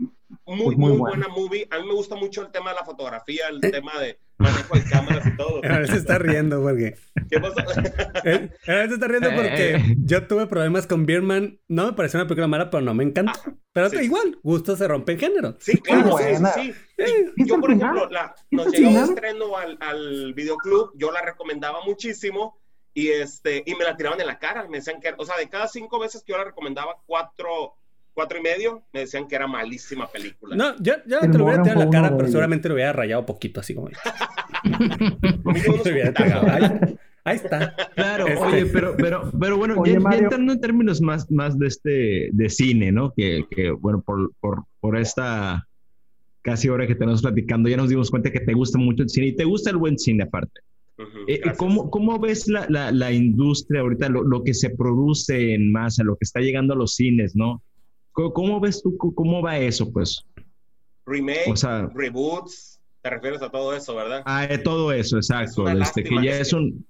[0.45, 1.67] muy, muy, buena movie.
[1.71, 3.71] A mí me gusta mucho el tema de la fotografía, el eh.
[3.71, 5.61] tema de manejo de cámaras y todo.
[5.63, 6.95] A se está riendo porque...
[7.29, 7.55] ¿Qué pasó?
[8.25, 11.93] Eh, a veces se está riendo porque eh, yo tuve problemas con Birman, no me
[11.93, 13.33] pareció una película mala, pero no me encanta.
[13.45, 15.55] Ah, pero igual, gusto se rompe en género.
[15.59, 17.45] Sí, claro, sí, sí, sí.
[17.45, 22.59] yo, por ejemplo, la, nos llegó un estreno al, al videoclub, yo la recomendaba muchísimo
[22.93, 24.67] y, este, y me la tiraban en la cara.
[24.67, 27.75] Me decían que, o sea, de cada cinco veces que yo la recomendaba, cuatro,
[28.13, 30.55] cuatro y medio, me decían que era malísima película.
[30.55, 33.25] No, yo, yo te lo hubiera tirado en la cara, pero seguramente lo hubiera rayado
[33.25, 33.89] poquito, así como.
[37.23, 37.75] ahí, está.
[37.95, 38.39] Claro, este.
[38.39, 42.91] oye, pero, pero, pero bueno, ya, entrando en términos más, más de este, de cine,
[42.91, 43.13] ¿no?
[43.13, 45.65] Que, que bueno, por, por, por esta
[46.41, 49.27] casi hora que tenemos platicando, ya nos dimos cuenta que te gusta mucho el cine
[49.27, 50.61] y te gusta el buen cine aparte.
[51.27, 55.71] Eh, ¿cómo, ¿cómo, ves la, la, la industria ahorita, lo, lo, que se produce en
[55.71, 57.63] masa, lo que está llegando a los cines, ¿no?
[58.11, 60.25] ¿Cómo, ves tú, cómo va eso, pues?
[61.05, 64.23] Remakes, reboots, te refieres a todo eso, ¿verdad?
[64.25, 65.67] Ah, todo eso, exacto.
[65.69, 66.85] Es este, que ya es un...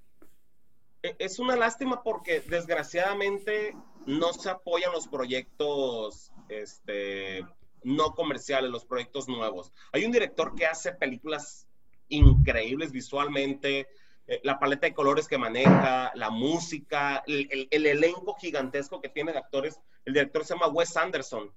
[1.04, 3.76] E, es una lástima porque desgraciadamente
[4.08, 7.46] no se apoyan los proyectos este,
[7.84, 9.72] no comerciales, los proyectos nuevos.
[9.92, 11.69] Hay un director que hace películas
[12.10, 13.88] increíbles visualmente,
[14.30, 19.40] eh, la paleta de colores que maneja, la música, el, elenco gigantesco que tiene de
[19.40, 19.80] actores.
[20.06, 21.52] El director se llama Wes Anderson.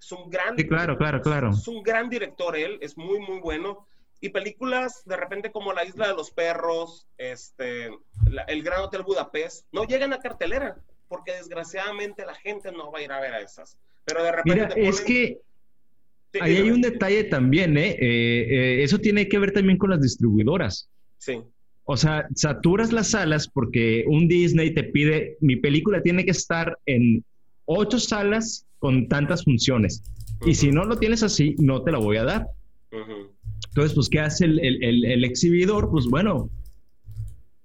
[0.00, 0.56] Es un gran...
[0.56, 1.50] Sí, claro, claro, claro.
[1.50, 3.88] Es un gran director él, es muy, muy bueno.
[4.20, 7.90] Y películas de repente como La Isla de los Perros, este,
[8.46, 10.76] El Gran Hotel Budapest, no llegan a cartelera,
[11.08, 13.76] porque desgraciadamente la gente no va a ir a ver a esas.
[14.04, 14.76] Pero de repente...
[14.76, 15.40] Mira, es que
[16.40, 17.90] ahí hay un detalle también, ¿eh?
[17.90, 18.46] ¿eh?
[18.50, 20.88] Eh, Eso tiene que ver también con las distribuidoras.
[21.18, 21.38] Sí.
[21.84, 26.78] O sea, saturas las salas porque un Disney te pide, mi película tiene que estar
[26.86, 27.24] en
[27.64, 30.02] ocho salas con tantas funciones.
[30.44, 32.46] Y si no lo tienes así, no te la voy a dar.
[33.68, 35.90] Entonces, pues, ¿qué hace el, exhibidor?
[35.90, 36.50] Pues bueno,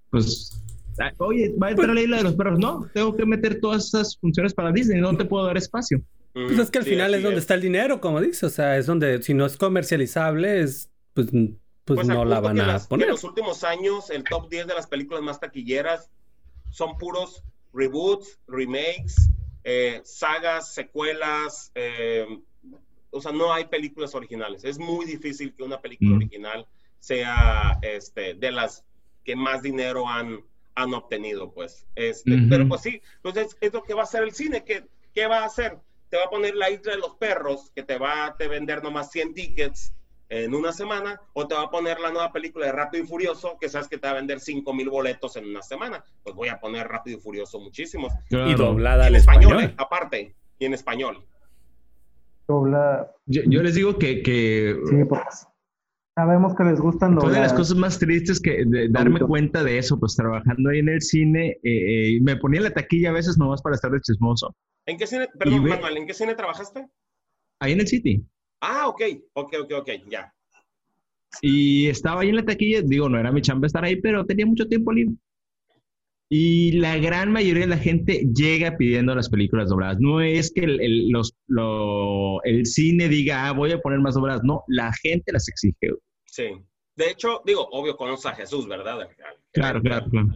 [0.09, 0.61] pues,
[0.99, 2.59] ah, oye, va a entrar la isla de los perros.
[2.59, 6.01] No, tengo que meter todas esas funciones para Disney, no te puedo dar espacio.
[6.45, 8.85] Pues es que al final es donde está el dinero, como dices, o sea, es
[8.85, 11.51] donde si no es comercializable, es, pues, pues,
[11.85, 13.07] pues no la van a poner.
[13.07, 16.09] en los últimos años, el top 10 de las películas más taquilleras
[16.69, 19.29] son puros reboots, remakes,
[19.63, 22.25] eh, sagas, secuelas, eh,
[23.09, 24.63] o sea, no hay películas originales.
[24.63, 26.17] Es muy difícil que una película mm.
[26.17, 26.67] original
[26.99, 28.83] sea este, de las
[29.23, 30.41] que más dinero han,
[30.75, 31.85] han obtenido, pues.
[31.95, 34.63] Este, Pero pues sí, entonces pues es lo que va a hacer el cine.
[34.63, 35.77] ¿Qué, ¿Qué va a hacer?
[36.09, 39.11] Te va a poner la isla de los perros, que te va a vender nomás
[39.11, 39.93] 100 tickets
[40.29, 43.57] en una semana, o te va a poner la nueva película de Rápido y Furioso,
[43.59, 46.03] que sabes que te va a vender 5 mil boletos en una semana.
[46.23, 48.13] Pues voy a poner Rápido y Furioso muchísimos.
[48.29, 49.73] Y doblada en español, ¿eh?
[49.77, 51.25] aparte, y en español.
[53.25, 55.47] Yo, les digo que, Sí, pues
[56.18, 59.99] sabemos que les gustan Una de las cosas más tristes que darme cuenta de eso,
[59.99, 63.38] pues trabajando ahí en el cine, eh, eh, me ponía en la taquilla a veces
[63.38, 64.55] nomás para estar de chismoso.
[64.88, 66.88] ¿En qué cine, perdón, Manuel, ¿en qué cine trabajaste?
[67.59, 68.26] Ahí en el City.
[68.61, 69.01] Ah, ok,
[69.34, 70.34] ok, ok, ok, ya.
[71.41, 74.47] Y estaba ahí en la taquilla, digo, no era mi chamba estar ahí, pero tenía
[74.47, 75.13] mucho tiempo libre.
[76.30, 79.97] Y la gran mayoría de la gente llega pidiendo las películas dobladas.
[79.99, 81.38] No es que el, los,
[82.43, 84.41] el cine diga, ah, voy a poner más dobladas.
[84.43, 85.93] No, la gente las exige.
[86.38, 86.63] Sí.
[86.95, 89.09] De hecho, digo, obvio, conoce a Jesús, ¿verdad?
[89.51, 90.27] claro, claro, claro.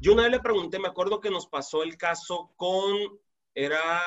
[0.00, 3.18] Yo una vez le pregunté, me acuerdo que nos pasó el caso con,
[3.52, 4.00] era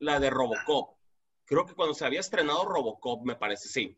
[0.00, 0.98] la de Robocop.
[1.46, 3.96] Creo que cuando se había estrenado Robocop, me parece, sí.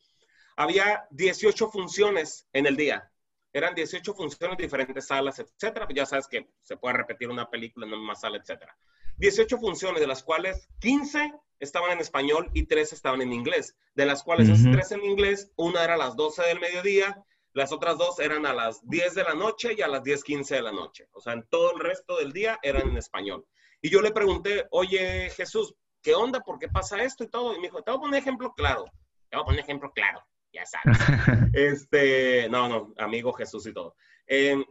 [0.57, 3.11] Había 18 funciones en el día
[3.55, 5.87] eran 18 funciones, diferentes salas, etcétera.
[5.87, 8.77] Pues ya sabes que se puede repetir una película en una misma sala, etcétera.
[9.19, 13.77] 18 funciones, de las cuales 15 estaban en español y 3 estaban en inglés.
[13.95, 17.73] De las cuales esas 3 en inglés, una era a las 12 del mediodía, las
[17.73, 20.73] otras dos eran a las 10 de la noche y a las 10.15 de la
[20.73, 21.09] noche.
[21.13, 23.47] O sea, en todo el resto del día eran en español.
[23.81, 26.41] Y yo le pregunté, oye Jesús, ¿qué onda?
[26.41, 27.55] ¿Por qué pasa esto y todo?
[27.55, 28.85] Y me dijo, te voy a poner ejemplo claro.
[29.31, 30.99] Te voy a poner ejemplo claro ya sabes.
[31.53, 33.97] este, no, no, amigo Jesús y todo.
[34.27, 34.65] Em,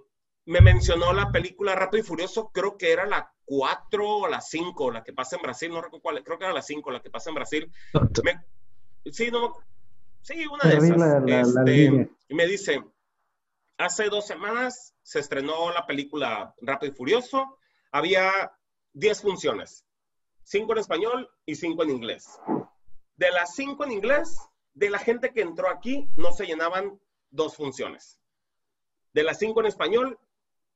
[0.45, 4.91] me mencionó la película Rato y Furioso, creo que era la 4 o la 5,
[4.91, 7.09] la que pasa en Brasil, no recuerdo cuál, creo que era la 5, la que
[7.09, 7.71] pasa en Brasil.
[9.11, 9.55] sí, no,
[10.21, 11.47] sí, una de esas.
[11.47, 12.83] Este, me dice,
[13.77, 17.57] hace dos semanas se estrenó la película Rápido y Furioso,
[17.91, 18.51] había
[18.93, 19.85] 10 funciones,
[20.43, 22.39] 5 en español y 5 en inglés.
[23.15, 24.37] De las 5 en inglés,
[24.73, 28.19] de la gente que entró aquí, no se llenaban dos funciones.
[29.13, 30.19] De las cinco en español,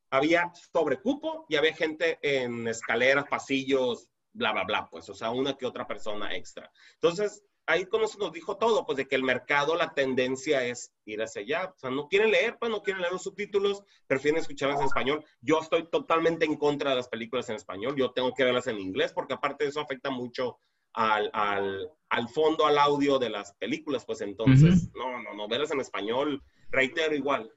[0.10, 5.58] había sobrecupo y había gente en escaleras, pasillos, bla, bla, bla, pues, o sea, una
[5.58, 6.72] que otra persona extra.
[6.93, 10.93] Entonces, ahí con eso nos dijo todo, pues, de que el mercado, la tendencia es
[11.05, 11.74] ir hacia allá.
[11.76, 15.26] O sea, no quieren leer, pues, no quieren leer los subtítulos, prefieren escucharlas en español.
[15.41, 17.95] Yo estoy totalmente en contra de las películas en español.
[17.97, 20.60] Yo tengo que verlas en inglés porque aparte de eso afecta mucho
[20.93, 25.70] al, al, al, fondo, al audio de las películas, pues entonces, no, no, no, verlas
[25.70, 26.41] en español,
[26.72, 27.53] reitero igual.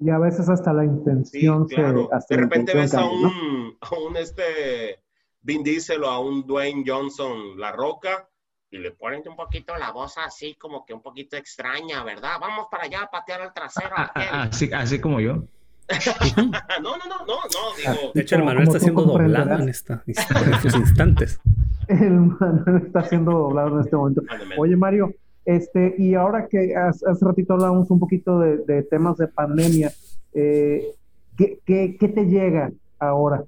[0.00, 2.08] Y a veces hasta la intención claro.
[2.28, 5.02] de repente ves a un, a un este
[5.42, 8.28] Vin Diesel o a un Dwayne Johnson La Roca
[8.70, 12.32] y le ponen un poquito la voz así como que un poquito extraña, ¿verdad?
[12.40, 13.94] Vamos para allá a patear al trasero.
[13.96, 15.44] Ah, ah, ah, así, así como yo.
[16.82, 18.12] no, no, no, no, no, digo.
[18.14, 21.40] De hecho, el Manuel está siendo doblado en, esta, en estos instantes.
[21.88, 24.22] El Manuel está siendo doblado en este momento.
[24.58, 25.14] Oye, Mario,
[25.48, 29.90] este, y ahora que hace, ratito hablábamos un poquito de, temas de pandemia,
[30.34, 30.94] eh,
[31.38, 33.42] ¿qué, qué, te llega ahora?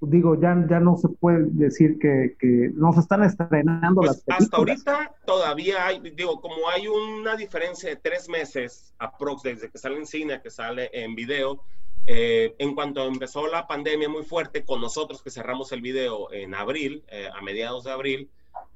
[0.00, 4.20] Digo, ya, ya no se puede decir que, que no se están estrenando pues las
[4.22, 4.44] películas.
[4.44, 9.76] Hasta ahorita todavía hay, digo, como hay una diferencia de tres meses aprox desde que
[9.76, 11.62] sale en cine a que sale en video,
[12.06, 16.54] eh, en cuanto empezó la pandemia muy fuerte, con nosotros que cerramos el video en
[16.54, 18.30] abril, eh, a mediados de abril,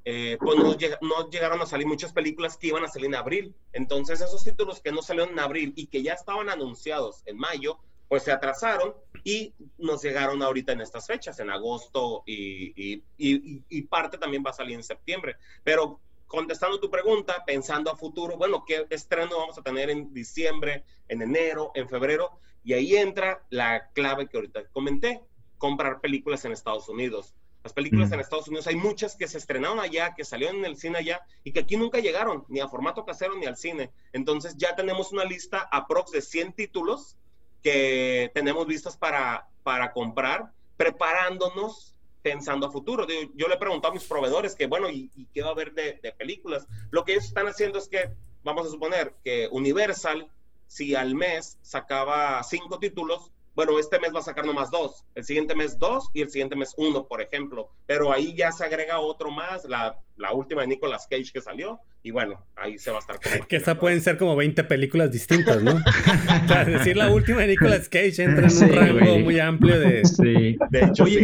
[0.09, 0.57] eh, pues
[1.01, 3.53] no, llegaron a salir muchas películas que iban a salir en abril.
[3.73, 7.77] Entonces esos títulos que no salieron en abril y que ya estaban anunciados en mayo,
[8.07, 8.95] pues se atrasaron
[9.25, 14.53] y nos llegaron ahorita en estas fechas, en agosto y, y, parte también va a
[14.53, 15.35] salir en septiembre.
[15.65, 20.85] Pero contestando tu pregunta, pensando a futuro, bueno, ¿qué estreno vamos a tener en diciembre,
[21.09, 22.39] en enero, en febrero?
[22.63, 25.21] Y ahí entra la clave que ahorita comenté,
[25.57, 27.35] comprar películas en Estados Unidos.
[27.67, 30.77] Las películas en Estados Unidos hay muchas que se estrenaron allá, que salieron en el
[30.77, 33.91] cine allá y que aquí nunca llegaron, ni a formato casero ni al cine.
[34.13, 37.17] Entonces ya tenemos una lista aprox de 100 títulos
[37.61, 43.05] que tenemos vistas para, para comprar, preparándonos pensando a futuro.
[43.35, 45.99] Yo, le he preguntado a mis proveedores que, bueno, ¿y, qué va a haber de,
[46.01, 46.67] de, películas?
[46.89, 48.11] Lo que ellos están haciendo es que,
[48.45, 50.31] vamos a suponer que Universal,
[50.67, 55.23] si al mes sacaba cinco títulos, bueno, este mes va a sacar nomás dos, el
[55.23, 57.71] siguiente mes dos y el siguiente mes uno, por ejemplo.
[57.87, 61.79] Pero ahí ya se agrega otro más, la, la última de Nicolas Cage que salió,
[62.03, 63.17] y bueno, ahí se va a estar.
[63.49, 65.71] que esa pueden ser como 20 películas distintas, ¿no?
[66.45, 70.03] o sea, decir la última de Nicolas Cage entra en un rango muy amplio de.
[70.17, 70.55] Sí.
[70.69, 71.21] De hecho, Oye,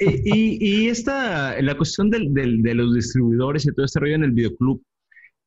[0.00, 4.24] y, y, esta, la cuestión del, del, de los distribuidores y todo este rollo en
[4.24, 4.80] el videoclub,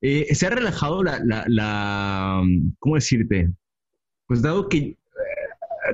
[0.01, 2.43] eh, se ha relajado la, la, la,
[2.79, 3.49] ¿cómo decirte?
[4.27, 4.97] Pues dado que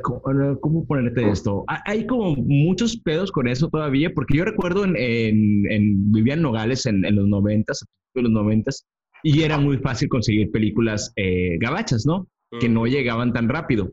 [0.02, 1.66] ¿cómo, ponerte esto?
[1.86, 7.28] Hay como muchos pedos con eso todavía, porque yo recuerdo en, en, Nogales en, los
[7.28, 7.86] noventas,
[8.16, 8.86] en los noventas,
[9.24, 12.28] y era muy fácil conseguir películas eh, gabachas, ¿no?
[12.60, 13.92] Que no llegaban tan rápido.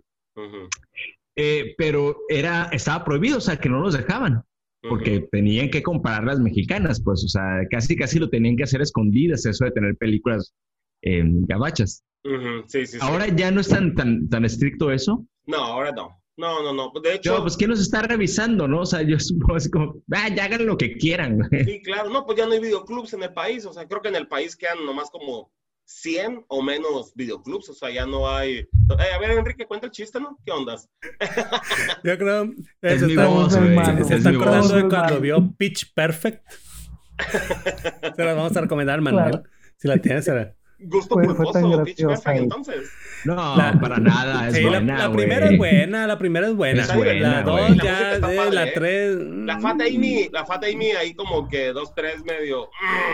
[1.37, 4.43] Eh, pero era, estaba prohibido, o sea, que no los dejaban,
[4.89, 8.83] porque tenían que comprar las mexicanas, pues, o sea, casi, casi lo tenían que hacer
[8.83, 10.55] escondidas, eso de tener películas
[11.03, 12.05] eh, gabachas.
[13.01, 15.27] Ahora ya no es tan, tan, tan estricto eso.
[15.47, 16.21] No, ahora no.
[16.37, 17.01] No, no, no.
[17.01, 17.35] De hecho.
[17.35, 18.81] No, pues ¿quién nos está revisando, no?
[18.81, 21.49] O sea, yo supongo así como, ah, ya hagan lo que quieran.
[21.65, 22.11] Sí, claro.
[22.11, 23.65] No, pues ya no hay videoclubs en el país.
[23.67, 25.53] O sea, creo que en el país quedan nomás como
[25.87, 27.69] 100 o menos videoclubs.
[27.69, 28.59] O sea, ya no hay.
[28.59, 28.69] Eh,
[29.15, 30.39] a ver, Enrique, cuenta el chiste, ¿no?
[30.45, 30.89] ¿Qué ondas?
[32.05, 32.53] yo creo.
[32.83, 34.05] Es mi voz, güey.
[34.05, 36.43] Se está acordando de cuando vio Pitch Perfect.
[38.17, 39.43] se la vamos a recomendar, Manuel.
[39.77, 40.57] Si la tienes, será.
[40.85, 42.91] Gusto fue, culposo, Pitch Perfect, entonces.
[43.25, 43.37] No,
[43.81, 46.87] para nada, es buena, la, primera es buena, la primera es buena.
[46.87, 49.17] la dos ya, la, tres...
[49.17, 52.69] La Fata Amy, la Fata Amy ahí como que dos, tres medio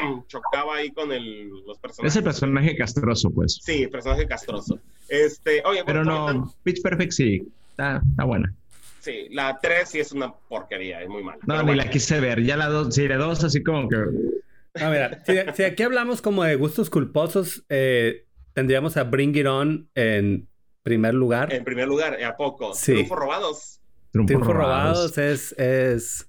[0.05, 2.13] mm, chocaba ahí con el, los personajes.
[2.13, 3.61] Es el personaje castroso, pues.
[3.63, 4.79] Sí, personaje castroso.
[5.09, 8.53] Este, oye, Pero no, Pitch Perfect sí, está, está buena.
[9.01, 11.39] Sí, la 3 sí es una porquería, es muy mala.
[11.47, 12.43] No, ni la quise ver.
[12.43, 13.97] Ya la 2, sí, la 2 así como que...
[14.75, 15.23] A ver,
[15.55, 20.49] si, aquí hablamos como de gustos culposos, eh, tendríamos a Bring It On en
[20.83, 21.53] primer lugar.
[21.53, 22.75] En primer lugar, ¿a poco?
[22.75, 22.93] Sí.
[22.93, 23.81] Triunfos robados.
[24.13, 25.19] Triunfos, robados.
[25.19, 26.29] es, es,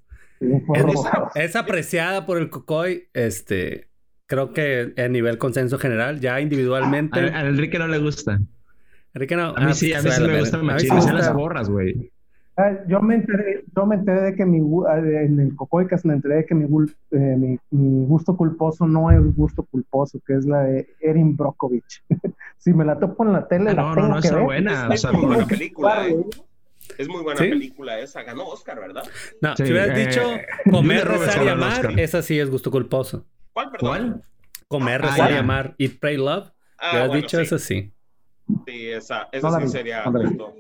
[1.35, 3.09] es, apreciada por el Cocoy.
[3.13, 3.89] Este,
[4.27, 7.19] creo que a nivel consenso general, ya individualmente.
[7.19, 8.39] A, Enrique no le gusta.
[9.13, 9.53] Enrique no.
[9.55, 10.57] A mí sí, a mí sí me gusta.
[10.57, 12.10] A mí sí me gustan las borras, güey.
[12.61, 16.13] Ah, yo me enteré, yo me enteré de que mi ah, en el Cocoicas me
[16.13, 16.65] enteré de que mi,
[17.11, 22.03] eh, mi, gusto culposo no es gusto culposo, que es la de Erin Brockovich.
[22.59, 24.43] si me la topo en la tele, ah, la no, tengo no, no, que ver.
[24.43, 24.89] buena.
[24.93, 26.25] Es, muy buena película, ¿eh?
[26.99, 28.21] Es muy buena película esa.
[28.21, 29.05] Ganó Oscar, ¿verdad?
[29.41, 30.21] No, si hubieras eh, dicho
[30.69, 33.25] comer, rezar y amar, esa sí es gusto culposo.
[33.53, 33.89] ¿Cuál, perdón?
[33.89, 34.21] ¿Cuál?
[34.67, 35.73] Comer, rezar y amar.
[35.79, 36.51] Eat, pray, love.
[36.77, 37.91] Ah, hubieras dicho eso sí.
[38.67, 40.53] Sí, esa, esa sí sería gusto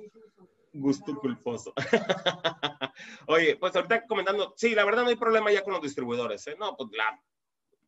[0.73, 1.73] gusto culposo.
[3.27, 6.55] Oye, pues ahorita comentando, sí, la verdad no hay problema ya con los distribuidores, ¿eh?
[6.59, 7.19] No, pues la,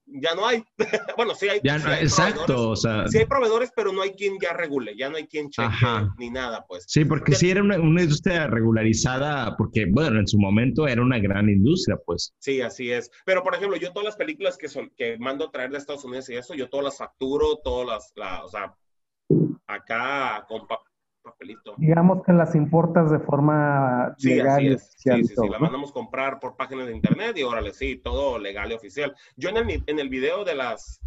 [0.05, 0.63] ya no hay.
[1.17, 1.59] bueno, sí hay.
[1.63, 3.07] Ya exacto, o sea.
[3.07, 5.69] Sí hay proveedores, pero no hay quien ya regule, ya no hay quien cheque
[6.17, 6.85] ni nada, pues.
[6.87, 11.49] Sí, porque sí era una, industria regularizada, porque, bueno, en su momento era una gran
[11.49, 12.33] industria, pues.
[12.39, 13.09] Sí, así es.
[13.25, 16.03] Pero, por ejemplo, yo todas las películas que son, que mando a traer de Estados
[16.03, 18.75] Unidos y eso, yo todas las facturo, todas las, la, o sea,
[19.67, 20.67] acá con,
[21.23, 21.73] papelito.
[21.77, 25.23] Digamos que las importas de forma sí, legal y oficial.
[25.23, 29.15] Sí, sí, mandamos comprar por páginas de internet y órale, sí, todo legal y oficial.
[29.35, 31.01] Yo en el, en el video de las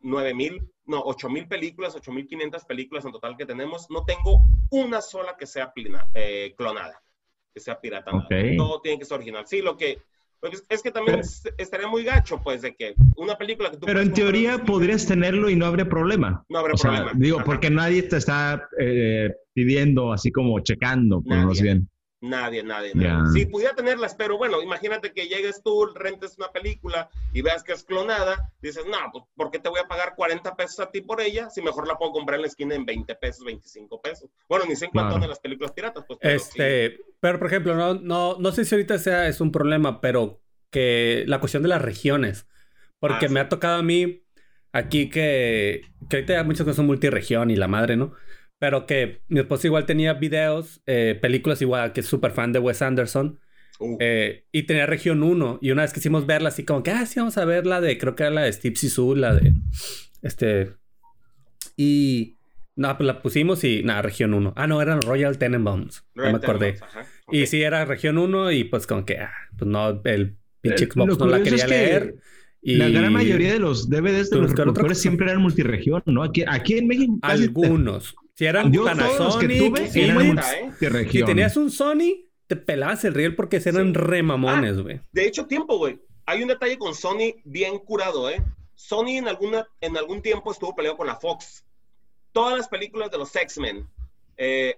[0.00, 5.46] 9000, no, 8000 películas, 8500 películas en total que tenemos, no tengo una sola que
[5.46, 5.72] sea
[6.14, 7.02] eh, clonada,
[7.52, 8.12] que sea pirata.
[8.56, 9.46] Todo tiene que ser original.
[9.46, 9.98] Sí, lo que
[10.40, 11.20] pues es que también
[11.58, 13.86] estaría muy gacho, pues, de que una película que tú...
[13.86, 16.44] Pero en teoría podrías tenerlo y no habría problema.
[16.48, 17.12] No habría problema.
[17.14, 21.88] digo, porque nadie te está eh, pidiendo, así como checando, pues, bien.
[22.20, 23.30] Nadie, nadie, nadie.
[23.32, 27.72] Sí, pudiera tenerlas, pero bueno, imagínate que llegues tú, rentes una película y veas que
[27.72, 31.02] es clonada, dices, no, pues ¿por qué te voy a pagar 40 pesos a ti
[31.02, 34.30] por ella si mejor la puedo comprar en la esquina en 20 pesos, 25 pesos?
[34.48, 36.18] Bueno, ni sé en cuánto las películas piratas, pues.
[36.22, 40.00] Pero este, pero por ejemplo, no, no, no sé si ahorita sea es un problema,
[40.00, 40.40] pero
[40.70, 42.46] que la cuestión de las regiones.
[42.98, 44.24] Porque ah, me ha tocado a mí
[44.72, 48.14] aquí que, que ahorita muchas cosas son multiregión y la madre, ¿no?
[48.58, 52.58] Pero que mi esposa igual tenía videos, eh, películas igual, que es súper fan de
[52.58, 53.38] Wes Anderson.
[53.78, 53.98] Uh.
[54.00, 55.58] Eh, y tenía región 1.
[55.60, 57.98] Y una vez quisimos verla así como que, ah, sí, vamos a ver la de,
[57.98, 59.52] creo que era la de Steve Sisu, la de,
[60.22, 60.72] este...
[61.76, 62.34] Y...
[62.78, 64.52] No, pues la pusimos y nada, región 1.
[64.54, 66.06] Ah, no, eran Royal Tenenbaums.
[66.14, 66.78] No me acordé.
[67.32, 70.88] Y sí, era región 1 y pues como que, ah, pues no, el pinche eh,
[70.90, 72.16] Xbox no la quería leer.
[72.60, 72.76] Y...
[72.76, 76.22] La gran mayoría de los DVDs de los reproductores siempre eran multiregión, ¿no?
[76.22, 77.18] Aquí, aquí en México.
[77.22, 78.14] Algunos.
[78.36, 81.08] Si eran Yo, Panasonic, que tuve, eran ¿eh?
[81.10, 84.96] Si tenías un Sony, te pelabas el riel porque eran remamones, güey.
[84.96, 85.98] Ah, de hecho, tiempo, güey.
[86.26, 88.44] Hay un detalle con Sony bien curado, ¿eh?
[88.74, 91.64] Sony en, alguna, en algún tiempo estuvo peleado con la Fox.
[92.32, 93.88] Todas las películas de los X-Men,
[94.36, 94.76] eh,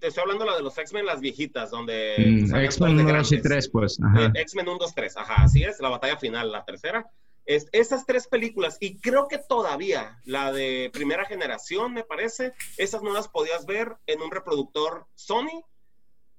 [0.00, 2.14] te estoy hablando de la de los X-Men, las viejitas, donde...
[2.18, 3.98] Mm, X-Men 1, 2 y 3, pues.
[4.16, 7.06] Eh, X-Men 1, 2, 3, ajá, así es, la batalla final, la tercera.
[7.46, 13.02] Es, esas tres películas, y creo que todavía la de primera generación, me parece, esas
[13.02, 15.64] no las podías ver en un reproductor Sony,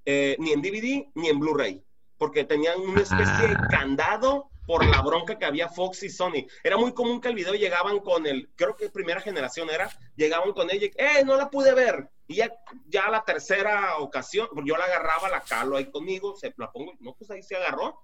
[0.05, 1.83] eh, ni en DVD, ni en Blu-ray,
[2.17, 3.67] porque tenían una especie de ah.
[3.69, 6.47] candado por la bronca que había Fox y Sony.
[6.63, 10.53] Era muy común que el video llegaban con el, creo que primera generación era, llegaban
[10.53, 12.09] con ella, ¡eh, no la pude ver!
[12.27, 12.51] Y ya,
[12.87, 17.13] ya la tercera ocasión, yo la agarraba, la calo ahí conmigo, se la pongo, no,
[17.13, 18.01] pues ahí se agarró.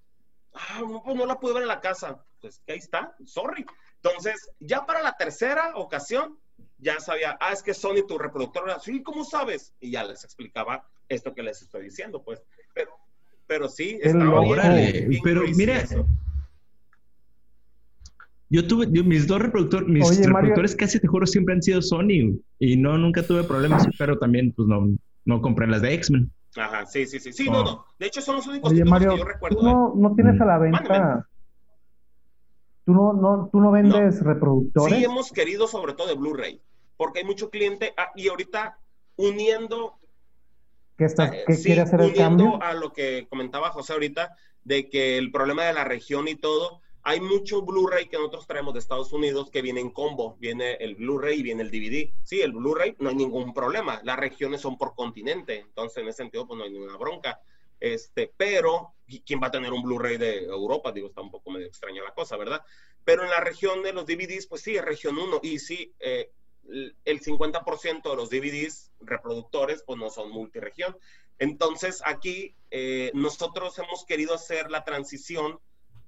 [0.53, 2.23] Ah, no, pues no la pude ver en la casa.
[2.39, 3.65] Pues que ahí está, sorry.
[4.03, 6.37] Entonces, ya para la tercera ocasión,
[6.77, 9.73] ya sabía, ah, es que Sony, tu reproductor, era, sí, ¿cómo sabes?
[9.79, 12.41] Y ya les explicaba esto que les estoy diciendo, pues.
[12.73, 12.91] Pero,
[13.47, 15.85] pero sí, estaba bien, Pero mira,
[18.49, 22.75] yo tuve, mis dos reproductores, mis reproductores casi te juro siempre han sido Sony y
[22.75, 24.93] no, nunca tuve problemas, pero también pues no,
[25.23, 26.29] no compré las de X-Men.
[26.55, 27.85] Ajá, sí, sí, sí, sí, no, no.
[27.97, 29.59] De hecho son los únicos Oye, Mario, que yo recuerdo.
[29.59, 31.27] Tú no, no tienes a la venta...
[32.83, 34.97] ¿Tú no, no, ¿Tú no vendes reproductores?
[34.97, 36.61] Sí, hemos querido sobre todo de Blu-ray,
[36.97, 38.79] porque hay mucho cliente ah, y ahorita
[39.17, 39.99] uniendo
[40.97, 42.61] ¿Qué, estás, eh, ¿qué quiere hacer el cambio?
[42.61, 46.80] a lo que comentaba José ahorita, de que el problema de la región y todo,
[47.03, 50.37] hay mucho Blu-ray que nosotros traemos de Estados Unidos que viene en combo.
[50.39, 52.13] Viene el Blu-ray y viene el DVD.
[52.23, 54.01] Sí, el Blu-ray no hay ningún problema.
[54.03, 55.57] Las regiones son por continente.
[55.57, 57.41] Entonces, en ese sentido, pues no hay ninguna bronca.
[57.79, 58.93] Este, pero,
[59.25, 60.91] ¿quién va a tener un Blu-ray de Europa?
[60.91, 62.63] Digo, está un poco medio extraña la cosa, ¿verdad?
[63.03, 65.39] Pero en la región de los DVDs, pues sí, es región 1.
[65.41, 66.31] Y sí, eh,
[67.05, 70.95] el 50% de los DVDs reproductores, pues no son multiregión.
[71.39, 75.59] Entonces, aquí eh, nosotros hemos querido hacer la transición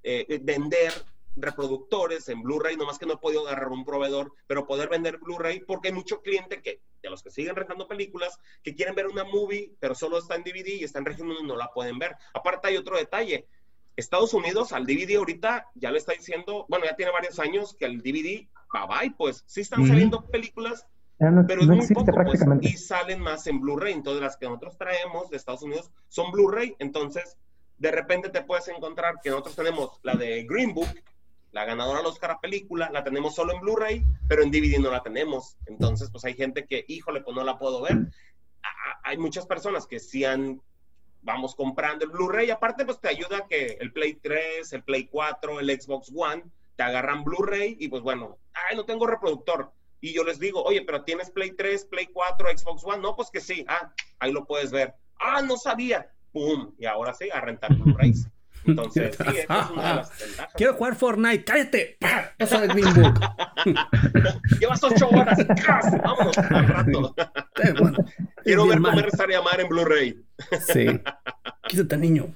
[0.03, 0.93] eh, eh, vender
[1.35, 5.61] reproductores en Blu-ray, nomás que no he podido agarrar un proveedor, pero poder vender Blu-ray
[5.61, 9.23] porque hay mucho cliente que, de los que siguen rentando películas, que quieren ver una
[9.23, 12.15] movie, pero solo está en DVD y está en 1 y no la pueden ver.
[12.33, 13.47] Aparte hay otro detalle,
[13.95, 17.85] Estados Unidos al DVD ahorita ya le está diciendo, bueno, ya tiene varios años que
[17.85, 20.87] el DVD, bye bye, pues sí están saliendo películas,
[21.47, 23.93] pero es muy poco, pues, y salen más en Blu-ray.
[23.93, 27.37] Entonces las que nosotros traemos de Estados Unidos son Blu-ray, entonces
[27.77, 30.89] de repente te puedes encontrar que nosotros tenemos la de Green Book,
[31.51, 34.89] la ganadora del Oscar a película, la tenemos solo en Blu-ray, pero en DVD no
[34.89, 35.57] la tenemos.
[35.67, 37.97] Entonces, pues hay gente que, híjole, pues no la puedo ver.
[39.03, 40.61] Hay muchas personas que sí han,
[41.21, 45.59] vamos comprando el Blu-ray, aparte pues te ayuda que el Play 3, el Play 4,
[45.59, 46.43] el Xbox One,
[46.75, 49.71] te agarran Blu-ray y pues bueno, ay, no tengo reproductor.
[50.01, 52.97] Y yo les digo, oye, pero tienes Play 3, Play 4, Xbox One.
[52.97, 54.95] No, pues que sí, ah, ahí lo puedes ver.
[55.17, 56.12] Ah, no sabía.
[56.33, 56.73] ¡Pum!
[56.77, 58.27] Y ahora sí, a rentar Blu-rays.
[58.65, 60.53] Entonces, sí, es una de las ventajas.
[60.55, 61.97] Quiero jugar Fortnite, cállate.
[62.37, 63.19] Eso es Green Book.
[64.59, 65.37] Llevas ocho horas.
[66.03, 67.15] Vámonos al rato.
[68.43, 70.23] Quiero ver cómo rezar y amar en Blu-ray.
[70.67, 70.99] sí.
[71.67, 72.35] Quítate, niño.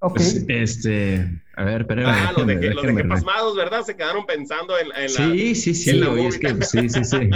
[0.00, 2.06] Pues, este, a ver, pero.
[2.06, 3.82] Ah, lo de que, lo de que pasmados, ¿verdad?
[3.82, 5.08] Se quedaron pensando en, la.
[5.08, 6.00] Sí, sí, sí.
[6.20, 7.30] es que, sí, sí, sí.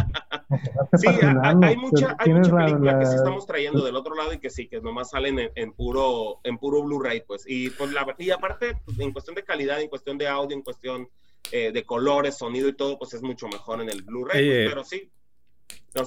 [0.99, 4.51] Sí, hay, mucha, hay mucha película que sí estamos trayendo del otro lado y que
[4.51, 7.45] sí, que nomás salen en, puro, en puro Blu-ray, pues.
[7.47, 10.63] Y, pues la, y aparte, pues, en cuestión de calidad, en cuestión de audio, en
[10.63, 11.09] cuestión
[11.51, 14.85] eh, de colores, sonido y todo, pues es mucho mejor en el Blu-ray, pues, pero
[14.85, 15.11] sí.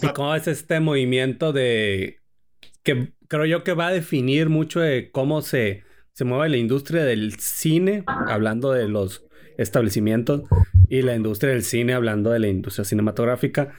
[0.01, 2.19] ¿Y cómo es este movimiento de.
[2.83, 5.83] que creo yo que va a definir mucho de cómo se
[6.15, 9.25] se mueve la industria del cine, hablando de los
[9.57, 10.43] establecimientos,
[10.87, 13.73] y la industria del cine, hablando de la industria cinematográfica,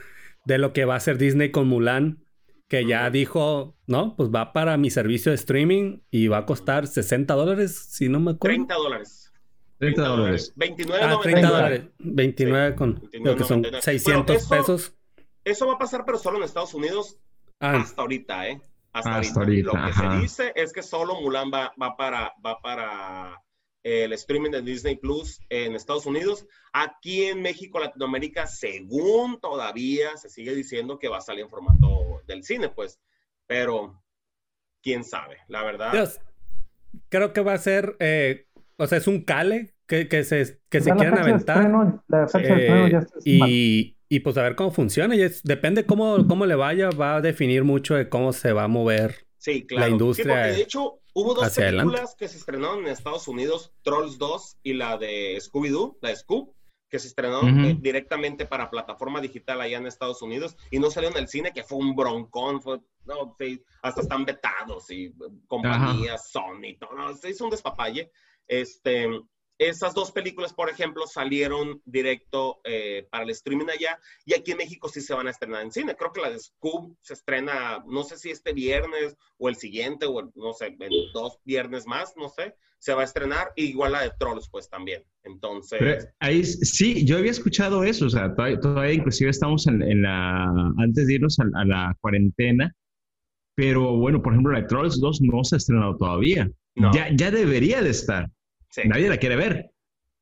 [0.47, 2.23] de lo que va a hacer Disney con Mulan,
[2.69, 6.87] que ya dijo, no, pues va para mi servicio de streaming y va a costar
[6.87, 8.55] 60 dólares, si no me acuerdo.
[8.55, 9.33] 30 dólares.
[9.79, 10.53] 30 dólares.
[10.55, 11.83] 29 ah, 30 dólares.
[11.99, 14.95] 29 con, creo que son 600 pesos.
[15.43, 17.17] Eso va a pasar, pero solo en Estados Unidos
[17.59, 17.81] ah.
[17.81, 18.61] hasta ahorita, ¿eh?
[18.93, 19.73] Hasta, ahorita.
[19.73, 23.43] Lo que se dice es que solo Mulan va, va para, va para
[23.87, 26.45] el streaming de Disney Plus en Estados Unidos.
[26.73, 32.21] Aquí en México, Latinoamérica, según todavía se sigue diciendo que va a salir en formato
[32.27, 32.99] del cine, pues.
[33.45, 34.03] Pero,
[34.83, 36.11] quién sabe, la verdad.
[37.07, 40.81] creo que va a ser, eh, o sea, es un cale que, que se, que
[40.81, 41.71] se quieren aventar.
[43.23, 45.15] y, y, pues a ver cómo funciona.
[45.15, 48.67] Y depende cómo, cómo le vaya, va a definir mucho de cómo se va a
[48.67, 49.85] mover sí, claro.
[49.85, 50.35] la industria.
[50.47, 54.97] de hecho, hubo dos películas que se estrenaron en Estados Unidos, Trolls 2 y la
[54.97, 56.53] de Scooby-Doo, la de Scoob
[56.89, 61.09] que se estrenó eh, directamente para plataforma digital allá en Estados Unidos y no salió
[61.09, 63.35] en el cine, que fue un broncón, fue, no,
[63.81, 65.13] hasta están vetados y
[65.47, 68.11] compañías, Sony, todo, no, se hizo un despapalle.
[68.47, 69.09] Este,
[69.57, 74.57] esas dos películas, por ejemplo, salieron directo eh, para el streaming allá y aquí en
[74.57, 75.95] México sí se van a estrenar en cine.
[75.95, 80.05] Creo que la de Scoob se estrena, no sé si este viernes o el siguiente
[80.05, 83.51] o no sé, en dos viernes más, no sé, se va a estrenar.
[83.55, 85.03] igual la de Trolls, pues también.
[85.23, 86.07] Entonces.
[86.19, 90.45] ahí sí, yo había escuchado eso, o sea, todavía, inclusive estamos en, la,
[90.77, 92.73] antes de irnos a, la cuarentena,
[93.55, 96.49] pero bueno, por ejemplo, la de Trolls 2 no se ha estrenado todavía.
[96.93, 98.29] Ya, ya debería de estar.
[98.85, 99.71] Nadie la quiere ver.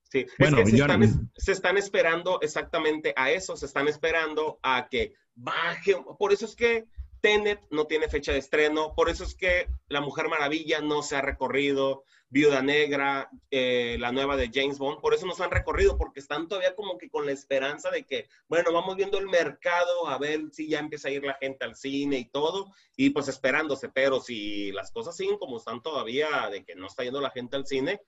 [0.03, 4.59] Sí, bueno, es que se, están, se, están, esperando exactamente a eso, se están esperando
[4.61, 5.95] a que baje.
[6.17, 6.85] Por eso es que
[7.21, 11.15] Tenet no tiene fecha de estreno, por eso es que La Mujer Maravilla no se
[11.15, 15.51] ha recorrido, Viuda Negra, eh, la nueva de James Bond, por eso no se han
[15.51, 19.27] recorrido, porque están todavía como que con la esperanza de que, bueno, vamos viendo el
[19.27, 23.11] mercado, a ver si ya empieza a ir la gente al cine y todo, y
[23.11, 27.21] pues esperándose, pero si las cosas siguen como están todavía, de que no está yendo
[27.21, 28.01] la gente al cine,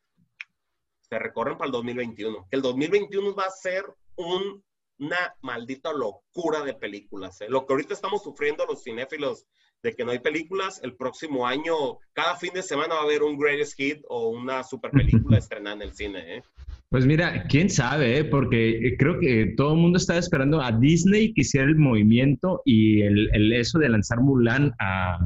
[1.09, 2.47] se recorren para el 2021.
[2.51, 3.83] El 2021 va a ser
[4.17, 7.39] una maldita locura de películas.
[7.41, 7.47] ¿eh?
[7.49, 9.45] Lo que ahorita estamos sufriendo los cinéfilos
[9.83, 13.21] de que no hay películas, el próximo año, cada fin de semana va a haber
[13.21, 16.37] un greatest hit o una super película estrenada en el cine.
[16.37, 16.43] ¿eh?
[16.89, 18.23] Pues mira, quién sabe, ¿eh?
[18.25, 23.01] porque creo que todo el mundo está esperando a Disney que hiciera el movimiento y
[23.01, 25.19] el, eso de lanzar Mulan a,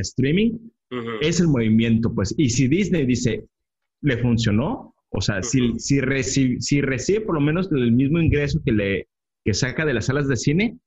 [0.00, 0.58] streaming
[1.20, 2.34] es el movimiento, pues.
[2.38, 3.44] Y si Disney dice,
[4.04, 4.94] le funcionó.
[5.10, 9.08] O sea, si, si, si recibe por lo menos el mismo ingreso que le
[9.44, 10.78] que saca de las salas de cine,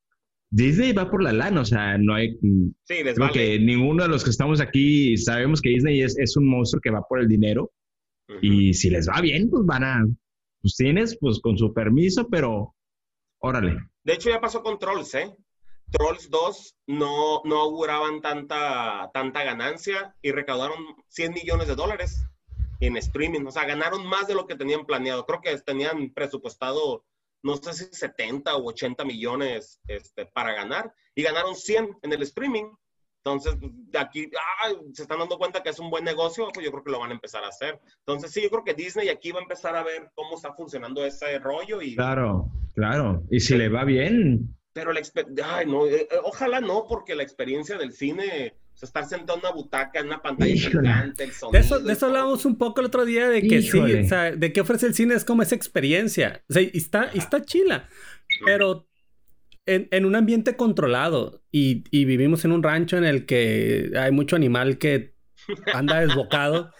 [0.50, 2.38] Disney va por la lana, o sea, no hay...
[2.86, 6.50] Sí, creo que ninguno de los que estamos aquí sabemos que Disney es, es un
[6.50, 7.72] monstruo que va por el dinero
[8.42, 10.06] y si les va bien, pues van a...
[10.62, 12.76] Pues tienes, pues con su permiso, pero
[13.40, 13.78] órale.
[14.04, 15.32] De hecho, ya pasó con Trolls, ¿eh?
[15.92, 20.78] Trolls 2 no, no auguraban tanta, tanta ganancia y recaudaron
[21.10, 22.28] 100 millones de dólares
[22.80, 23.46] en streaming.
[23.46, 25.26] O sea, ganaron más de lo que tenían planeado.
[25.26, 27.06] Creo que tenían presupuestado,
[27.44, 32.22] no sé si 70 o 80 millones este, para ganar y ganaron 100 en el
[32.24, 32.66] streaming.
[33.24, 34.30] Entonces, de aquí
[34.94, 37.12] se están dando cuenta que es un buen negocio, pues yo creo que lo van
[37.12, 37.80] a empezar a hacer.
[38.00, 41.04] Entonces, sí, yo creo que Disney aquí va a empezar a ver cómo está funcionando
[41.06, 41.82] ese rollo.
[41.82, 41.96] Y...
[41.96, 43.24] Claro, claro.
[43.30, 44.56] Y si le va bien.
[44.72, 45.02] Pero la
[45.44, 48.56] Ay, no, eh, eh, ojalá no, porque la experiencia del cine
[48.86, 51.52] estar sentado en una butaca, en una pantalla gigante, el sonido.
[51.52, 54.32] De eso, de eso hablábamos un poco el otro día, de que sí, o sea,
[54.32, 56.44] de qué ofrece el cine es como esa experiencia.
[56.50, 57.90] O sea, y está, y está chila.
[58.46, 58.88] Pero
[59.66, 64.12] en, en, un ambiente controlado y, y, vivimos en un rancho en el que hay
[64.12, 65.16] mucho animal que
[65.74, 66.72] anda desbocado.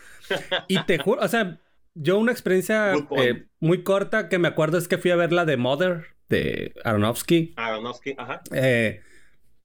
[0.68, 1.60] y te juro, o sea,
[1.94, 5.46] yo una experiencia eh, muy corta que me acuerdo es que fui a ver la
[5.46, 7.54] de Mother de Aronofsky.
[7.56, 8.42] Aronofsky, ajá.
[8.52, 9.02] Eh,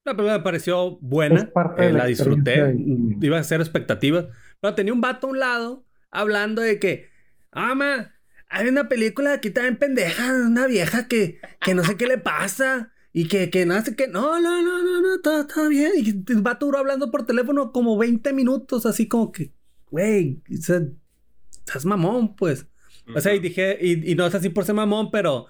[0.04, 2.74] la película me pareció buena, eh, la, disfruté,
[3.20, 4.28] iba a ser expectativa.
[4.60, 7.08] Pero tenía un vato a un lado hablando de que,
[7.52, 8.10] ah,
[8.48, 12.92] hay una película aquí también pendeja, una vieja que, que no sé qué le pasa
[13.12, 15.92] y que, que no hace que, no, no, no, no, no, todo está bien.
[15.96, 19.52] Y el vato duró hablando por teléfono como 20 minutos, así como que,
[19.90, 22.66] güey, estás mamón, pues.
[23.14, 25.46] O sea, y dije, y, y no es así por ser mamón, pero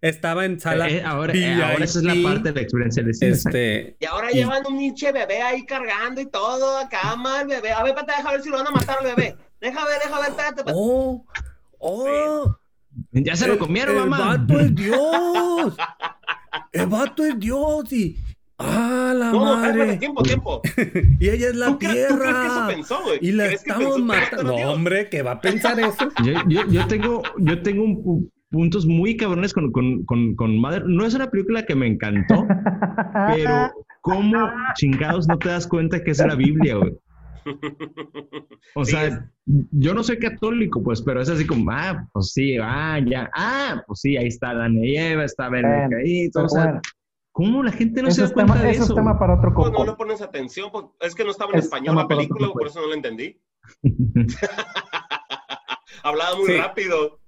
[0.00, 0.88] estaba en sala.
[0.88, 3.32] Eh, ahora, eh, ahora, esa es la parte de la experiencia de cine.
[3.32, 7.72] Este, y ahora llevan un niche bebé ahí cargando y todo, acá mal bebé.
[7.72, 9.36] A ver, espérate, deja ver si lo van a matar al bebé.
[9.60, 10.62] Deja ver, deja ver, espérate.
[10.74, 11.24] Oh,
[11.78, 12.56] oh.
[13.12, 14.34] Ya se lo comieron, mamá.
[14.34, 15.76] El vato es Dios.
[16.72, 18.18] el vato es Dios y.
[18.58, 19.86] ¡Ah, la no, madre!
[19.86, 20.62] No, tiempo, tiempo.
[21.20, 22.08] y ella es la tierra.
[22.08, 23.18] ¿Tú crees que eso pensó, güey?
[23.20, 24.44] Y la estamos matando.
[24.44, 26.08] No, hombre, que va a pensar eso.
[26.24, 30.84] Yo, yo, yo, tengo, yo tengo un, puntos muy cabrones con, con, con, con Mother.
[30.86, 32.46] No es una película que me encantó,
[33.34, 33.70] pero
[34.00, 36.96] ¿cómo chingados no te das cuenta que es la Biblia, güey?
[38.74, 42.98] O sea, yo no soy católico, pues, pero es así como, ah, pues sí, ah,
[42.98, 46.28] ya, ah, pues sí, ahí está Dan y Eva, está Ben ahí,
[47.30, 48.84] ¿Cómo la gente no se da cuenta de eso?
[48.84, 51.52] Eso es tema para otro pues no le pones atención, pues, es que no estaba
[51.52, 53.38] en español la película, por eso no la entendí.
[56.02, 57.20] Hablaba muy rápido.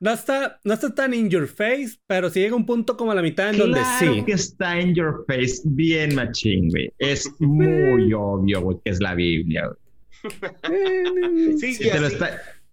[0.00, 3.16] No está, no está tan in your face, pero si llega un punto como a
[3.16, 4.22] la mitad en donde sí.
[4.24, 6.92] que está in your face, bien machín, güey.
[6.98, 11.58] Es muy obvio, güey, que es la Biblia, güey.
[11.58, 11.90] sí, sí,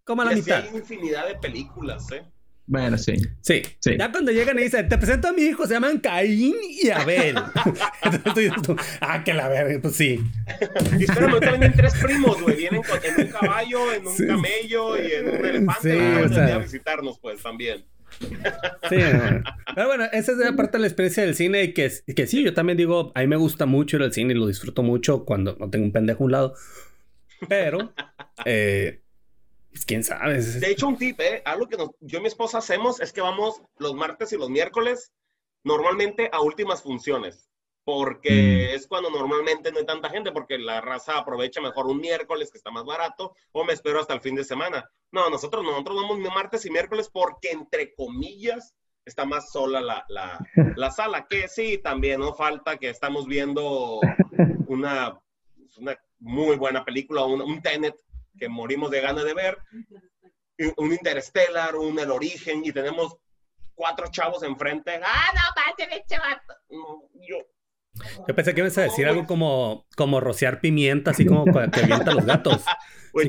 [0.04, 0.66] Como a la mitad.
[0.70, 2.24] Hay infinidad de películas, ¿eh?
[2.68, 3.14] Bueno, sí.
[3.42, 3.62] sí.
[3.98, 7.36] Ya cuando llegan y dicen, te presento a mi hijo, se llaman Caín y Abel.
[8.02, 10.20] Entonces tú ah, que la verga, pues sí.
[10.98, 12.58] y espérame, vienen tres primos, güey.
[12.58, 16.30] Vienen en un caballo, en un camello y en un elefante.
[16.30, 17.86] Sí, a visitarnos, pues, también.
[18.20, 18.98] Sí,
[19.76, 22.54] pero bueno, esa es parte de la experiencia del cine y que, que sí, yo
[22.54, 25.58] también digo, a mí me gusta mucho ir al cine y lo disfruto mucho cuando
[25.60, 26.56] no tengo un pendejo a un lado.
[27.50, 27.94] Pero,
[28.46, 29.02] eh,
[29.76, 30.42] pues quién sabe.
[30.42, 31.42] De hecho, un tip, ¿eh?
[31.44, 35.12] Algo que yo y mi esposa hacemos es que vamos los martes y los miércoles
[35.66, 37.50] normalmente a últimas funciones.
[37.84, 38.76] Porque mm.
[38.76, 42.58] es cuando normalmente no hay tanta gente, porque la raza aprovecha mejor un miércoles que
[42.58, 44.90] está más barato, o me espero hasta el fin de semana.
[45.12, 50.40] No, nosotros nosotros vamos martes y miércoles porque, entre comillas, está más sola la, la,
[50.78, 51.28] la sala.
[51.30, 54.00] Que sí, también no falta que estamos viendo
[54.68, 55.20] una,
[55.76, 58.05] una muy buena película, un, un Tenet
[58.38, 59.58] que morimos de ganas de ver,
[60.78, 63.18] un Interstellar, un El Origen, y tenemos
[63.74, 65.00] cuatro chavos enfrente.
[65.04, 66.42] ¡Ah, no, de chaval!
[67.28, 67.46] Yo,
[68.28, 72.14] yo pensé que ibas a decir algo como, como rociar pimienta, así como que avienta
[72.14, 72.64] los gatos.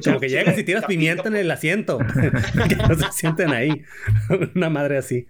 [0.04, 1.98] Como que llegas y tiras pimienta en el asiento.
[2.68, 3.84] que no se sienten ahí.
[4.56, 5.28] Una madre así.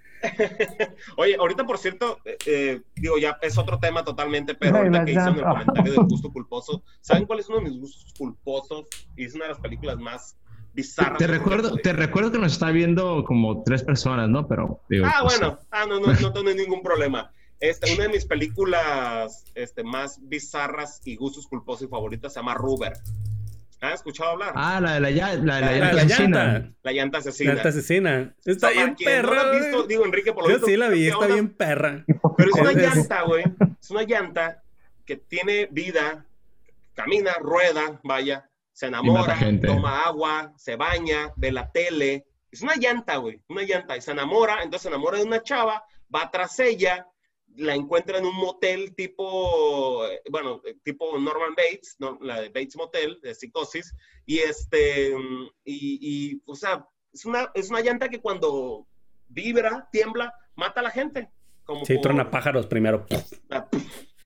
[1.17, 5.13] Oye, ahorita por cierto, eh, eh, digo, ya es otro tema totalmente, pero ahorita que
[5.13, 8.87] hice en el comentario del gusto culposo, ¿saben cuál es uno de mis gustos culposos?
[9.17, 10.37] Y es una de las películas más
[10.73, 11.19] bizarras.
[11.19, 14.47] Te, recuerdo, te recuerdo que nos está viendo como tres personas, ¿no?
[14.47, 17.33] Pero Ah, pues, bueno, ah, no, no, no tengo ningún problema.
[17.59, 22.55] Este, una de mis películas este, más bizarras y gustos culposos y favoritas se llama
[22.55, 22.93] Ruber.
[23.81, 24.53] ¿Has escuchado hablar?
[24.55, 26.73] Ah, la de la, la, la, la, llanta asesina.
[26.83, 27.51] La llanta asesina.
[27.51, 28.35] La llanta asesina.
[28.45, 29.45] Está bien perra.
[29.45, 32.05] No visto, digo, Enrique, por lo Yo sí la vi, está bien perra.
[32.37, 33.45] Pero es una llanta, güey.
[33.81, 34.63] Es una llanta
[35.05, 36.27] que tiene vida,
[36.95, 42.27] camina, rueda, vaya, se enamora, toma agua, se baña, ve la tele.
[42.51, 43.43] Es una llanta, güey.
[43.49, 43.97] Una llanta.
[43.97, 45.85] Y se enamora, entonces se enamora de una chava,
[46.15, 47.07] va tras ella,
[47.57, 53.35] la encuentra en un motel tipo, bueno, tipo Norman Bates, la de Bates Motel, de
[53.35, 55.15] psicosis, y este,
[55.65, 58.87] y, y, o sea, es una, es una llanta que cuando
[59.29, 61.31] vibra, tiembla, mata a la gente.
[61.65, 63.07] Como sí, trona pájaros primero.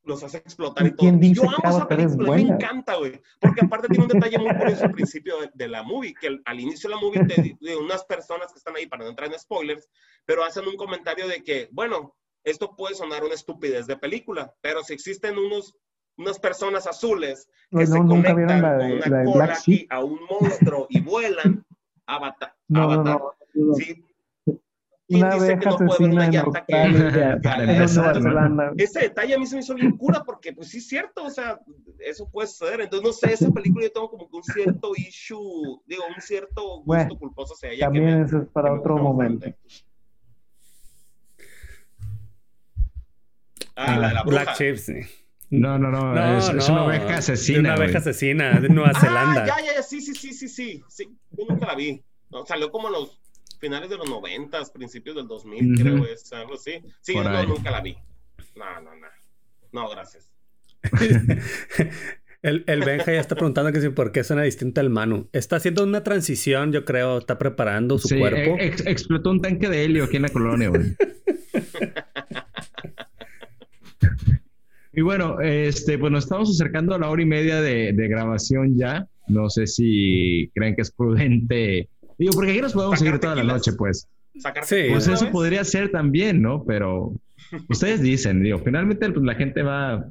[0.02, 1.08] Los hace explotar y todo.
[1.20, 3.20] Yo amo esa película, me encanta, güey.
[3.38, 6.88] Porque aparte tiene un detalle muy curioso al principio de, la movie, que al inicio
[6.88, 9.88] de la movie, de unas personas que están ahí, para no entrar en spoilers,
[10.24, 14.82] pero hacen un comentario de que, bueno, esto puede sonar una estupidez de película, pero
[14.82, 15.76] si existen unos,
[16.16, 21.64] unas personas azules que se conectan con una cola aquí a un monstruo y vuelan,
[22.06, 22.54] Avatar.
[22.68, 23.20] No, avatar.
[23.54, 24.04] No, ¿sí?
[25.08, 26.74] Una dice que no puede una llanta que...
[28.76, 31.30] Ese detalle a mí se me hizo bien cura porque, pues sí es cierto, o
[31.30, 31.60] sea,
[31.98, 32.80] eso puede ser.
[32.80, 36.82] Entonces, no sé, esa película yo tengo como que un cierto issue, digo, un cierto
[36.82, 37.86] gusto culposo hacia ella.
[37.86, 39.48] También eso es para otro momento.
[43.80, 45.00] Ah, la de la Black Chips, sí.
[45.50, 47.58] No, no, no, no, es, una oveja asesina.
[47.58, 49.46] una oveja asesina de Nueva ah, Zelanda.
[49.46, 51.08] Ya, ya, ya, sí, sí, sí, sí, sí, sí.
[51.32, 52.00] Yo nunca la vi.
[52.30, 53.20] No, salió como en los
[53.58, 56.82] finales de los 90, principios del 2000, creo, es algo así.
[57.00, 57.96] Sí, yo no, nunca la vi.
[58.54, 59.06] No, no, no.
[59.72, 60.30] No, gracias.
[62.42, 65.28] El, el, Benja ya está preguntando que si por qué suena distinto al Manu.
[65.30, 68.56] Está haciendo una transición, yo creo, está preparando su cuerpo.
[68.58, 70.96] explotó un tanque de helio aquí en la colonia, güey.
[75.00, 79.06] Y bueno, este, pues nos estamos acercando a la hora y media de, grabación ya.
[79.28, 81.88] No sé si creen que es prudente.
[82.18, 84.06] Digo, porque aquí nos podemos seguir toda la noche, pues.
[84.64, 86.66] Sí, pues eso podría ser también, ¿no?
[86.66, 87.14] Pero
[87.70, 90.04] ustedes dicen, digo, finalmente pues, la gente va,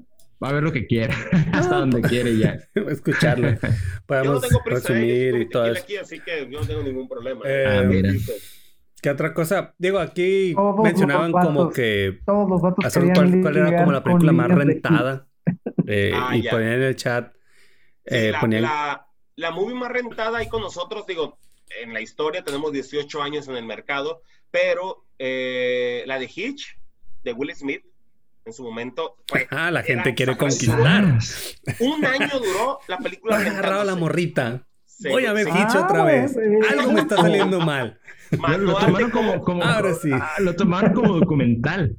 [0.44, 1.16] va a ver lo que quiera,
[1.54, 2.58] hasta donde quiere ya.
[2.74, 3.60] Escucharlo.
[4.08, 4.48] Podemos ¿eh?
[4.66, 5.84] resumir y todo eso.
[5.84, 7.42] Aquí, así que yo no tengo ningún problema.
[7.46, 8.12] Eh, ah, mira.
[9.02, 9.74] ¿Qué otra cosa?
[9.78, 12.20] Digo, aquí mencionaban como que.
[12.26, 15.28] Todos los vatos cuál, cuál, era como la película más rentada.
[15.88, 17.34] Eh, ah, y ponían en el chat.
[18.06, 21.38] Eh, la, la, movie más rentada ahí con nosotros, digo,
[21.82, 24.22] en la historia tenemos 18 años en el mercado,
[24.52, 26.78] pero eh, la de Hitch,
[27.24, 27.84] de Will Smith,
[28.46, 29.18] en su momento.
[29.52, 31.18] ah, la gente quiere conquistar.
[31.80, 33.38] Un año duró la película.
[33.40, 34.66] Agarrado la morrita.
[35.10, 36.36] Voy a ver Hitch otra ah, vez.
[36.70, 38.00] Algo me está saliendo mal.
[38.32, 40.10] Lo tomaron como, como, Ahora sí.
[40.14, 41.96] Ah, lo tomaron como documental.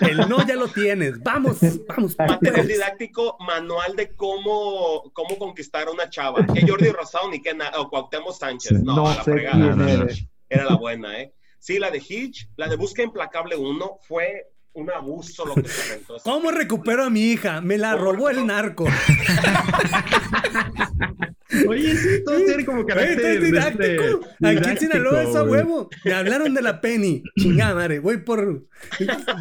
[0.00, 1.22] el no ya lo tienes.
[1.22, 1.58] Vamos,
[1.88, 2.16] vamos.
[2.18, 6.44] Material didáctico, manual de cómo, cómo conquistar a una chava.
[6.46, 8.82] Que Jordi Rosado ni que o Cuauhtémoc Sánchez.
[8.82, 10.06] No, la fregada.
[10.48, 11.32] Era la buena, ¿eh?
[11.60, 15.92] Sí, la de Hitch, la de Busca Implacable 1 fue un abuso lo que se
[15.92, 16.16] aventó.
[16.24, 17.60] ¿Cómo recupero a mi hija?
[17.60, 18.86] Me la robó el narco.
[21.68, 24.20] Oye, sí, todo tiene como carácter es didáctico.
[24.42, 25.88] Aquí en Sinaloa es a huevo.
[26.04, 27.22] Me hablaron de la Penny.
[27.38, 28.68] Chingada madre, voy por,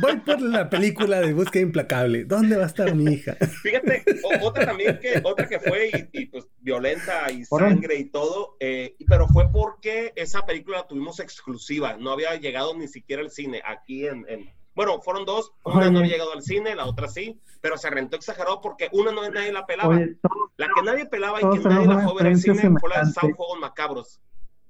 [0.02, 2.26] voy por la película de Búsqueda Implacable.
[2.26, 3.36] ¿Dónde va a estar mi hija?
[3.64, 4.04] Fíjate,
[4.42, 9.28] otra también que, otra que fue y, pues violenta y sangre y todo, eh, pero
[9.28, 11.98] fue porque esa película la tuvimos exclusiva.
[11.98, 14.26] No había llegado ni siquiera al cine aquí en
[14.76, 18.16] bueno, fueron dos, una no había llegado al cine, la otra sí, pero se rentó
[18.16, 20.00] exagerado porque una no nadie la pelaba.
[20.58, 23.12] la que nadie pelaba y que nadie la fue ver al cine fue la de
[23.12, 24.22] Sao Juegos Macabros.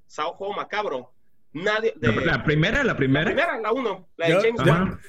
[0.07, 1.13] Sao Juego Macabro.
[1.53, 1.93] Nadie.
[1.99, 3.29] la primera, la primera.
[3.29, 4.99] La primera, la uno, la de James Wan.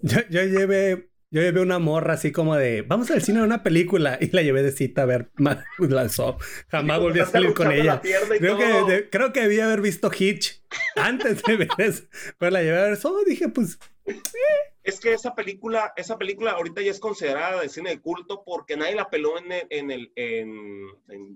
[0.00, 3.62] Yo, yo, llevé yo llevé una morra así como de, vamos al cine a una
[3.62, 5.30] película y la llevé de cita a ver
[5.78, 6.10] la
[6.68, 8.02] Jamás volví a salir con ella.
[8.02, 10.62] Creo que, creo que debía haber visto Hitch
[10.94, 12.04] antes de ver eso.
[12.36, 13.16] Pero la llevé a ver eso.
[13.26, 13.78] Dije, pues
[14.82, 18.76] es que esa película, esa película ahorita ya es considerada de cine de culto porque
[18.76, 20.86] nadie la peló en, en, el, en,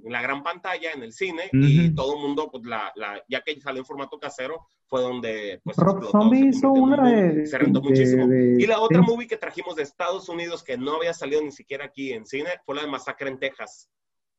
[0.04, 3.60] la gran pantalla, en el cine, y todo el mundo, pues la, la, ya que
[3.60, 8.32] salió en formato casero, fue donde pues, Rob Zombie hizo una de, Se rentó muchísimo.
[8.32, 11.86] y la otra movie que trajimos de Estados Unidos que no había salido ni siquiera
[11.86, 13.90] aquí en cine fue la de Masacre en Texas.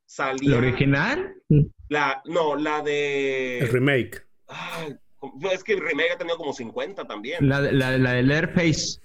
[0.05, 1.35] Salía, ¿La original?
[1.89, 3.59] La, no, la de...
[3.59, 4.25] El remake.
[5.51, 7.47] Es que remake ha tenido como 50 también.
[7.47, 8.99] La, la, la del Airface.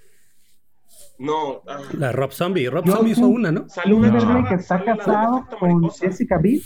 [1.19, 1.63] No.
[1.67, 1.81] Ah.
[1.93, 2.69] La Rob Zombie.
[2.69, 3.69] Rob Zombie hizo una, ¿no?
[3.69, 4.49] Sale una no.
[4.49, 6.63] que está casado con Jessica Biel.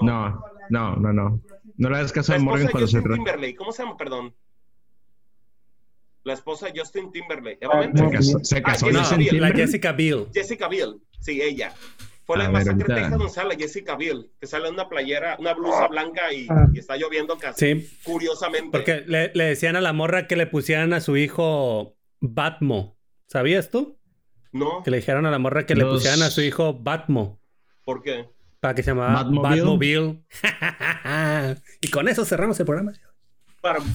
[0.00, 1.40] No, no, no, no.
[1.76, 3.22] No la has casado en Morgan cuando se trata.
[3.56, 3.96] ¿Cómo se llama?
[3.96, 4.34] Perdón.
[6.24, 7.58] La esposa de Justin Timberlake.
[7.64, 10.28] Ah, se casó, se casó ah, la Jessica Biel.
[10.34, 11.00] Jessica Biel.
[11.20, 11.72] Sí, ella.
[12.28, 15.54] Fue la masacre de Texas donde sale Jessica Biel, que sale en una playera, una
[15.54, 16.66] blusa blanca y, ah.
[16.74, 17.74] está lloviendo casi.
[17.74, 17.98] Sí.
[18.04, 18.68] Curiosamente.
[18.70, 22.98] Porque le, le, decían a la morra que le pusieran a su hijo Batmo.
[23.28, 23.98] ¿Sabías tú?
[24.52, 24.82] No.
[24.82, 27.40] Que le dijeron a la morra que le pusieran a su hijo Batmo.
[27.86, 28.28] ¿Por qué?
[28.60, 30.22] Para que se llamara Batmobile.
[31.80, 32.92] y con eso cerramos el programa.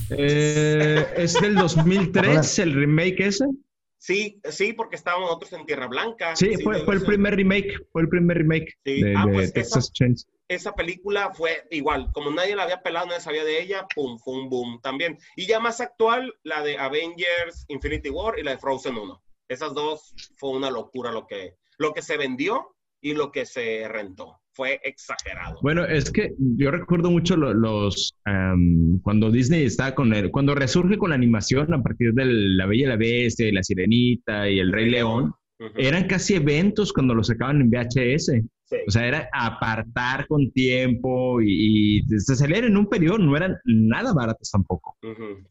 [0.09, 3.45] Eh, ¿Es del 2003 el remake ese?
[4.03, 6.35] Sí, sí, porque estábamos nosotros en Tierra Blanca.
[6.35, 10.27] Sí, fue, fue el primer remake, fue el primer remake de, ah, pues Texas esa,
[10.49, 14.49] esa, película fue igual, como nadie la había pelado, nadie sabía de ella, pum, pum,
[14.49, 15.17] boom, también.
[15.37, 19.23] Y ya más actual, la de Avengers, Infinity War y la de Frozen 1.
[19.47, 23.87] Esas dos fue una locura lo que, lo que se vendió y lo que se
[23.87, 25.59] rentó fue exagerado.
[25.61, 28.15] Bueno, es que yo recuerdo mucho los,
[29.01, 32.83] cuando Disney está con el, cuando resurge con la animación a partir de La Bella
[32.83, 35.33] y la Bestia, La Sirenita y El Rey León,
[35.77, 38.31] eran casi eventos cuando los sacaban en VHS.
[38.87, 44.13] O sea, era apartar con tiempo y, se salían en un periodo, no eran nada
[44.13, 44.97] baratos tampoco.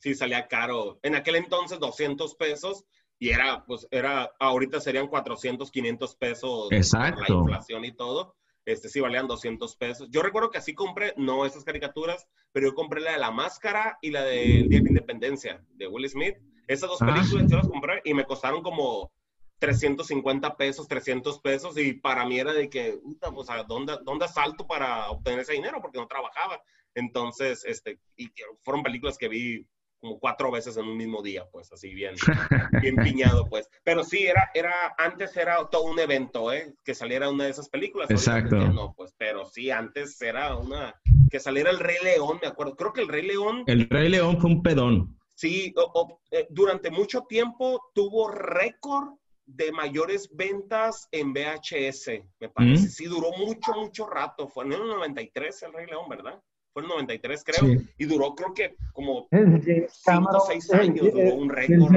[0.00, 0.98] Sí, salía caro.
[1.02, 2.84] En aquel entonces 200 pesos
[3.20, 6.72] y era, pues era, ahorita serían 400, 500 pesos.
[6.72, 7.22] Exacto.
[7.28, 10.08] la inflación y todo este sí valían 200 pesos.
[10.10, 13.98] Yo recuerdo que así compré, no esas caricaturas, pero yo compré la de La Máscara
[14.00, 16.36] y la de Día de Independencia de Will Smith.
[16.68, 17.06] Esas dos ah.
[17.06, 19.10] películas yo las compré y me costaron como
[19.58, 22.98] 350 pesos, 300 pesos y para mí era de que,
[23.34, 25.80] pues, ¿dónde, ¿dónde salto para obtener ese dinero?
[25.80, 26.62] Porque no trabajaba.
[26.94, 28.30] Entonces, este, y
[28.62, 29.66] fueron películas que vi
[30.02, 32.16] como cuatro veces en un mismo día, pues así bien,
[32.82, 33.70] bien piñado, pues.
[33.84, 36.74] Pero sí, era, era, antes era todo un evento, ¿eh?
[36.84, 38.10] Que saliera una de esas películas.
[38.10, 38.56] Exacto.
[38.56, 41.00] No, pues, pero sí, antes era una,
[41.30, 42.74] que saliera el Rey León, me acuerdo.
[42.74, 43.62] Creo que el Rey León.
[43.68, 45.16] El Rey León fue un pedón.
[45.36, 45.72] Sí,
[46.32, 49.14] eh, durante mucho tiempo tuvo récord
[49.46, 52.86] de mayores ventas en VHS, me parece.
[52.86, 52.90] Mm.
[52.90, 54.48] Sí, duró mucho, mucho rato.
[54.48, 56.42] Fue en el 93 el Rey León, ¿verdad?
[56.72, 61.50] Fue el 93 creo, y duró creo que como 5 o 6 años, duró un
[61.50, 61.94] récord.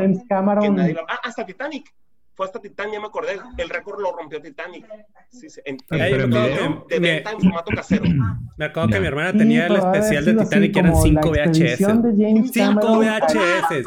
[1.08, 1.94] Ah, hasta Titanic,
[2.34, 4.86] fue hasta Titanic, ya me acordé, el récord lo rompió Titanic.
[5.30, 8.04] Sí, sí, en, de venta en formato casero.
[8.58, 11.78] Me acuerdo que mi hermana tenía el especial de Titanic que eran 5 VHS.
[11.78, 13.86] 5 VHS.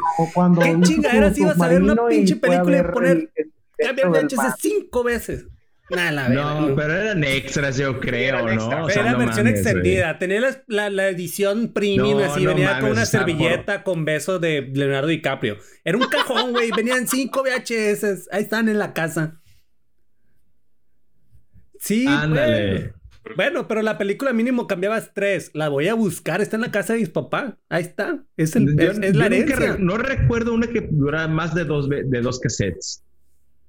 [0.63, 3.31] ¿Qué chingaderas ibas a ver una pinche película y poner
[3.79, 5.47] VHS 5 veces?
[5.89, 8.85] No, pero eran extras, yo creo, ¿no?
[8.85, 10.19] O sea, era versión extendida.
[10.19, 15.57] Tenía la, la, edición premium, así, venía con una servilleta con besos de Leonardo DiCaprio.
[15.83, 16.71] Era un cajón, güey.
[16.71, 18.29] Venían cinco VHS.
[18.31, 19.41] Ahí están en la casa.
[21.79, 22.93] Sí, Ándale.
[23.35, 25.51] Bueno, pero la película mínimo cambiabas tres.
[25.53, 27.55] La voy a buscar, está en la casa de mis papás.
[27.69, 28.23] Ahí está.
[28.37, 29.77] Es, la herencia.
[29.79, 33.03] no recuerdo una que durara más de dos, de dos cassettes.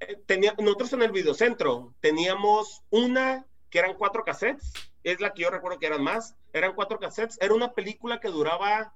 [0.00, 4.72] Eh, tenía, nosotros en el videocentro teníamos una que eran cuatro cassettes.
[5.04, 6.34] Es la que yo recuerdo que eran más.
[6.52, 7.38] Eran cuatro cassettes.
[7.40, 8.92] Era una película que duraba.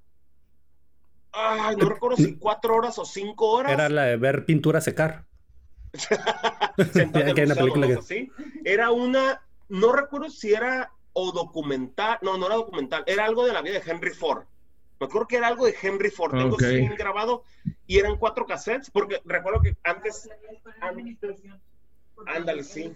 [1.32, 3.72] Ay, no recuerdo si cuatro horas o cinco horas.
[3.72, 5.24] Era la de ver pintura secar.
[8.64, 13.52] Era una, no recuerdo si era o documental, no, no era documental, era algo de
[13.52, 14.44] la vida de Henry Ford.
[15.04, 16.56] Me acuerdo que era algo de Henry Ford, tengo
[16.96, 17.44] grabado
[17.86, 20.30] y eran cuatro cassettes, porque recuerdo que antes,
[20.80, 21.42] antes
[22.26, 22.90] ándale, sí.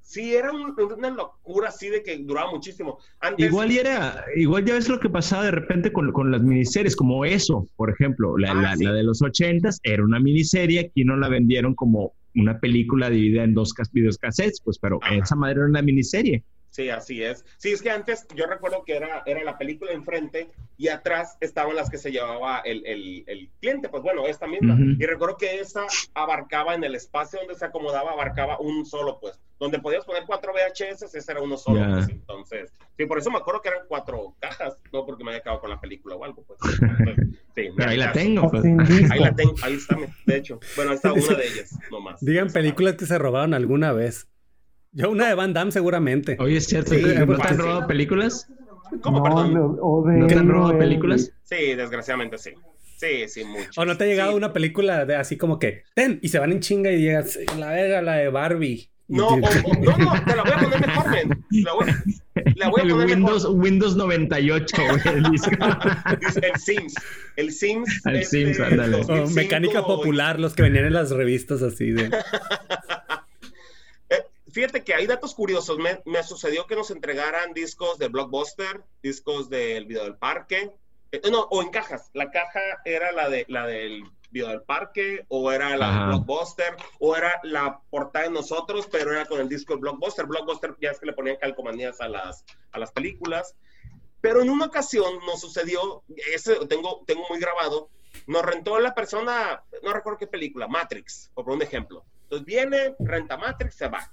[0.00, 2.98] Sí, era una locura así de que duraba muchísimo.
[3.38, 7.24] igual era, igual ya ves lo que pasaba de repente con, con las miniseries, como
[7.24, 11.28] eso, por ejemplo, la, ah, la, de los ochentas era una miniserie, aquí no la
[11.28, 15.82] vendieron como una película dividida en dos videos cassettes, pues, pero esa madre era una
[15.82, 16.42] miniserie.
[16.74, 17.44] Sí, así es.
[17.56, 21.76] Sí, es que antes yo recuerdo que era, era la película enfrente y atrás estaban
[21.76, 24.76] las que se llevaba el, el, el cliente, pues bueno, esta misma.
[24.98, 29.38] Y recuerdo que esa abarcaba en el espacio donde se acomodaba, abarcaba un solo, pues.
[29.60, 32.08] Donde podías poner cuatro VHS, ese era uno solo, pues.
[32.08, 35.60] Entonces, sí, por eso me acuerdo que eran cuatro cajas, no porque me había acabado
[35.60, 36.58] con la película o algo, pues.
[37.54, 38.64] sí, Pero ahí la tengo, pues.
[38.64, 39.96] Ahí la tengo, ahí está,
[40.26, 40.58] de hecho.
[40.74, 42.20] Bueno, ahí está una de ellas, nomás.
[42.20, 44.26] Digan películas que se robaron alguna vez.
[44.94, 46.36] Yo una de Van Damme seguramente.
[46.38, 46.94] Oye, es cierto.
[46.94, 48.48] ¿No te han robado películas?
[49.00, 49.78] ¿Cómo, perdón?
[49.80, 51.32] O ¿No te han robado películas?
[51.42, 52.50] Sí, desgraciadamente sí.
[52.96, 53.80] Sí, sí, mucho.
[53.80, 56.52] ¿O no te ha llegado una película de así como que, ten, y se van
[56.52, 58.88] en chinga y llegas, la verga, la de Barbie?
[59.08, 61.44] No, no, no, te la voy a poner mejor, men.
[61.50, 61.86] La voy,
[62.54, 63.58] la voy a poner Windows, mejor.
[63.58, 65.50] Windows 98, güey, el disco.
[66.40, 66.94] el Sims.
[67.36, 68.00] El Sims.
[68.06, 69.02] El este, Sims, ándale.
[69.08, 72.10] Oh, mecánica popular, los que venían en las revistas así de...
[74.54, 75.78] Fíjate que hay datos curiosos.
[76.04, 80.72] Me, sucedió que nos entregaran discos de Blockbuster, discos del video del parque,
[81.10, 82.08] eh, no, o en cajas.
[82.14, 86.76] La caja era la, de, la del video del parque, o era la de Blockbuster,
[87.00, 90.24] o era la portada de nosotros, pero era con el disco de Blockbuster.
[90.24, 93.56] Blockbuster ya es que le ponían calcomanías a las, a las películas.
[94.20, 97.90] Pero en una ocasión nos sucedió, ese tengo, tengo muy grabado,
[98.28, 102.04] nos rentó la persona, no recuerdo qué película, Matrix, por un ejemplo.
[102.22, 104.12] Entonces viene, renta Matrix, se va.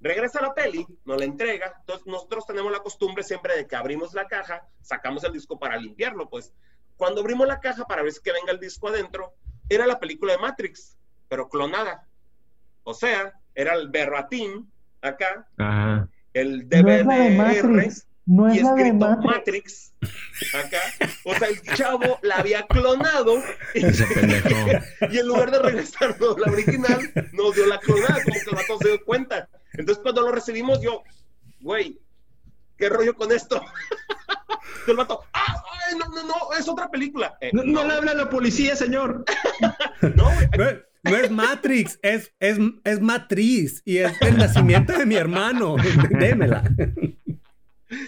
[0.00, 1.74] Regresa la peli, nos la entrega.
[1.80, 5.76] Entonces, nosotros tenemos la costumbre siempre de que abrimos la caja, sacamos el disco para
[5.76, 6.28] limpiarlo.
[6.28, 6.52] Pues
[6.96, 9.34] cuando abrimos la caja para ver si que venga el disco adentro,
[9.68, 10.96] era la película de Matrix,
[11.28, 12.06] pero clonada.
[12.82, 14.66] O sea, era el verbatim
[15.00, 15.48] acá,
[16.32, 17.04] el DVD
[18.26, 19.92] no es y escrito Matrix.
[20.54, 20.80] acá.
[21.24, 23.36] O sea, el chavo la había clonado
[23.74, 23.80] y,
[25.10, 28.78] y en lugar de regresarnos la original, nos dio la clonada, como que el vato
[28.78, 29.48] se dio cuenta.
[29.74, 31.02] Entonces cuando lo recibimos yo,
[31.60, 32.00] güey,
[32.76, 33.60] ¿qué rollo con esto?
[34.86, 35.62] el vato, ah,
[35.98, 37.36] no, no, no, es otra película.
[37.40, 39.24] Eh, no, le habla a la policía, señor.
[40.02, 40.30] no,
[41.04, 45.76] no, es Matrix, es, es, es Matriz y es el nacimiento de mi hermano.
[46.10, 46.64] Démela.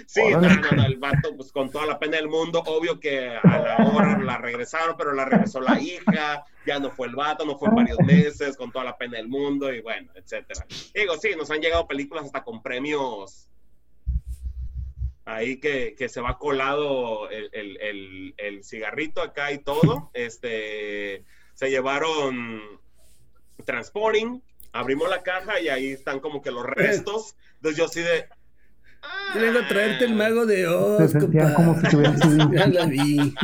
[0.06, 3.58] Sí, no, no, el vato, pues con toda la pena del mundo, obvio que a
[3.58, 7.58] la hora la regresaron, pero la regresó la hija, ya no fue el vato, no
[7.58, 10.66] fue varios meses, con toda la pena del mundo y bueno, etcétera.
[10.94, 13.48] Digo, sí, nos han llegado películas hasta con premios
[15.26, 20.10] ahí que, que se va colado el, el, el, cigarrito acá y todo.
[20.14, 22.62] Este, se llevaron
[23.64, 24.40] Transporting,
[24.72, 27.34] abrimos la caja y ahí están como que los restos.
[27.56, 28.28] Entonces yo así de,
[29.34, 31.12] vengo a traerte el mago de Oz,
[31.54, 31.96] como si
[32.52, 33.34] Ya la vi.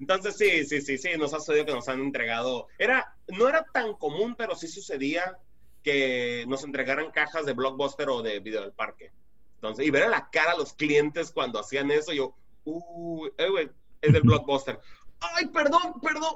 [0.00, 2.68] Entonces sí, sí, sí, sí, nos ha sucedido que nos han entregado.
[2.78, 5.38] Era, no era tan común, pero sí sucedía
[5.82, 9.12] que nos entregaran cajas de blockbuster o de video del parque.
[9.56, 12.34] Entonces, y ver a la cara a los clientes cuando hacían eso, yo,
[12.64, 14.78] uh, eh, es del blockbuster.
[15.20, 16.34] Ay, perdón, perdón,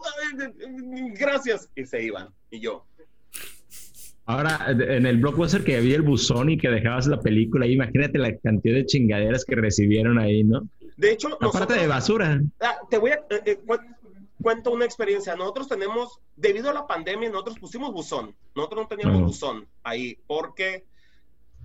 [1.14, 1.68] gracias.
[1.74, 2.32] Y se iban.
[2.50, 2.86] Y yo,
[4.26, 8.36] Ahora, en el blockbuster que había el buzón y que dejabas la película, imagínate la
[8.38, 10.68] cantidad de chingaderas que recibieron ahí, ¿no?
[10.96, 12.40] De hecho, aparte de basura.
[12.60, 13.60] Ah, te voy a eh, eh,
[14.42, 15.36] cuento una experiencia.
[15.36, 18.34] Nosotros tenemos, debido a la pandemia, nosotros pusimos buzón.
[18.56, 20.84] Nosotros no teníamos buzón ahí porque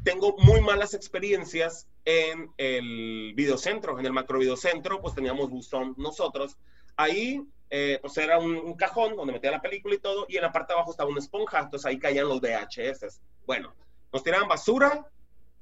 [0.03, 6.57] tengo muy malas experiencias en el videocentro, en el macro videocentro, pues teníamos buzón nosotros.
[6.95, 7.41] Ahí
[7.73, 10.73] eh, pues era un, cajón donde metía la película y todo, y en la parte
[10.73, 13.21] de abajo estaba una esponja, entonces ahí caían los VHS.
[13.47, 13.73] Bueno,
[14.11, 15.07] nos tiraban basura,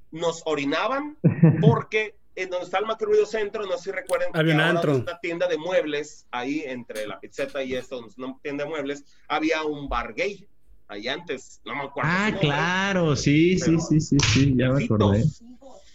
[0.10, 1.18] nos orinaban,
[1.61, 5.60] porque en donde está el macro centro, no sé si recuerden, había una tienda de
[5.60, 10.48] muebles, ahí entre la pizzeta y esto, una tienda de muebles, había un bar gay.
[10.88, 12.10] ahí antes, no me acuerdo.
[12.11, 15.26] Ah, claro, sí, sí, sí, sí, sí, ya me acordé.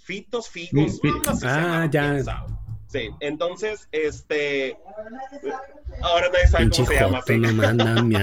[0.05, 1.01] Fitos, figos,
[1.43, 2.23] ah, ya.
[2.95, 4.79] Sí, entonces, este,
[6.01, 7.25] ahora nadie sabe cómo se llama.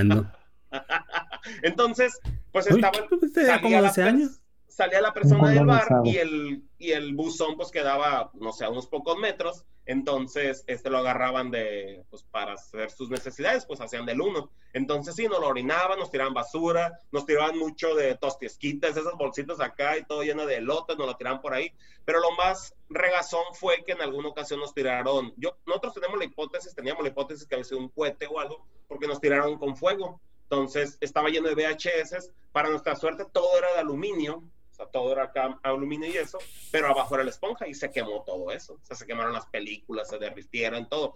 [0.05, 0.31] No
[1.61, 2.17] entonces,
[2.53, 4.39] pues estaba, como 12 años
[4.69, 8.69] salía la persona del bar y el, y el buzón pues quedaba, no sé, a
[8.69, 14.05] unos pocos metros, entonces este lo agarraban de, pues para hacer sus necesidades, pues hacían
[14.05, 14.49] del uno.
[14.73, 19.59] Entonces sí, nos lo orinaban, nos tiraban basura, nos tiraban mucho de tostiesquitas, esas bolsitas
[19.59, 21.73] acá y todo lleno de elotes, nos lo tiraban por ahí.
[22.05, 26.25] Pero lo más regazón fue que en alguna ocasión nos tiraron, yo, nosotros tenemos la
[26.25, 29.75] hipótesis, teníamos la hipótesis que había sido un cohete o algo, porque nos tiraron con
[29.75, 30.21] fuego.
[30.43, 34.43] Entonces estaba lleno de VHS, para nuestra suerte todo era de aluminio,
[34.87, 36.37] todo era acá aluminio y eso,
[36.71, 38.73] pero abajo era la esponja y se quemó todo eso.
[38.73, 41.15] O sea, se quemaron las películas, se derritieron, todo.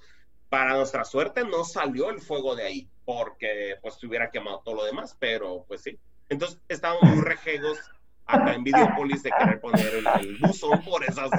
[0.50, 4.76] Para nuestra suerte no salió el fuego de ahí, porque pues se hubiera quemado todo
[4.76, 6.00] lo demás, pero pues sí.
[6.30, 7.80] Entonces estábamos muy rejegos
[8.28, 11.30] acá en Videopolis de querer poner el, el buzón por esas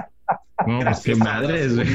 [0.67, 1.87] no, pues qué madres, güey.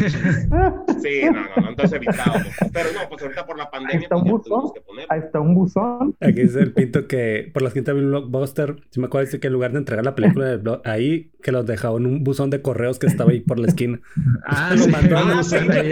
[1.01, 2.47] Sí, no, no, no, entonces evitábamos.
[2.71, 3.97] Pero no, pues ahorita por la pandemia.
[3.97, 4.71] Ahí está un pues, buzón.
[5.09, 6.15] Ahí está un buzón.
[6.21, 9.53] Aquí dice el pinto que por la quinta Blockbuster, si me acuerdo, dice que en
[9.53, 12.99] lugar de entregar la película de ahí, que los dejaba en un buzón de correos
[12.99, 13.99] que estaba ahí por la esquina.
[14.45, 15.91] Ah, lo mandó a ah, sí, ahí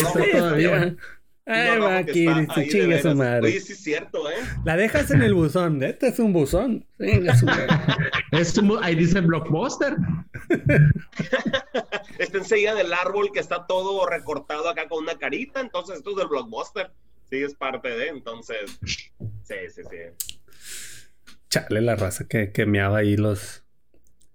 [0.00, 0.96] está todavía.
[1.50, 3.46] Ay, va aquí, dice, chinga su madre.
[3.46, 4.34] Oye, sí es cierto, ¿eh?
[4.66, 5.82] La dejas en el buzón.
[5.82, 6.86] Este es un buzón.
[6.98, 7.68] Venga, su madre.
[8.32, 9.96] es un, ahí dice Blockbuster.
[12.18, 15.60] está enseguida del árbol que está todo recortado acá con una carita.
[15.60, 16.90] Entonces, esto es del Blockbuster.
[17.30, 18.08] Sí, es parte de.
[18.08, 21.26] Entonces, sí, sí, sí.
[21.48, 23.64] Chale la raza que, que meaba ahí los.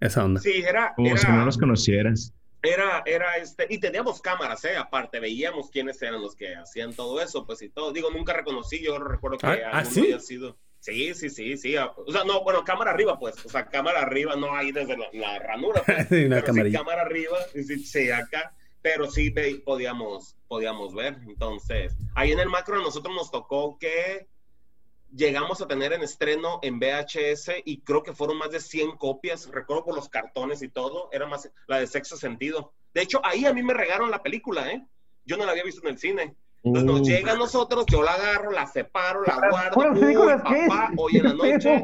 [0.00, 0.40] Esa onda.
[0.40, 0.94] Sí, era.
[0.96, 2.34] Como si no los conocieras
[2.64, 4.76] era, era este, y teníamos cámaras, ¿eh?
[4.76, 7.92] Aparte, veíamos quiénes eran los que hacían todo eso, pues y todo.
[7.92, 10.12] Digo, nunca reconocí, yo recuerdo que ¿Ah, ¿ah ¿sí?
[10.20, 10.56] sido.
[10.80, 11.76] Sí, sí, sí, sí.
[11.78, 13.42] O sea, no, bueno, cámara arriba, pues.
[13.44, 15.82] O sea, cámara arriba, no ahí desde la, ranura.
[15.84, 16.08] Pues.
[16.08, 18.54] sí, una pero sí, cámara arriba, sí, sí, acá.
[18.82, 19.34] Pero sí
[19.64, 21.16] podíamos, podíamos ver.
[21.26, 24.28] Entonces, ahí en el macro a nosotros nos tocó que
[25.14, 29.48] llegamos a tener en estreno en VHS y creo que fueron más de 100 copias,
[29.50, 32.72] recuerdo por los cartones y todo, era más la de sexo sentido.
[32.92, 34.86] De hecho, ahí a mí me regaron la película, ¿eh?
[35.24, 36.36] Yo no la había visto en el cine.
[36.62, 37.04] Entonces nos uh.
[37.04, 41.34] llega a nosotros, yo la agarro, la separo, la guardo, uy, papá, hoy en la
[41.34, 41.82] noche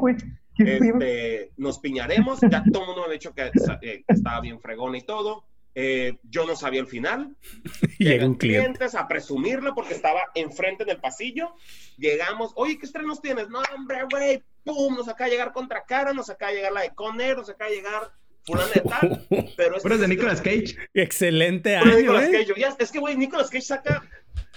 [0.57, 3.51] este, nos piñaremos, ya todo el mundo me ha dicho que,
[3.81, 5.45] que estaba bien fregón y todo,
[5.75, 7.37] eh, yo no sabía el final.
[7.99, 11.55] Llegan clientes a presumirlo porque estaba enfrente del pasillo.
[11.97, 13.49] Llegamos, oye, ¿qué estrenos tienes?
[13.49, 16.83] No, hombre, güey, pum, nos acaba de llegar contra cara, nos acaba de llegar la
[16.83, 19.27] de Conner, nos acaba de llegar fulano de tal.
[19.57, 20.77] Pero es de Nicolas Cage.
[20.95, 22.47] Excelente año, ¿eh?
[22.79, 24.03] es que, güey, Nicolas Cage saca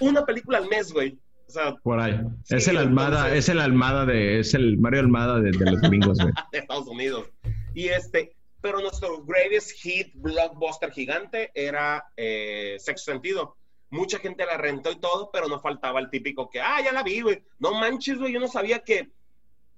[0.00, 1.18] una película al mes, güey.
[1.46, 2.18] O sea, por ahí.
[2.48, 6.18] es el Almada, es el Almada de, es el Mario Almada de, de los domingos,
[6.18, 6.32] güey.
[6.52, 7.30] de Estados Unidos.
[7.74, 8.34] Y este,
[8.64, 13.58] pero nuestro greatest hit blockbuster gigante era eh, Sexo Sentido.
[13.90, 17.02] Mucha gente la rentó y todo, pero no faltaba el típico que, ah, ya la
[17.02, 17.44] vi, güey.
[17.58, 19.12] No manches, güey, yo no sabía que.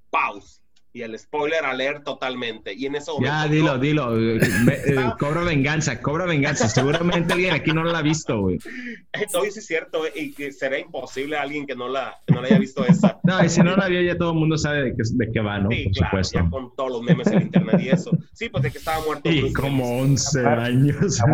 [0.09, 0.63] Pause
[0.97, 2.73] y el spoiler alert totalmente.
[2.73, 3.36] Y en eso momento.
[3.36, 4.18] Ya, dilo, dilo.
[4.18, 6.70] Eh, cobro venganza, cobro venganza.
[6.70, 8.59] Seguramente alguien aquí no la ha visto, güey.
[9.35, 12.59] Hoy sí es cierto, y que será imposible alguien que no la, no la haya
[12.59, 13.20] visto esa.
[13.27, 15.40] No, y si no la vio, ya todo el mundo sabe de qué, de qué
[15.40, 15.68] va, ¿no?
[15.68, 16.39] Sí, Por claro, supuesto.
[16.39, 18.12] Ya con todos los memes en internet y eso.
[18.32, 19.28] Sí, pues de que estaba muerto.
[19.28, 20.97] Y como 11 años.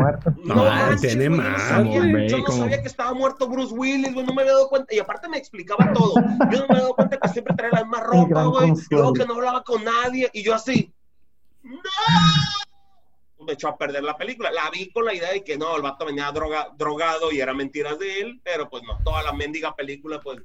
[0.45, 1.71] No, no tiene más.
[2.31, 4.95] yo no sabía que estaba muerto Bruce Willis, güey, no me había dado cuenta.
[4.95, 6.15] Y aparte me explicaba todo.
[6.51, 8.73] Yo no me había dado cuenta que siempre traía la misma ropa, güey.
[8.91, 10.93] Luego que no hablaba con nadie y yo así,
[11.63, 11.79] ¡no!
[13.45, 14.51] Me echó a perder la película.
[14.53, 17.53] La vi con la idea de que no, el vato venía droga, drogado y era
[17.53, 20.39] mentiras de él, pero pues no, toda la mendiga película, pues.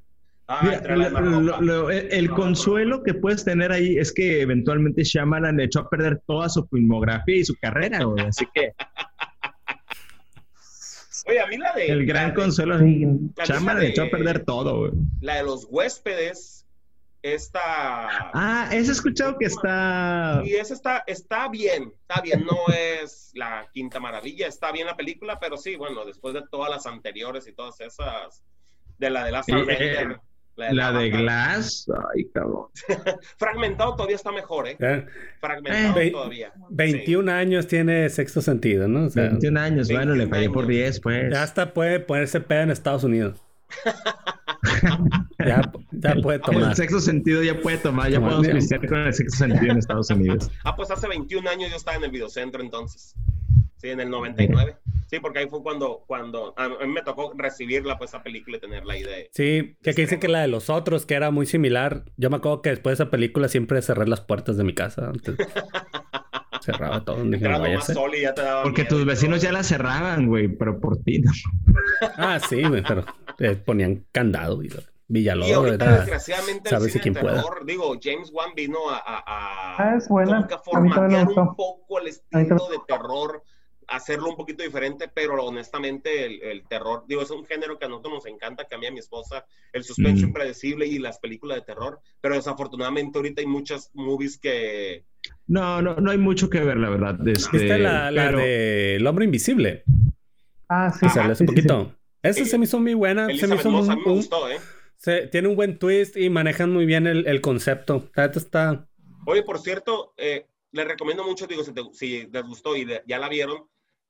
[2.11, 6.49] el consuelo que puedes tener ahí es que eventualmente Shyamalan le echó a perder toda
[6.49, 8.73] su filmografía y su carrera, así que.
[11.27, 11.87] Oye, a mí la de.
[11.87, 12.79] El gran consuelo.
[12.79, 16.56] Shyamalan le echó a perder todo, La de los huéspedes
[17.33, 18.29] esta...
[18.33, 20.41] Ah, he escuchado que está...
[20.45, 24.95] Y esa está, está bien, está bien, no es la quinta maravilla, está bien la
[24.95, 28.43] película, pero sí, bueno, después de todas las anteriores y todas esas,
[28.97, 29.43] de la de la...
[29.47, 30.17] Eh,
[30.57, 31.85] la de, Glass,
[32.15, 32.65] ay cabrón.
[33.37, 34.75] Fragmentado todavía está mejor, ¿eh?
[34.79, 35.05] eh
[35.39, 36.51] Fragmentado eh, todavía.
[36.71, 39.07] 21 años tiene sexto sentido, ¿no?
[39.07, 41.31] 21 años, bueno, le fallé por 10, pues.
[41.31, 43.46] Ya hasta puede ponerse pedo en Estados Unidos.
[45.39, 45.61] ya,
[45.91, 46.69] ya, puede tomar.
[46.69, 50.09] El sexto sentido ya puede tomar, ya podemos iniciar con el sexto sentido en Estados
[50.09, 50.49] Unidos.
[50.63, 53.15] Ah, pues hace 21 años yo estaba en el videocentro entonces.
[53.77, 54.75] Sí, en el 99.
[55.09, 58.59] Sí, porque ahí fue cuando, cuando a mí me tocó recibirla, pues, esa película y
[58.59, 59.25] tener la idea.
[59.31, 62.03] Sí, que aquí dice que la de los otros, que era muy similar.
[62.17, 65.11] Yo me acuerdo que después de esa película siempre cerré las puertas de mi casa.
[66.61, 67.23] cerraba todo.
[68.63, 71.19] Porque tus vecinos ya la cerraban, güey, pero por ti.
[71.19, 71.31] ¿no?
[72.17, 73.05] ah, sí, güey, pero
[73.65, 74.69] ponían candado, y
[75.09, 79.95] Villalobos, y ahorita, desgraciadamente, el cine terror, digo, James Wan vino a, a, a, ah,
[79.97, 80.39] es buena.
[80.39, 83.41] a formatear un poco el estilo de terror
[83.87, 88.15] hacerlo un poquito diferente, pero honestamente el, terror, digo, es un género que a nosotros
[88.15, 90.29] nos encanta, que a mí a mi esposa, el suspenso mm.
[90.29, 95.05] impredecible y las películas de terror, pero desafortunadamente ahorita hay muchas movies que...
[95.47, 97.27] No, no, no hay mucho que ver, la verdad.
[97.27, 99.83] Este, la, la de El Hombre Invisible.
[100.69, 101.07] Ah, sí.
[101.09, 101.95] Sale un poquito.
[102.21, 103.27] Esa se me hizo muy buena.
[103.35, 104.59] se me hizo muy, me gustó, ¿eh?
[104.97, 108.09] Se, tiene un buen twist y manejan muy bien el, el concepto.
[108.15, 108.87] Está...
[109.25, 113.29] Oye, por cierto, eh, les recomiendo mucho, digo, si, si les gustó y ya la
[113.29, 113.67] vieron,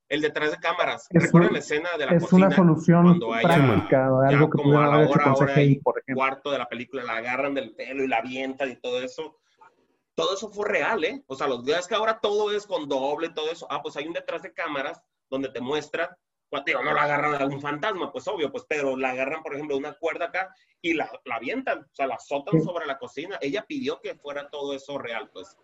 [0.10, 1.08] el detrás de cámaras.
[1.10, 2.48] ¿Recuerdan la escena de la es cocina?
[2.48, 6.16] Es una solución práctica, algo que como a la hora, hora y por ejemplo.
[6.16, 9.38] cuarto de la película, la agarran del pelo y la avientan y todo eso.
[10.16, 11.24] Todo eso fue real, ¿eh?
[11.28, 13.68] O sea, los días que ahora todo es con doble, todo eso.
[13.70, 16.10] Ah, pues hay un detrás de cámaras donde te muestran,
[16.50, 19.54] pues, digo, no la agarran a un fantasma, pues obvio, pues, pero la agarran, por
[19.54, 23.38] ejemplo, una cuerda acá y la, la avientan, o sea, la azotan sobre la cocina.
[23.42, 25.58] Ella pidió que fuera todo eso real, pues.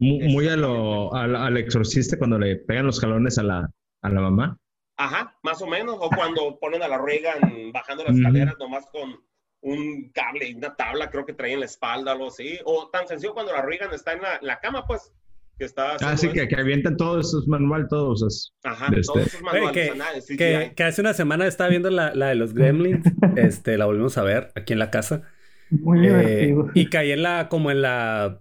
[0.00, 3.68] Muy, a lo, al, exorcista cuando le pegan los jalones a la,
[4.02, 4.56] a la mamá.
[4.96, 5.96] Ajá, más o menos.
[6.00, 9.20] O cuando ponen a la Reagan bajando las escaleras nomás con
[9.60, 12.58] un cable y una tabla, creo que trae en la espalda o algo así.
[12.64, 15.12] O tan sencillo cuando la Reagan está en la, cama, pues.
[15.58, 19.20] Que está ah, sí, que, que, avientan todos esos manuales, todos Ajá, todos este.
[19.22, 20.26] esos manuales.
[20.26, 23.04] que, que, hace una semana estaba viendo la, la de los Gremlins.
[23.36, 25.22] este, la volvimos a ver aquí en la casa.
[25.70, 28.40] Muy eh, Y caí en la, como en la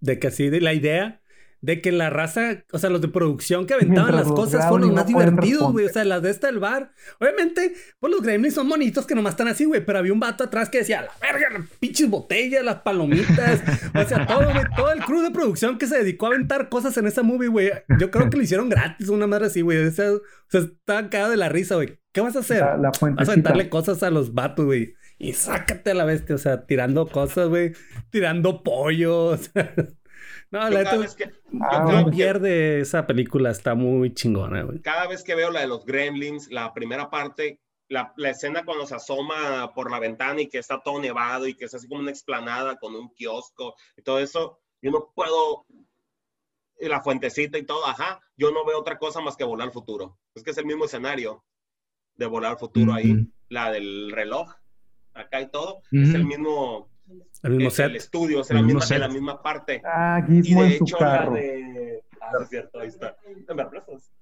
[0.00, 1.21] de que así de la idea
[1.62, 4.96] de que la raza, o sea, los de producción que aventaban las cosas fueron los
[4.96, 5.86] más divertidos, güey.
[5.86, 6.92] O sea, las de esta del bar.
[7.20, 9.84] Obviamente, pues los gremlins son bonitos que nomás están así, güey.
[9.84, 13.62] Pero había un vato atrás que decía, la verga, las pinches botellas, las palomitas.
[13.94, 16.96] o sea, todo, güey, todo el crew de producción que se dedicó a aventar cosas
[16.96, 17.70] en esa movie, güey.
[18.00, 19.86] Yo creo que lo hicieron gratis, una madre así, güey.
[19.86, 20.10] O sea,
[20.50, 21.96] estaban cagados de la risa, güey.
[22.10, 22.58] ¿Qué vas a hacer?
[22.58, 24.94] La, vas a aventarle cosas a los vatos, güey.
[25.16, 27.72] Y sácate a la bestia, o sea, tirando cosas, güey.
[28.10, 29.52] Tirando pollos.
[30.52, 30.84] No, la
[31.16, 34.82] que, no pierde esa película, está muy chingona, güey.
[34.82, 37.58] Cada vez que veo la de los Gremlins, la primera parte,
[37.88, 41.54] la, la, escena cuando se asoma por la ventana y que está todo nevado y
[41.54, 45.64] que es así como una explanada con un kiosco y todo eso, yo no puedo,
[46.78, 49.72] y la fuentecita y todo, ajá, yo no veo otra cosa más que volar al
[49.72, 50.18] futuro.
[50.34, 51.46] Es que es el mismo escenario
[52.16, 54.52] de volar al futuro ahí, la del reloj,
[55.14, 56.91] acá y todo, es el mismo
[57.42, 57.86] el mismo set.
[57.86, 59.82] El estudio, o sea, la, misma, la misma parte.
[59.84, 61.34] Ah, Gizmo en su carro.
[62.20, 63.16] Ah, es cierto, ahí está.
[63.26, 63.64] ¿Me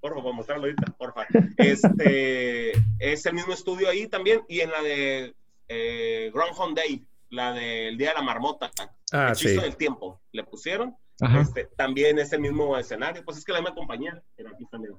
[0.01, 1.29] Por favor, mostrarlo ahorita, por favor.
[1.59, 5.35] Este, es el mismo estudio ahí también, y en la de
[5.69, 8.71] eh, Groundhog Day, la del Día de la Marmota,
[9.12, 9.49] ah, sí.
[9.49, 10.97] del tiempo, le pusieron.
[11.39, 14.95] Este, también es el mismo escenario, pues es que la misma compañía, pero aquí también.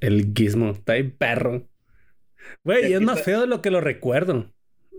[0.00, 1.66] el Gizmo, está ahí perro.
[2.62, 4.52] Güey, y es más feo de lo que lo recuerdo.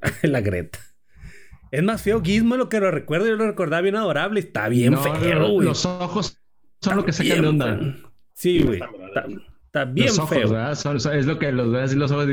[0.24, 0.80] la Greta.
[1.72, 3.28] Es más feo Gizmo lo que lo recuerdo.
[3.28, 4.40] Yo lo recordaba bien adorable.
[4.40, 5.68] Está bien feo, güey.
[5.68, 6.40] Los ojos
[6.82, 7.80] son lo que sacan de onda.
[8.34, 8.80] Sí, güey.
[9.66, 10.72] Está, bien feo.
[10.72, 12.28] es lo que los ves y los ojos.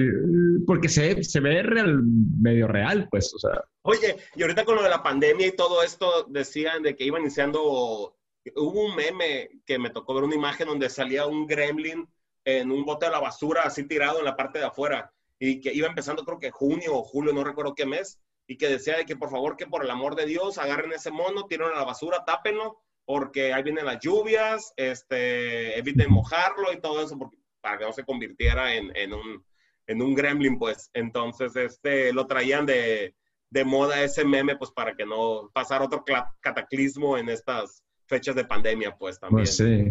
[0.67, 2.03] Porque se, se ve real,
[2.39, 3.33] medio real, pues.
[3.35, 3.65] O sea.
[3.83, 7.19] Oye, y ahorita con lo de la pandemia y todo esto, decían de que iba
[7.19, 8.15] iniciando.
[8.57, 12.07] Hubo un meme que me tocó ver una imagen donde salía un gremlin
[12.45, 15.11] en un bote de la basura, así tirado en la parte de afuera
[15.41, 18.69] y que iba empezando creo que junio o julio, no recuerdo qué mes, y que
[18.69, 21.69] decía de que por favor que por el amor de Dios agarren ese mono, tiren
[21.69, 27.19] a la basura, tápenlo, porque ahí vienen las lluvias, este, eviten mojarlo y todo eso,
[27.19, 29.45] porque, para que no se convirtiera en, en, un,
[29.87, 30.91] en un gremlin, pues.
[30.93, 33.17] Entonces, este, lo traían de,
[33.51, 36.05] de moda ese meme, pues para que no pasara otro
[36.41, 39.45] cataclismo en estas fechas de pandemia, pues también.
[39.45, 39.91] Pues sí,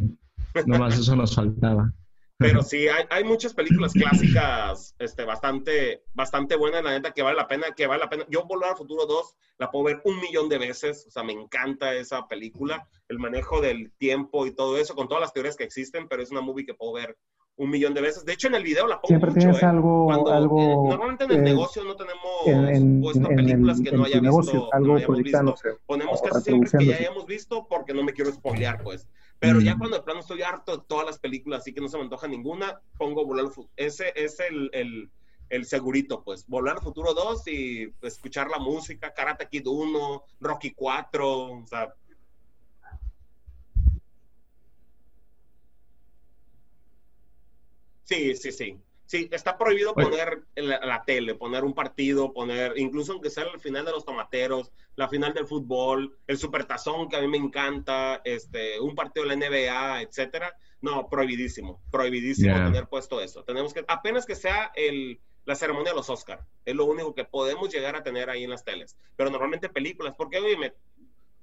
[0.66, 1.92] nomás eso nos faltaba.
[2.40, 7.36] Pero sí, hay, hay, muchas películas clásicas este, bastante, bastante buenas, la neta, que vale
[7.36, 8.26] la pena, que vale la pena.
[8.30, 11.34] Yo Volver al Futuro 2 la puedo ver un millón de veces, o sea, me
[11.34, 15.66] encanta esa película, el manejo del tiempo y todo eso, con todas las teorías que
[15.66, 17.18] existen, pero es una movie que puedo ver
[17.58, 18.24] un millón de veces.
[18.24, 19.66] De hecho, en el video la pongo Siempre mucho, tienes ¿eh?
[19.66, 24.06] algo, Cuando, algo eh, normalmente en el negocio no tenemos en, puesto películas que no
[24.06, 25.56] haya visto, algo no hayamos visto.
[25.86, 29.10] Ponemos casi siempre que ya hayamos visto porque no me quiero spoilear, pues.
[29.40, 29.64] Pero mm.
[29.64, 32.04] ya cuando de plano estoy harto de todas las películas, así que no se me
[32.04, 33.74] antoja ninguna, pongo Volar al Futuro.
[33.78, 35.10] Ese es el, el,
[35.50, 36.46] el, segurito, pues.
[36.48, 41.94] Volar al Futuro 2 y escuchar la música, Karate Kid 1, Rocky 4, o sea.
[48.04, 48.82] Sí, sí, sí.
[49.10, 53.60] Sí, está prohibido poner la, la, tele, poner un partido, poner, incluso aunque sea el
[53.60, 58.22] final de los tomateros, la final del fútbol, el supertazón que a mí me encanta,
[58.24, 60.56] este, un partido de la NBA, etcétera.
[60.82, 63.44] No, prohibidísimo, prohibidísimo tener puesto eso.
[63.44, 67.26] Tenemos que, apenas que sea el, la ceremonia de los Oscar, es lo único que
[67.26, 68.96] podemos llegar a tener ahí en las teles.
[69.16, 70.76] Pero normalmente películas, porque oye,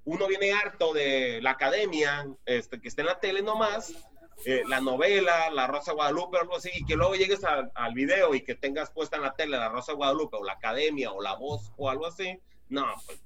[0.05, 3.93] uno viene harto de la academia, este, que esté en la tele nomás,
[4.45, 7.95] eh, la novela, La Rosa de Guadalupe o algo así, y que luego llegues al
[7.95, 11.11] video y que tengas puesta en la tele La Rosa de Guadalupe o La Academia
[11.11, 12.39] o La Voz o algo así,
[12.69, 13.21] no, pues,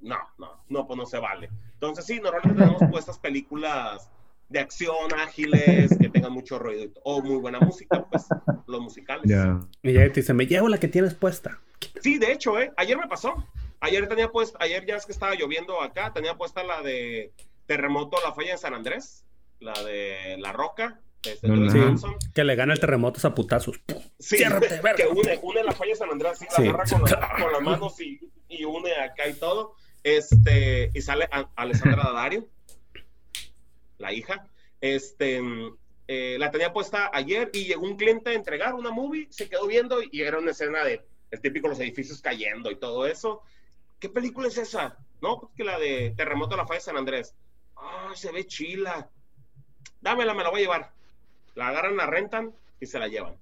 [0.00, 1.50] no, no, no, pues no se vale.
[1.74, 4.10] Entonces sí, normalmente tenemos puestas películas
[4.48, 8.26] de acción, ágiles, que tengan mucho ruido o muy buena música, pues
[8.66, 9.24] los musicales.
[9.82, 11.60] Y ya te dice, me llevo la que tienes puesta.
[12.02, 12.72] Sí, de hecho, ¿eh?
[12.76, 13.34] ayer me pasó.
[13.80, 17.32] Ayer tenía puesta, ayer ya es que estaba lloviendo acá, tenía puesta la de
[17.66, 19.24] Terremoto La Falla en San Andrés
[19.64, 21.00] la de La Roca.
[21.22, 21.48] Este,
[22.34, 23.80] que le gana el terremoto a putazos.
[24.18, 27.00] Sí, que une, une la falla de San Andrés, sí, la agarra con,
[27.40, 29.74] con, las manos y, y, une acá y todo.
[30.02, 32.46] Este, y sale Alessandra Daddario,
[33.96, 34.46] la hija.
[34.82, 35.40] Este,
[36.08, 39.66] eh, la tenía puesta ayer y llegó un cliente a entregar una movie, se quedó
[39.66, 43.40] viendo y era una escena de el típico los edificios cayendo y todo eso.
[43.98, 44.98] ¿Qué película es esa?
[45.22, 47.34] No, pues que la de Terremoto a la falla de San Andrés.
[47.76, 49.08] Ah, se ve chila
[50.00, 50.92] dámela, me la voy a llevar.
[51.54, 53.36] La agarran, la rentan y se la llevan.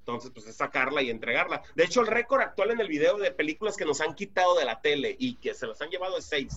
[0.00, 1.62] Entonces, pues es sacarla y entregarla.
[1.74, 4.64] De hecho, el récord actual en el video de películas que nos han quitado de
[4.64, 6.56] la tele y que se las han llevado es seis.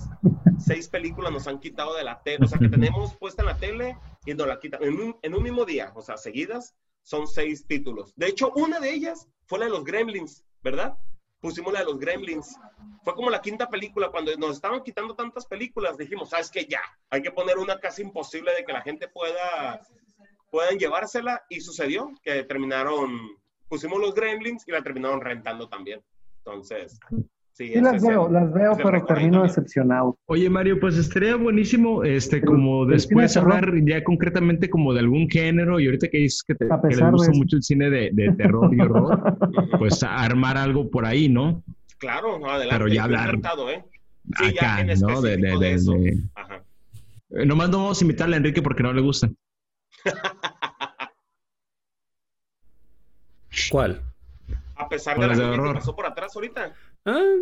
[0.58, 2.46] Seis películas nos han quitado de la tele.
[2.46, 4.82] O sea, que tenemos puesta en la tele y nos la quitan.
[4.84, 8.14] En un, en un mismo día, o sea, seguidas, son seis títulos.
[8.16, 10.98] De hecho, una de ellas fue la de los Gremlins, ¿verdad?
[11.42, 12.56] Pusimos la de los Gremlins.
[13.04, 16.82] Fue como la quinta película, cuando nos estaban quitando tantas películas, dijimos, sabes que ya,
[17.10, 19.82] hay que poner una casi imposible de que la gente pueda,
[20.52, 23.20] puedan llevársela, y sucedió que terminaron,
[23.68, 26.04] pusimos los Gremlins y la terminaron rentando también.
[26.38, 27.00] Entonces,
[27.62, 30.18] Sí, las veo, las veo, pero termino decepcionado.
[30.26, 35.80] Oye, Mario, pues estaría buenísimo, este, como después hablar ya concretamente como de algún género,
[35.80, 39.38] y ahorita que dices que te gusta mucho el cine de, de terror y horror,
[39.80, 41.64] pues armar algo por ahí, ¿no?
[42.00, 42.76] Claro, no, adelante.
[42.76, 43.84] Pero ya hablar ¿eh?
[44.40, 45.22] sí, acá, ya ¿no?
[45.22, 46.18] De, de, de, de...
[46.34, 46.64] Ajá.
[47.30, 49.30] Eh, nomás no vamos a invitarle a Enrique porque no le gusta.
[53.70, 54.02] ¿Cuál?
[54.76, 56.74] A pesar de la que pasó por atrás ahorita.
[57.06, 57.36] Ah,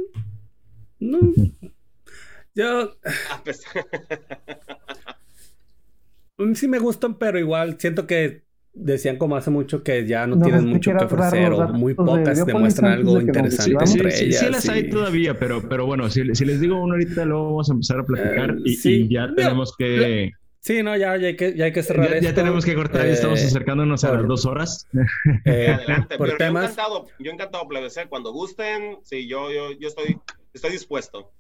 [1.00, 1.20] no.
[2.56, 2.92] Yo.
[3.32, 3.86] A pesar...
[6.56, 10.68] sí me gustan, pero igual siento que decían como hace mucho que ya no, tienen
[10.68, 14.40] mucho que ofrecer o muy pocas demuestran algo interesante sí, entre ellas.
[14.40, 17.70] Sí, las hay todavía, pero, pero bueno, si, si, les digo uno ahorita, luego vamos
[17.70, 20.32] a empezar a platicar y, y, ya tenemos que...
[20.62, 22.30] Sí, no, ya, ya, hay, que, ya hay que cerrar ya, esto.
[22.30, 24.88] Ya tenemos que cortar, ya estamos eh, acercándonos a las dos horas.
[25.46, 26.64] Eh, adelante, por pero temas...
[26.64, 30.20] yo encantado, yo encantado, plebecer, cuando gusten, sí, yo, yo, yo estoy,
[30.54, 31.32] estoy dispuesto.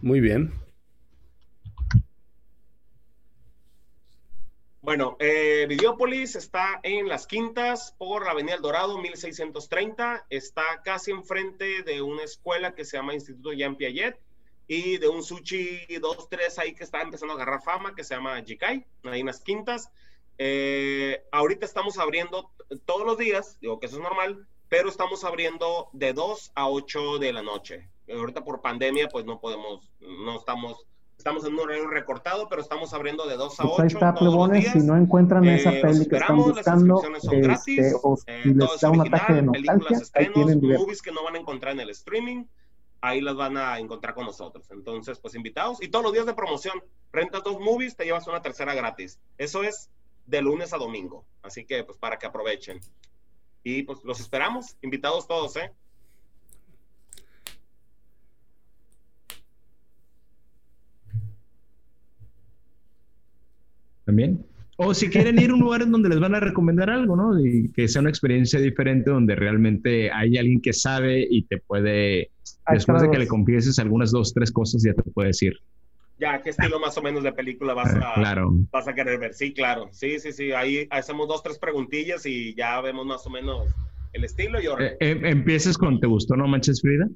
[0.00, 0.52] Muy bien.
[4.80, 10.26] Bueno, eh, Videópolis está en Las Quintas por la Avenida El Dorado, 1630.
[10.30, 14.16] Está casi enfrente de una escuela que se llama Instituto Jean Piaget
[14.68, 18.42] y de un sushi 2-3 ahí que está empezando a agarrar fama, que se llama
[18.42, 19.90] Jikai, ahí en las quintas.
[20.38, 22.50] Eh, ahorita estamos abriendo
[22.84, 27.18] todos los días, digo que eso es normal, pero estamos abriendo de 2 a 8
[27.18, 27.88] de la noche.
[28.12, 30.86] Ahorita por pandemia, pues no podemos, no estamos,
[31.16, 34.34] estamos en un horario recortado, pero estamos abriendo de 2 a 8 pues está, todos
[34.34, 34.72] los días.
[34.72, 38.40] Si no encuentran esa eh, peli que están buscando, las son gratis, este, o eh,
[38.42, 41.80] si les da un ataque de películas, estrenos, movies que no van a encontrar en
[41.80, 42.44] el streaming
[43.06, 44.70] ahí las van a encontrar con nosotros.
[44.70, 45.82] Entonces, pues invitados.
[45.82, 49.18] Y todos los días de promoción, renta dos movies, te llevas una tercera gratis.
[49.38, 49.90] Eso es
[50.26, 51.24] de lunes a domingo.
[51.42, 52.80] Así que, pues para que aprovechen.
[53.62, 55.72] Y pues los esperamos, invitados todos, ¿eh?
[64.04, 64.46] También.
[64.76, 67.40] O si quieren ir a un lugar en donde les van a recomendar algo, ¿no?
[67.40, 72.30] Y que sea una experiencia diferente donde realmente hay alguien que sabe y te puede,
[72.72, 75.54] después de que le confieses algunas dos, tres cosas, ya te puede decir.
[76.18, 78.50] Ya, ¿qué estilo más o menos de película vas a, claro.
[78.72, 79.34] vas a querer ver?
[79.34, 79.88] Sí, claro.
[79.92, 80.52] Sí, sí, sí.
[80.52, 83.68] Ahí hacemos dos, tres preguntillas y ya vemos más o menos
[84.14, 84.60] el estilo.
[84.60, 87.06] Y eh, eh, ¿Empiezas con ¿te gustó No Manches Frida?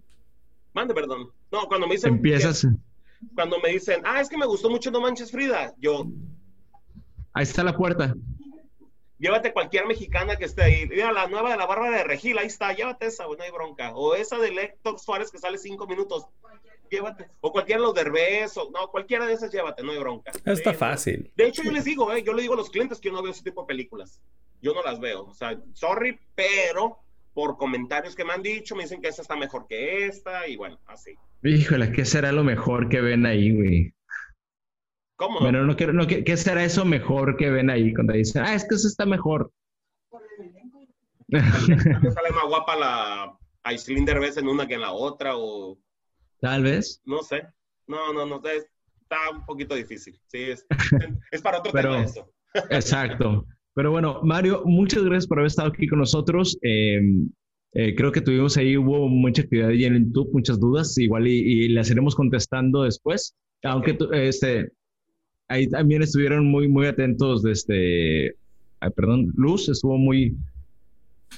[0.74, 1.31] Mande, perdón.
[1.51, 2.14] No, cuando me dicen...
[2.14, 2.68] Empiezas...
[3.35, 6.06] cuando me dicen, ah, es que me gustó mucho No Manches Frida, yo,
[7.32, 8.14] Ahí está la puerta.
[9.20, 10.86] Llévate cualquier mexicana que esté ahí.
[10.88, 13.94] Mira, la nueva de la barba de Regil, ahí está, llévate esa, no hay bronca.
[13.94, 16.26] O esa de Héctor Suárez que sale cinco minutos.
[16.90, 17.28] llévate.
[17.42, 20.32] O cualquiera de los derbés, o no, cualquiera de esas llévate, no hay bronca.
[20.47, 21.30] Está fácil.
[21.36, 23.22] De hecho, yo les digo, eh, yo le digo a los clientes que yo no
[23.22, 24.22] veo ese tipo de películas.
[24.62, 25.26] Yo no las veo.
[25.26, 26.98] O sea, sorry, pero
[27.34, 30.56] por comentarios que me han dicho, me dicen que esa está mejor que esta, y
[30.56, 31.14] bueno, así.
[31.42, 33.92] Híjole, ¿qué será lo mejor que ven ahí, güey?
[35.20, 35.38] ¿Cómo?
[35.38, 38.66] Bueno, no quiero, no, ¿qué, será eso mejor que ven ahí cuando dicen, ah, es
[38.66, 39.52] que eso está mejor?
[41.30, 41.42] sale
[42.34, 45.78] más guapa la Aislinn Derbez en una que en la otra, o...
[46.40, 47.02] Tal vez.
[47.05, 47.42] No sé.
[47.86, 50.18] No, no, no, está un poquito difícil.
[50.28, 50.64] Sí, es,
[51.30, 52.32] es para otro tema eso.
[52.70, 53.44] exacto.
[53.74, 56.56] Pero bueno, Mario, muchas gracias por haber estado aquí con nosotros.
[56.62, 57.28] Em,
[57.74, 61.40] eh, creo que tuvimos ahí, hubo mucha actividad ahí en YouTube, muchas dudas, igual y,
[61.40, 63.36] y las iremos contestando después.
[63.62, 64.70] Aunque este,
[65.51, 68.36] ahí también estuvieron muy, muy atentos desde,
[68.78, 70.36] ay, perdón, Luz estuvo muy,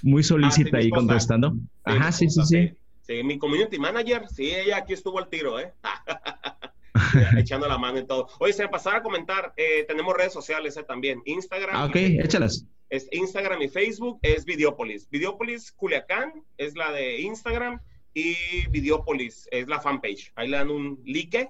[0.03, 1.57] muy solícita ah, ahí contestando.
[1.83, 2.71] Ajá, sí, sí, sí,
[3.01, 3.23] sí.
[3.25, 5.73] mi community manager, sí, ella aquí estuvo al tiro, ¿eh?
[7.39, 8.29] echando la mano y todo.
[8.39, 11.75] Oye, se me pasara a comentar, eh, tenemos redes sociales eh, también, Instagram.
[11.75, 12.67] Ah, ok, échalas.
[12.91, 15.09] Es Instagram y Facebook, es Videópolis.
[15.09, 17.81] Videópolis Culiacán es la de Instagram
[18.13, 18.37] y
[18.69, 20.31] Videópolis es la fanpage.
[20.35, 21.49] Ahí le dan un like,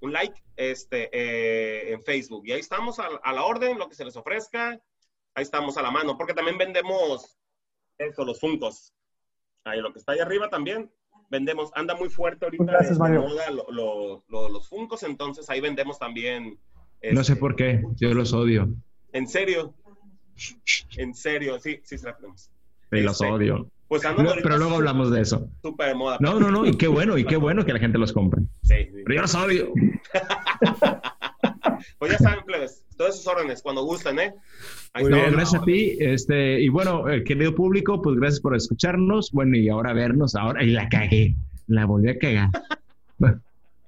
[0.00, 2.46] un like este, eh, en Facebook.
[2.46, 4.80] Y ahí estamos a, la orden, lo que se les ofrezca.
[5.34, 7.38] Ahí estamos a la mano, porque también vendemos
[7.98, 8.92] eso, los funcos.
[9.64, 10.90] Ahí lo que está ahí arriba también
[11.30, 16.58] vendemos, anda muy fuerte ahorita Gracias, los Funcos, entonces ahí vendemos también.
[17.12, 18.68] no sé por qué, yo los odio.
[19.12, 19.74] ¿En serio?
[20.96, 22.50] En serio, sí, sí, se la tenemos.
[22.90, 23.70] Sí, los este, odio.
[23.88, 24.02] Pues
[24.42, 25.48] pero luego hablamos de eso.
[25.62, 26.18] Súper moda.
[26.20, 28.42] No, no, no, y qué bueno, y qué bueno que la gente los compre.
[28.62, 29.72] Sí, Pero yo los odio.
[31.98, 34.34] pues ya saben, plebes, todas sus órdenes, cuando gusten, ¿eh?
[34.94, 35.96] gracias a ti.
[36.00, 39.30] Este, y bueno, eh, querido público, pues gracias por escucharnos.
[39.32, 41.34] Bueno, y ahora vernos, ahora, y la cagué,
[41.66, 42.50] la volví a cagar.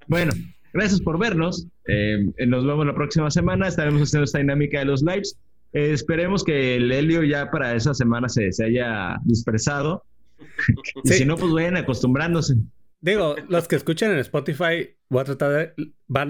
[0.07, 0.33] bueno,
[0.73, 1.67] gracias por vernos.
[1.87, 3.67] Eh, nos vemos la próxima semana.
[3.67, 5.37] Estaremos haciendo esta dinámica de los lives.
[5.73, 10.03] Eh, esperemos que el helio ya para esa semana se, se haya dispersado.
[11.03, 12.55] y si no, pues vayan acostumbrándose.
[12.99, 15.73] Digo, los que escuchan en Spotify, voy a tratar de.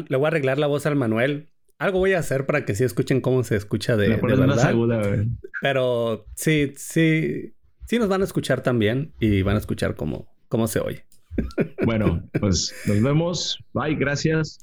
[0.08, 1.52] le voy a arreglar la voz al Manuel
[1.82, 5.26] algo voy a hacer para que sí escuchen cómo se escucha de, de verdad.
[5.64, 7.56] Pero sí, sí,
[7.88, 11.06] sí nos van a escuchar también y van a escuchar cómo, cómo se oye.
[11.84, 13.58] Bueno, pues nos vemos.
[13.74, 14.60] Bye, gracias.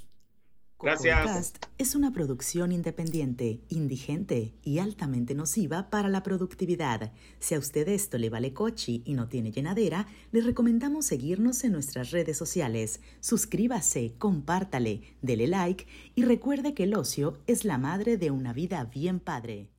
[0.80, 1.55] Gracias.
[1.76, 7.12] es una producción independiente, indigente y altamente nociva para la productividad.
[7.40, 11.72] Si a usted esto le vale cochi y no tiene llenadera, le recomendamos seguirnos en
[11.72, 13.00] nuestras redes sociales.
[13.20, 18.84] Suscríbase, compártale, dele like y recuerde que el ocio es la madre de una vida
[18.84, 19.70] bien padre.